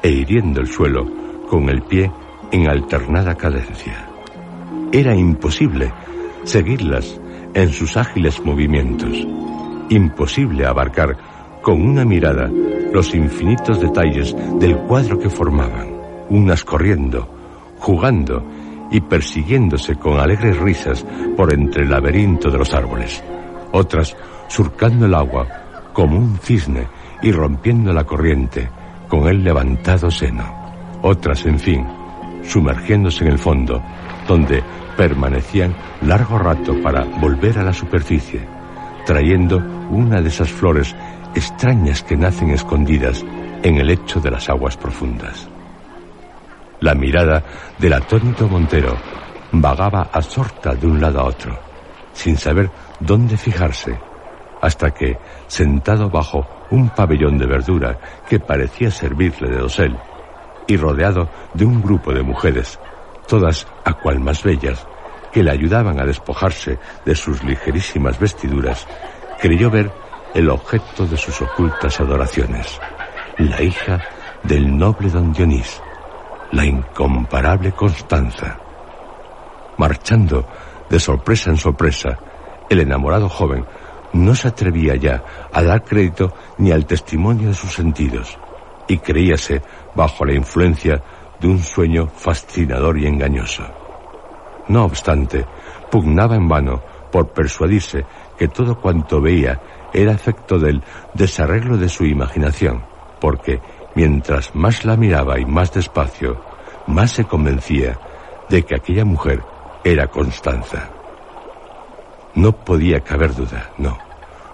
e 0.02 0.10
hiriendo 0.10 0.60
el 0.60 0.66
suelo 0.66 1.06
con 1.48 1.68
el 1.68 1.82
pie 1.82 2.10
en 2.52 2.68
alternada 2.68 3.34
cadencia. 3.34 4.08
Era 4.92 5.14
imposible 5.14 5.92
seguirlas 6.44 7.20
en 7.54 7.72
sus 7.72 7.96
ágiles 7.96 8.44
movimientos, 8.44 9.16
imposible 9.88 10.66
abarcar 10.66 11.16
con 11.66 11.82
una 11.82 12.04
mirada 12.04 12.48
los 12.92 13.12
infinitos 13.12 13.80
detalles 13.80 14.36
del 14.60 14.76
cuadro 14.82 15.18
que 15.18 15.28
formaban, 15.28 15.96
unas 16.28 16.62
corriendo, 16.62 17.28
jugando 17.80 18.40
y 18.92 19.00
persiguiéndose 19.00 19.96
con 19.96 20.20
alegres 20.20 20.56
risas 20.60 21.04
por 21.36 21.52
entre 21.52 21.82
el 21.82 21.90
laberinto 21.90 22.52
de 22.52 22.58
los 22.58 22.72
árboles, 22.72 23.20
otras 23.72 24.16
surcando 24.46 25.06
el 25.06 25.14
agua 25.14 25.90
como 25.92 26.16
un 26.16 26.38
cisne 26.38 26.86
y 27.20 27.32
rompiendo 27.32 27.92
la 27.92 28.04
corriente 28.04 28.68
con 29.08 29.26
el 29.26 29.42
levantado 29.42 30.08
seno, 30.08 30.44
otras, 31.02 31.46
en 31.46 31.58
fin, 31.58 31.84
sumergiéndose 32.44 33.24
en 33.24 33.32
el 33.32 33.38
fondo, 33.40 33.82
donde 34.28 34.62
permanecían 34.96 35.74
largo 36.02 36.38
rato 36.38 36.80
para 36.80 37.02
volver 37.02 37.58
a 37.58 37.64
la 37.64 37.72
superficie, 37.72 38.46
trayendo 39.04 39.60
una 39.90 40.20
de 40.20 40.28
esas 40.28 40.50
flores 40.50 40.94
extrañas 41.36 42.02
que 42.02 42.16
nacen 42.16 42.50
escondidas 42.50 43.24
en 43.62 43.76
el 43.76 43.88
lecho 43.88 44.20
de 44.20 44.30
las 44.30 44.48
aguas 44.48 44.76
profundas. 44.76 45.48
La 46.80 46.94
mirada 46.94 47.42
del 47.78 47.92
atónito 47.92 48.48
Montero 48.48 48.96
vagaba 49.52 50.08
absorta 50.12 50.74
de 50.74 50.86
un 50.86 51.00
lado 51.00 51.20
a 51.20 51.24
otro, 51.24 51.58
sin 52.12 52.36
saber 52.36 52.70
dónde 53.00 53.36
fijarse, 53.36 53.98
hasta 54.62 54.90
que, 54.92 55.18
sentado 55.46 56.08
bajo 56.08 56.46
un 56.70 56.88
pabellón 56.88 57.38
de 57.38 57.46
verdura 57.46 57.98
que 58.28 58.40
parecía 58.40 58.90
servirle 58.90 59.50
de 59.50 59.58
dosel, 59.58 59.96
y 60.66 60.76
rodeado 60.76 61.28
de 61.54 61.64
un 61.64 61.82
grupo 61.82 62.12
de 62.12 62.22
mujeres, 62.22 62.80
todas 63.28 63.66
a 63.84 63.92
cual 63.92 64.20
más 64.20 64.42
bellas, 64.42 64.86
que 65.32 65.42
le 65.42 65.50
ayudaban 65.50 66.00
a 66.00 66.06
despojarse 66.06 66.78
de 67.04 67.14
sus 67.14 67.44
ligerísimas 67.44 68.18
vestiduras, 68.18 68.86
creyó 69.38 69.70
ver 69.70 69.92
el 70.36 70.50
objeto 70.50 71.06
de 71.06 71.16
sus 71.16 71.40
ocultas 71.40 71.98
adoraciones, 71.98 72.78
la 73.38 73.62
hija 73.62 74.02
del 74.42 74.76
noble 74.76 75.08
don 75.08 75.32
Dionís, 75.32 75.80
la 76.52 76.66
incomparable 76.66 77.72
Constanza. 77.72 78.58
Marchando 79.78 80.46
de 80.90 81.00
sorpresa 81.00 81.48
en 81.48 81.56
sorpresa, 81.56 82.18
el 82.68 82.80
enamorado 82.80 83.30
joven 83.30 83.64
no 84.12 84.34
se 84.34 84.48
atrevía 84.48 84.94
ya 84.96 85.24
a 85.50 85.62
dar 85.62 85.82
crédito 85.82 86.34
ni 86.58 86.70
al 86.70 86.84
testimonio 86.84 87.48
de 87.48 87.54
sus 87.54 87.72
sentidos 87.72 88.38
y 88.88 88.98
creíase 88.98 89.62
bajo 89.94 90.26
la 90.26 90.34
influencia 90.34 91.02
de 91.40 91.48
un 91.48 91.60
sueño 91.60 92.08
fascinador 92.08 92.98
y 92.98 93.06
engañoso. 93.06 93.64
No 94.68 94.84
obstante, 94.84 95.46
pugnaba 95.90 96.36
en 96.36 96.46
vano 96.46 96.82
por 97.10 97.28
persuadirse 97.28 98.04
que 98.36 98.48
todo 98.48 98.78
cuanto 98.78 99.22
veía 99.22 99.58
era 99.96 100.12
efecto 100.12 100.58
del 100.58 100.82
desarreglo 101.14 101.78
de 101.78 101.88
su 101.88 102.04
imaginación, 102.04 102.84
porque 103.18 103.60
mientras 103.94 104.54
más 104.54 104.84
la 104.84 104.96
miraba 104.96 105.40
y 105.40 105.46
más 105.46 105.72
despacio, 105.72 106.40
más 106.86 107.12
se 107.12 107.24
convencía 107.24 107.98
de 108.50 108.62
que 108.62 108.76
aquella 108.76 109.06
mujer 109.06 109.42
era 109.82 110.08
Constanza. 110.08 110.90
No 112.34 112.52
podía 112.52 113.00
caber 113.00 113.34
duda, 113.34 113.70
no. 113.78 113.96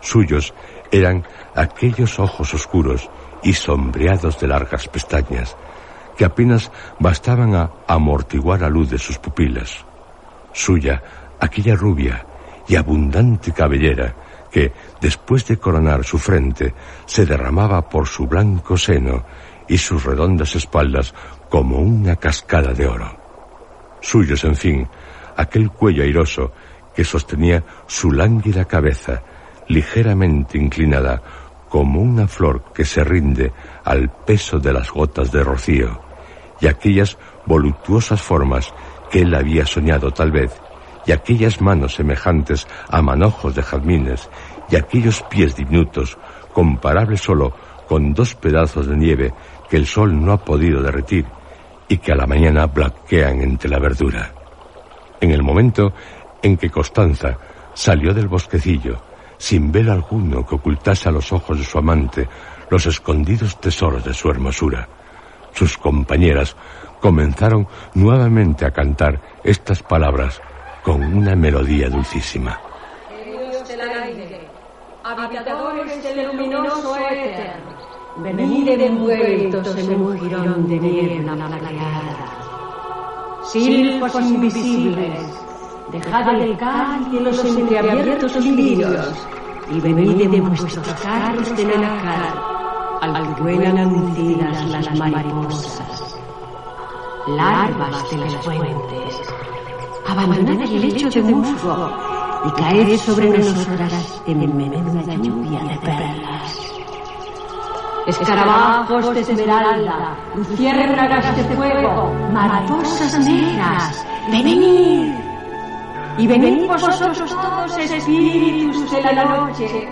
Suyos 0.01 0.55
eran 0.93 1.27
aquellos 1.57 2.21
ojos 2.21 2.55
oscuros 2.55 3.11
y 3.43 3.55
sombreados 3.55 4.39
de 4.39 4.47
largas 4.47 4.87
pestañas, 4.87 5.57
que 6.17 6.25
apenas 6.25 6.71
bastaban 7.01 7.57
a 7.57 7.71
amortiguar 7.89 8.61
la 8.61 8.69
luz 8.69 8.91
de 8.91 8.99
sus 8.99 9.19
pupilas. 9.19 9.85
Suya, 10.53 11.03
aquella 11.41 11.75
rubia 11.75 12.25
y 12.69 12.77
abundante 12.77 13.53
cabellera 13.53 14.15
que, 14.53 14.73
después 15.01 15.47
de 15.49 15.57
coronar 15.57 16.05
su 16.05 16.19
frente, 16.19 16.75
se 17.07 17.25
derramaba 17.25 17.89
por 17.89 18.07
su 18.07 18.27
blanco 18.27 18.77
seno 18.77 19.25
y 19.67 19.79
sus 19.79 20.05
redondas 20.05 20.55
espaldas 20.55 21.15
como 21.49 21.79
una 21.79 22.17
cascada 22.17 22.75
de 22.75 22.87
oro. 22.87 23.19
Suyos, 24.01 24.45
en 24.45 24.55
fin, 24.55 24.89
aquel 25.37 25.71
cuello 25.71 26.03
airoso 26.03 26.53
que 26.95 27.05
sostenía 27.05 27.65
su 27.87 28.13
lánguida 28.13 28.67
cabeza, 28.67 29.23
ligeramente 29.69 30.59
inclinada, 30.59 31.23
como 31.69 32.03
una 32.03 32.29
flor 32.29 32.65
que 32.75 32.85
se 32.85 33.03
rinde 33.03 33.53
al 33.85 34.11
peso 34.11 34.59
de 34.59 34.75
las 34.75 34.91
gotas 34.91 35.33
de 35.33 35.43
rocío, 35.43 36.03
y 36.61 36.67
aquellas 36.67 37.17
voluptuosas 37.47 38.21
formas 38.21 38.75
que 39.11 39.23
él 39.23 39.35
había 39.35 39.65
soñado 39.65 40.11
tal 40.11 40.31
vez, 40.31 40.53
y 41.07 41.13
aquellas 41.13 41.61
manos 41.61 41.95
semejantes 41.95 42.67
a 42.89 43.03
manojos 43.03 43.55
de 43.55 43.63
jazmines, 43.63 44.29
y 44.71 44.77
aquellos 44.77 45.23
pies 45.23 45.57
diminutos, 45.57 46.19
comparables 46.53 47.21
solo 47.21 47.53
con 47.89 48.15
dos 48.15 48.35
pedazos 48.35 48.87
de 48.87 48.97
nieve 48.97 49.35
que 49.69 49.77
el 49.77 49.87
sol 49.87 50.25
no 50.25 50.33
ha 50.33 50.45
podido 50.45 50.83
derretir 50.83 51.27
y 51.89 51.99
que 51.99 52.13
a 52.13 52.17
la 52.17 52.27
mañana 52.27 52.67
blanquean 52.67 53.41
entre 53.41 53.69
la 53.69 53.79
verdura. 53.79 54.33
En 55.21 55.31
el 55.31 55.43
momento 55.43 55.93
en 56.43 56.57
que 56.57 56.71
Constanza 56.71 57.37
salió 57.75 58.15
del 58.15 58.29
bosquecillo, 58.29 59.03
sin 59.37 59.73
velo 59.73 59.93
alguno 59.93 60.47
que 60.47 60.55
ocultase 60.55 61.09
a 61.09 61.13
los 61.13 61.33
ojos 61.33 61.59
de 61.59 61.65
su 61.65 61.79
amante 61.79 62.29
los 62.71 62.87
escondidos 62.87 63.61
tesoros 63.61 64.05
de 64.05 64.15
su 64.15 64.31
hermosura, 64.31 64.89
sus 65.53 65.77
compañeras 65.77 66.57
comenzaron 67.01 67.67
nuevamente 67.95 68.65
a 68.65 68.71
cantar 68.71 69.21
estas 69.45 69.83
palabras 69.83 70.41
con 70.83 71.03
una 71.03 71.37
melodía 71.37 71.89
dulcísima. 71.89 72.59
Del 73.69 73.81
aire, 73.81 74.49
habitadores 75.05 76.03
del 76.03 76.27
luminoso 76.27 76.97
éter, 76.97 77.55
venid 78.19 78.69
envueltos 78.69 79.77
en 79.77 80.01
un 80.01 80.19
jirón 80.19 80.69
de 80.69 80.79
niebla 80.79 81.35
plateada. 81.35 82.43
Silfos 83.45 84.21
invisibles, 84.21 85.21
dejad 85.93 86.35
el 86.41 86.57
cáliz 86.57 87.13
de 87.13 87.21
los 87.21 87.45
entreabiertos 87.45 88.37
lirios 88.37 89.27
y 89.71 89.81
venid 89.81 90.21
en 90.21 90.49
vuestros 90.49 90.89
carros 91.01 91.57
de 91.57 91.65
nácar, 91.65 92.35
al 93.01 93.35
que 93.35 93.43
vuelan 93.43 93.79
anuncidas 93.79 94.65
las 94.67 94.99
mariposas. 94.99 96.19
Larvas 97.29 98.11
de 98.11 98.17
las 98.17 98.37
fuentes, 98.45 99.33
abandonad 100.07 100.63
el 100.63 100.81
lecho 100.81 101.09
de 101.11 101.23
musgo 101.23 101.91
y 102.45 102.51
caed 102.61 102.97
sobre 102.99 103.39
nosotras 103.39 104.23
en 104.27 104.57
menuda 104.57 105.15
lluvia 105.15 105.61
de 105.65 105.77
perlas. 105.79 106.73
Escarabajos 108.07 109.15
de 109.15 109.21
esmeralda, 109.21 110.17
luciérnagas 110.35 111.37
de 111.37 111.45
fuego, 111.55 112.13
mariposas 112.33 113.19
negras, 113.21 114.05
venid. 114.31 115.15
Y 116.19 116.27
venid 116.27 116.67
vosotros 116.67 117.31
todos 117.31 117.79
espíritus 117.79 118.91
de 118.91 119.03
la 119.03 119.25
noche, 119.25 119.89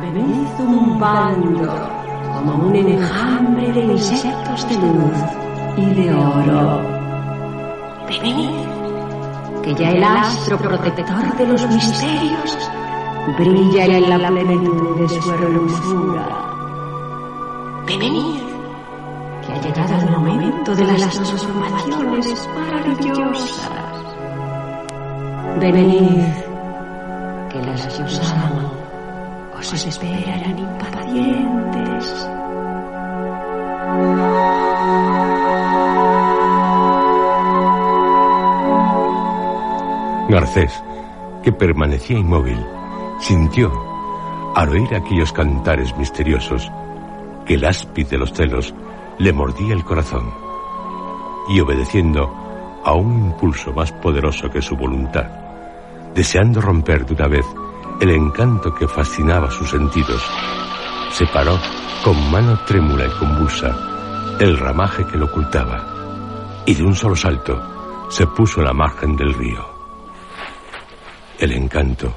venid 0.00 0.46
zumbando 0.56 2.02
como 2.32 2.68
un 2.68 2.76
enjambre 2.76 3.72
de 3.72 3.80
insectos 3.80 4.68
de 4.68 4.76
luz 4.76 5.18
y 5.76 5.84
de 5.94 6.14
oro. 6.14 6.80
Venid, 8.08 8.71
que 9.62 9.74
ya 9.74 9.90
el 9.90 10.02
astro 10.02 10.58
protector 10.58 11.36
de 11.36 11.46
los 11.46 11.68
misterios 11.68 12.58
brilla 13.38 13.84
en 13.84 14.08
la 14.08 14.28
plenitud 14.28 14.98
de 14.98 15.08
su 15.08 15.32
hermosura. 15.32 16.26
Venid, 17.86 18.42
que 19.46 19.52
ha 19.52 19.60
llegado 19.60 19.94
el 20.02 20.10
momento 20.10 20.74
de 20.74 20.84
las 20.84 21.14
transformaciones 21.14 22.48
maravillosas. 22.54 23.70
Venid, 25.60 26.24
que 27.50 27.62
las 27.62 27.86
que 27.86 28.02
os 28.02 28.32
aman 28.32 28.82
os 29.56 29.72
esperan 29.86 30.58
impacientes. 30.58 32.28
Garcés, 40.32 40.82
que 41.42 41.52
permanecía 41.52 42.18
inmóvil, 42.18 42.58
sintió, 43.20 43.70
al 44.54 44.70
oír 44.70 44.94
aquellos 44.94 45.30
cantares 45.30 45.94
misteriosos, 45.98 46.72
que 47.44 47.54
el 47.54 47.64
áspid 47.66 48.06
de 48.06 48.16
los 48.16 48.32
celos 48.32 48.72
le 49.18 49.32
mordía 49.34 49.74
el 49.74 49.84
corazón, 49.84 50.32
y 51.50 51.60
obedeciendo 51.60 52.32
a 52.82 52.94
un 52.94 53.26
impulso 53.26 53.74
más 53.74 53.92
poderoso 53.92 54.48
que 54.48 54.62
su 54.62 54.74
voluntad, 54.74 55.26
deseando 56.14 56.62
romper 56.62 57.04
de 57.04 57.12
una 57.12 57.28
vez 57.28 57.46
el 58.00 58.10
encanto 58.10 58.74
que 58.74 58.88
fascinaba 58.88 59.50
sus 59.50 59.68
sentidos, 59.68 60.22
separó 61.10 61.58
con 62.02 62.30
mano 62.30 62.58
trémula 62.66 63.04
y 63.04 63.18
convulsa 63.18 63.76
el 64.40 64.56
ramaje 64.56 65.04
que 65.06 65.18
lo 65.18 65.26
ocultaba, 65.26 66.64
y 66.64 66.74
de 66.74 66.84
un 66.84 66.94
solo 66.94 67.16
salto 67.16 68.08
se 68.08 68.26
puso 68.26 68.60
en 68.60 68.66
la 68.66 68.72
margen 68.72 69.14
del 69.14 69.34
río. 69.34 69.71
El 71.42 71.50
encanto 71.54 72.14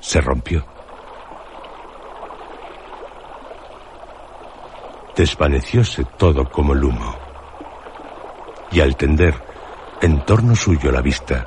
se 0.00 0.18
rompió. 0.18 0.64
Desvanecióse 5.14 6.06
todo 6.16 6.50
como 6.50 6.72
el 6.72 6.84
humo. 6.84 7.14
Y 8.72 8.80
al 8.80 8.96
tender 8.96 9.34
en 10.00 10.24
torno 10.24 10.56
suyo 10.56 10.90
la 10.90 11.02
vista, 11.02 11.46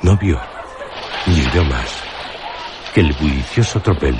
no 0.00 0.16
vio, 0.16 0.40
ni 1.26 1.42
vio 1.52 1.62
más, 1.64 2.02
que 2.94 3.02
el 3.02 3.12
bullicioso 3.12 3.78
tropel 3.80 4.18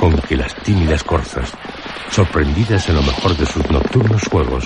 con 0.00 0.16
que 0.22 0.38
las 0.38 0.54
tímidas 0.62 1.04
corzas, 1.04 1.52
sorprendidas 2.08 2.88
en 2.88 2.94
lo 2.94 3.02
mejor 3.02 3.36
de 3.36 3.44
sus 3.44 3.70
nocturnos 3.70 4.26
juegos, 4.26 4.64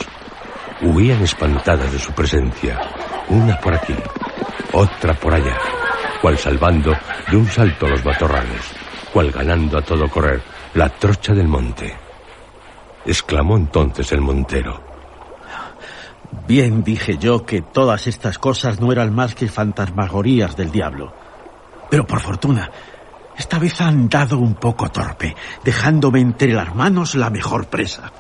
huían 0.83 1.21
espantadas 1.21 1.91
de 1.91 1.99
su 1.99 2.13
presencia, 2.13 2.79
una 3.29 3.59
por 3.59 3.75
aquí, 3.75 3.97
otra 4.73 5.15
por 5.15 5.35
allá, 5.35 5.59
cual 6.25 6.39
salvando 6.39 6.97
de 7.31 7.37
un 7.37 7.47
salto 7.47 7.87
los 7.87 8.03
matorrales, 8.03 8.63
cual 9.13 9.31
ganando 9.31 9.77
a 9.77 9.83
todo 9.83 10.09
correr 10.09 10.41
la 10.73 10.89
trocha 10.89 11.35
del 11.35 11.47
monte. 11.47 11.95
Exclamó 13.05 13.59
entonces 13.59 14.11
el 14.13 14.23
montero. 14.23 14.83
Bien 16.49 16.83
dije 16.83 17.19
yo 17.19 17.45
que 17.45 17.61
todas 17.61 18.07
estas 18.07 18.39
cosas 18.39 18.81
no 18.81 18.91
eran 18.91 19.15
más 19.15 19.35
que 19.35 19.49
fantasmagorías 19.49 20.57
del 20.57 20.71
diablo. 20.71 21.13
Pero 21.91 22.07
por 22.07 22.23
fortuna, 22.23 22.71
esta 23.37 23.59
vez 23.59 23.79
han 23.83 24.09
dado 24.09 24.39
un 24.39 24.55
poco 24.55 24.91
torpe, 24.91 25.37
dejándome 25.63 26.21
entre 26.21 26.55
las 26.55 26.75
manos 26.75 27.17
la 27.17 27.29
mejor 27.29 27.67
presa. 27.67 28.11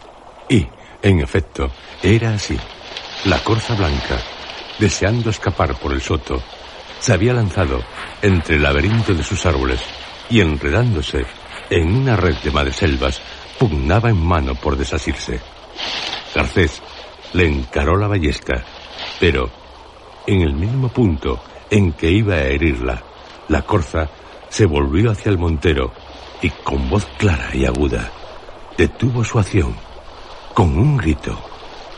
Y, 0.51 0.69
en 1.01 1.21
efecto, 1.21 1.71
era 2.03 2.35
así. 2.35 2.59
La 3.25 3.43
corza 3.43 3.75
blanca, 3.75 4.19
deseando 4.79 5.31
escapar 5.31 5.75
por 5.77 5.95
el 5.95 6.03
soto, 6.03 6.43
se 7.05 7.13
había 7.13 7.35
lanzado 7.35 7.83
entre 8.23 8.57
el 8.57 8.63
laberinto 8.63 9.13
de 9.13 9.23
sus 9.23 9.45
árboles 9.45 9.79
y 10.31 10.41
enredándose 10.41 11.27
en 11.69 11.95
una 11.95 12.17
red 12.17 12.35
de 12.43 12.51
madreselvas, 12.51 13.21
pugnaba 13.59 14.09
en 14.09 14.25
mano 14.25 14.55
por 14.55 14.75
desasirse. 14.75 15.39
Garcés 16.35 16.81
le 17.35 17.47
encaró 17.47 17.99
la 17.99 18.09
ballesta, 18.09 18.65
pero 19.21 19.51
en 20.27 20.41
el 20.41 20.55
mismo 20.55 20.89
punto 20.89 21.45
en 21.69 21.93
que 21.93 22.11
iba 22.11 22.37
a 22.37 22.47
herirla, 22.47 23.03
la 23.49 23.61
corza 23.61 24.09
se 24.49 24.65
volvió 24.65 25.11
hacia 25.11 25.29
el 25.29 25.37
montero 25.37 25.93
y 26.41 26.49
con 26.49 26.89
voz 26.89 27.05
clara 27.19 27.51
y 27.53 27.67
aguda 27.67 28.11
detuvo 28.79 29.23
su 29.23 29.39
acción 29.39 29.77
con 30.55 30.79
un 30.79 30.97
grito, 30.97 31.39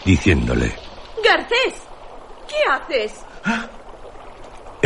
diciéndole, 0.05 0.75
Garcés, 1.23 1.81
¿qué 2.49 2.57
haces? 2.69 3.25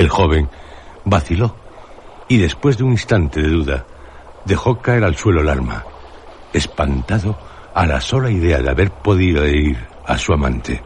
El 0.01 0.09
joven 0.09 0.48
vaciló 1.05 1.55
y 2.26 2.38
después 2.38 2.78
de 2.78 2.84
un 2.84 2.92
instante 2.92 3.42
de 3.42 3.48
duda 3.48 3.84
dejó 4.46 4.80
caer 4.80 5.05
al 5.05 5.14
suelo 5.14 5.42
el 5.42 5.48
arma, 5.51 5.84
espantado 6.55 7.38
a 7.74 7.84
la 7.84 8.01
sola 8.01 8.30
idea 8.30 8.62
de 8.62 8.70
haber 8.70 8.90
podido 8.92 9.44
herir 9.44 9.76
a 10.07 10.16
su 10.16 10.32
amante. 10.32 10.82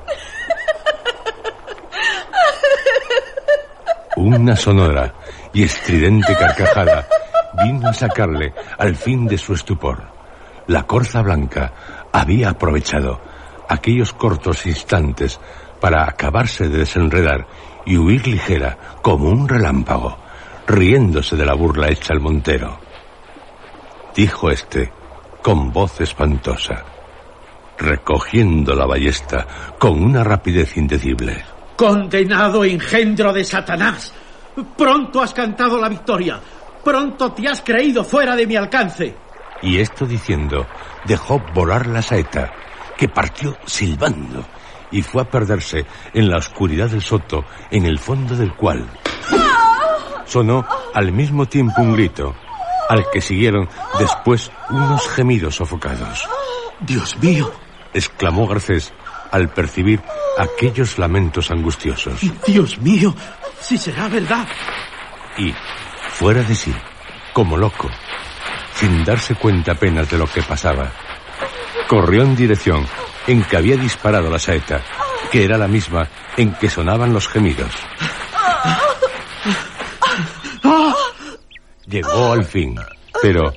Una 4.16 4.56
sonora 4.56 5.14
y 5.52 5.62
estridente 5.62 6.34
carcajada 6.34 7.06
vino 7.64 7.90
a 7.90 7.92
sacarle 7.92 8.52
al 8.76 8.96
fin 8.96 9.28
de 9.28 9.38
su 9.38 9.54
estupor. 9.54 10.08
La 10.66 10.88
corza 10.88 11.22
blanca 11.22 11.72
había 12.10 12.48
aprovechado 12.50 13.20
aquellos 13.68 14.12
cortos 14.12 14.66
instantes 14.66 15.38
para 15.80 16.02
acabarse 16.02 16.68
de 16.68 16.78
desenredar 16.78 17.46
y 17.86 17.96
huir 17.96 18.26
ligera 18.26 18.78
como 19.02 19.28
un 19.28 19.48
relámpago, 19.48 20.18
riéndose 20.66 21.36
de 21.36 21.44
la 21.44 21.54
burla 21.54 21.88
hecha 21.88 22.12
al 22.12 22.20
montero. 22.20 22.78
Dijo 24.14 24.50
éste 24.50 24.92
con 25.42 25.72
voz 25.72 26.00
espantosa, 26.00 26.84
recogiendo 27.78 28.74
la 28.74 28.86
ballesta 28.86 29.46
con 29.78 30.02
una 30.02 30.24
rapidez 30.24 30.76
indecible. 30.76 31.44
Condenado 31.76 32.64
engendro 32.64 33.32
de 33.32 33.44
Satanás. 33.44 34.12
Pronto 34.76 35.20
has 35.20 35.34
cantado 35.34 35.78
la 35.78 35.88
victoria. 35.88 36.40
Pronto 36.82 37.32
te 37.32 37.48
has 37.48 37.60
creído 37.62 38.04
fuera 38.04 38.36
de 38.36 38.46
mi 38.46 38.56
alcance. 38.56 39.16
Y 39.62 39.78
esto 39.78 40.06
diciendo, 40.06 40.66
dejó 41.06 41.42
volar 41.52 41.86
la 41.86 42.02
saeta, 42.02 42.52
que 42.96 43.08
partió 43.08 43.56
silbando 43.66 44.44
y 44.90 45.02
fue 45.02 45.22
a 45.22 45.30
perderse 45.30 45.86
en 46.12 46.28
la 46.30 46.38
oscuridad 46.38 46.88
del 46.88 47.02
soto, 47.02 47.44
en 47.70 47.86
el 47.86 47.98
fondo 47.98 48.36
del 48.36 48.54
cual 48.54 48.88
sonó 50.26 50.64
al 50.92 51.12
mismo 51.12 51.46
tiempo 51.46 51.82
un 51.82 51.94
grito, 51.94 52.34
al 52.88 53.04
que 53.12 53.20
siguieron 53.20 53.68
después 53.98 54.50
unos 54.70 55.08
gemidos 55.08 55.56
sofocados. 55.56 56.26
Dios 56.80 57.16
mío, 57.18 57.52
exclamó 57.92 58.46
Garcés 58.46 58.92
al 59.30 59.48
percibir 59.50 60.02
aquellos 60.38 60.98
lamentos 60.98 61.50
angustiosos. 61.50 62.20
Dios 62.46 62.78
mío, 62.78 63.14
si 63.60 63.78
será 63.78 64.08
verdad. 64.08 64.46
Y, 65.38 65.54
fuera 66.08 66.42
de 66.42 66.54
sí, 66.54 66.74
como 67.32 67.56
loco, 67.56 67.88
sin 68.74 69.04
darse 69.04 69.34
cuenta 69.34 69.72
apenas 69.72 70.10
de 70.10 70.18
lo 70.18 70.26
que 70.26 70.42
pasaba, 70.42 70.90
corrió 71.88 72.22
en 72.22 72.36
dirección 72.36 72.86
en 73.26 73.42
que 73.44 73.56
había 73.56 73.76
disparado 73.76 74.30
la 74.30 74.38
saeta, 74.38 74.82
que 75.30 75.44
era 75.44 75.58
la 75.58 75.68
misma 75.68 76.08
en 76.36 76.52
que 76.54 76.68
sonaban 76.68 77.12
los 77.12 77.28
gemidos. 77.28 77.72
Llegó 81.86 82.32
al 82.32 82.44
fin, 82.44 82.76
pero 83.22 83.52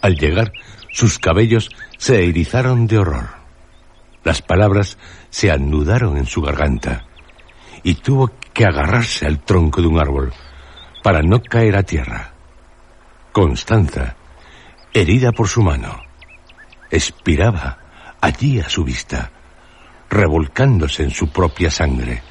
al 0.00 0.16
llegar 0.16 0.52
sus 0.90 1.18
cabellos 1.18 1.70
se 1.98 2.24
erizaron 2.28 2.86
de 2.86 2.98
horror. 2.98 3.30
Las 4.24 4.42
palabras 4.42 4.98
se 5.30 5.50
anudaron 5.50 6.16
en 6.16 6.26
su 6.26 6.42
garganta 6.42 7.04
y 7.82 7.94
tuvo 7.94 8.30
que 8.52 8.64
agarrarse 8.64 9.26
al 9.26 9.40
tronco 9.40 9.80
de 9.80 9.88
un 9.88 9.98
árbol 9.98 10.32
para 11.02 11.22
no 11.22 11.42
caer 11.42 11.76
a 11.76 11.82
tierra. 11.82 12.32
Constanza, 13.32 14.16
herida 14.92 15.32
por 15.32 15.48
su 15.48 15.62
mano, 15.62 16.02
expiraba 16.90 17.81
allí 18.22 18.60
a 18.60 18.68
su 18.68 18.84
vista, 18.84 19.30
revolcándose 20.08 21.02
en 21.02 21.10
su 21.10 21.28
propia 21.28 21.70
sangre, 21.70 22.22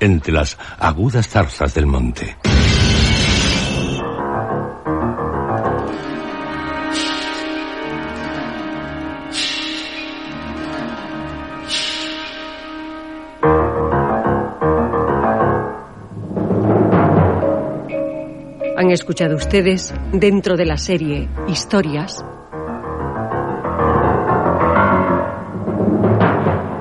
entre 0.00 0.32
las 0.32 0.58
agudas 0.78 1.28
zarzas 1.28 1.72
del 1.72 1.86
monte. 1.86 2.36
Han 18.76 18.90
escuchado 18.90 19.36
ustedes, 19.36 19.94
dentro 20.12 20.56
de 20.56 20.64
la 20.64 20.76
serie 20.76 21.28
Historias, 21.46 22.24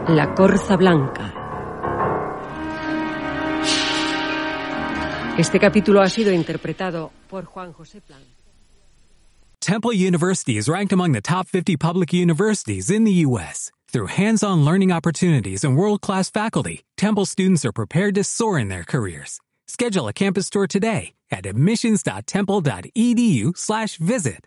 La 0.09 0.33
Corza 0.33 0.77
Blanca. 0.77 1.33
Este 5.37 5.59
capítulo 5.59 6.01
ha 6.01 6.07
sido 6.07 6.31
interpretado 6.31 7.11
por 7.29 7.43
Juan 7.43 7.73
José 7.73 7.99
Plan. 7.99 8.21
Temple 9.59 9.93
University 9.93 10.55
is 10.55 10.69
ranked 10.69 10.93
among 10.93 11.11
the 11.11 11.19
top 11.19 11.49
50 11.49 11.75
public 11.75 12.13
universities 12.13 12.89
in 12.89 13.03
the 13.03 13.11
U.S. 13.25 13.69
Through 13.91 14.07
hands-on 14.07 14.63
learning 14.63 14.93
opportunities 14.93 15.65
and 15.65 15.75
world-class 15.75 16.29
faculty, 16.29 16.83
Temple 16.95 17.25
students 17.25 17.65
are 17.65 17.73
prepared 17.73 18.15
to 18.15 18.23
soar 18.23 18.57
in 18.57 18.69
their 18.69 18.85
careers. 18.85 19.41
Schedule 19.67 20.07
a 20.07 20.13
campus 20.13 20.49
tour 20.49 20.67
today 20.67 21.15
at 21.29 21.45
admissions.temple.edu/visit. 21.45 24.39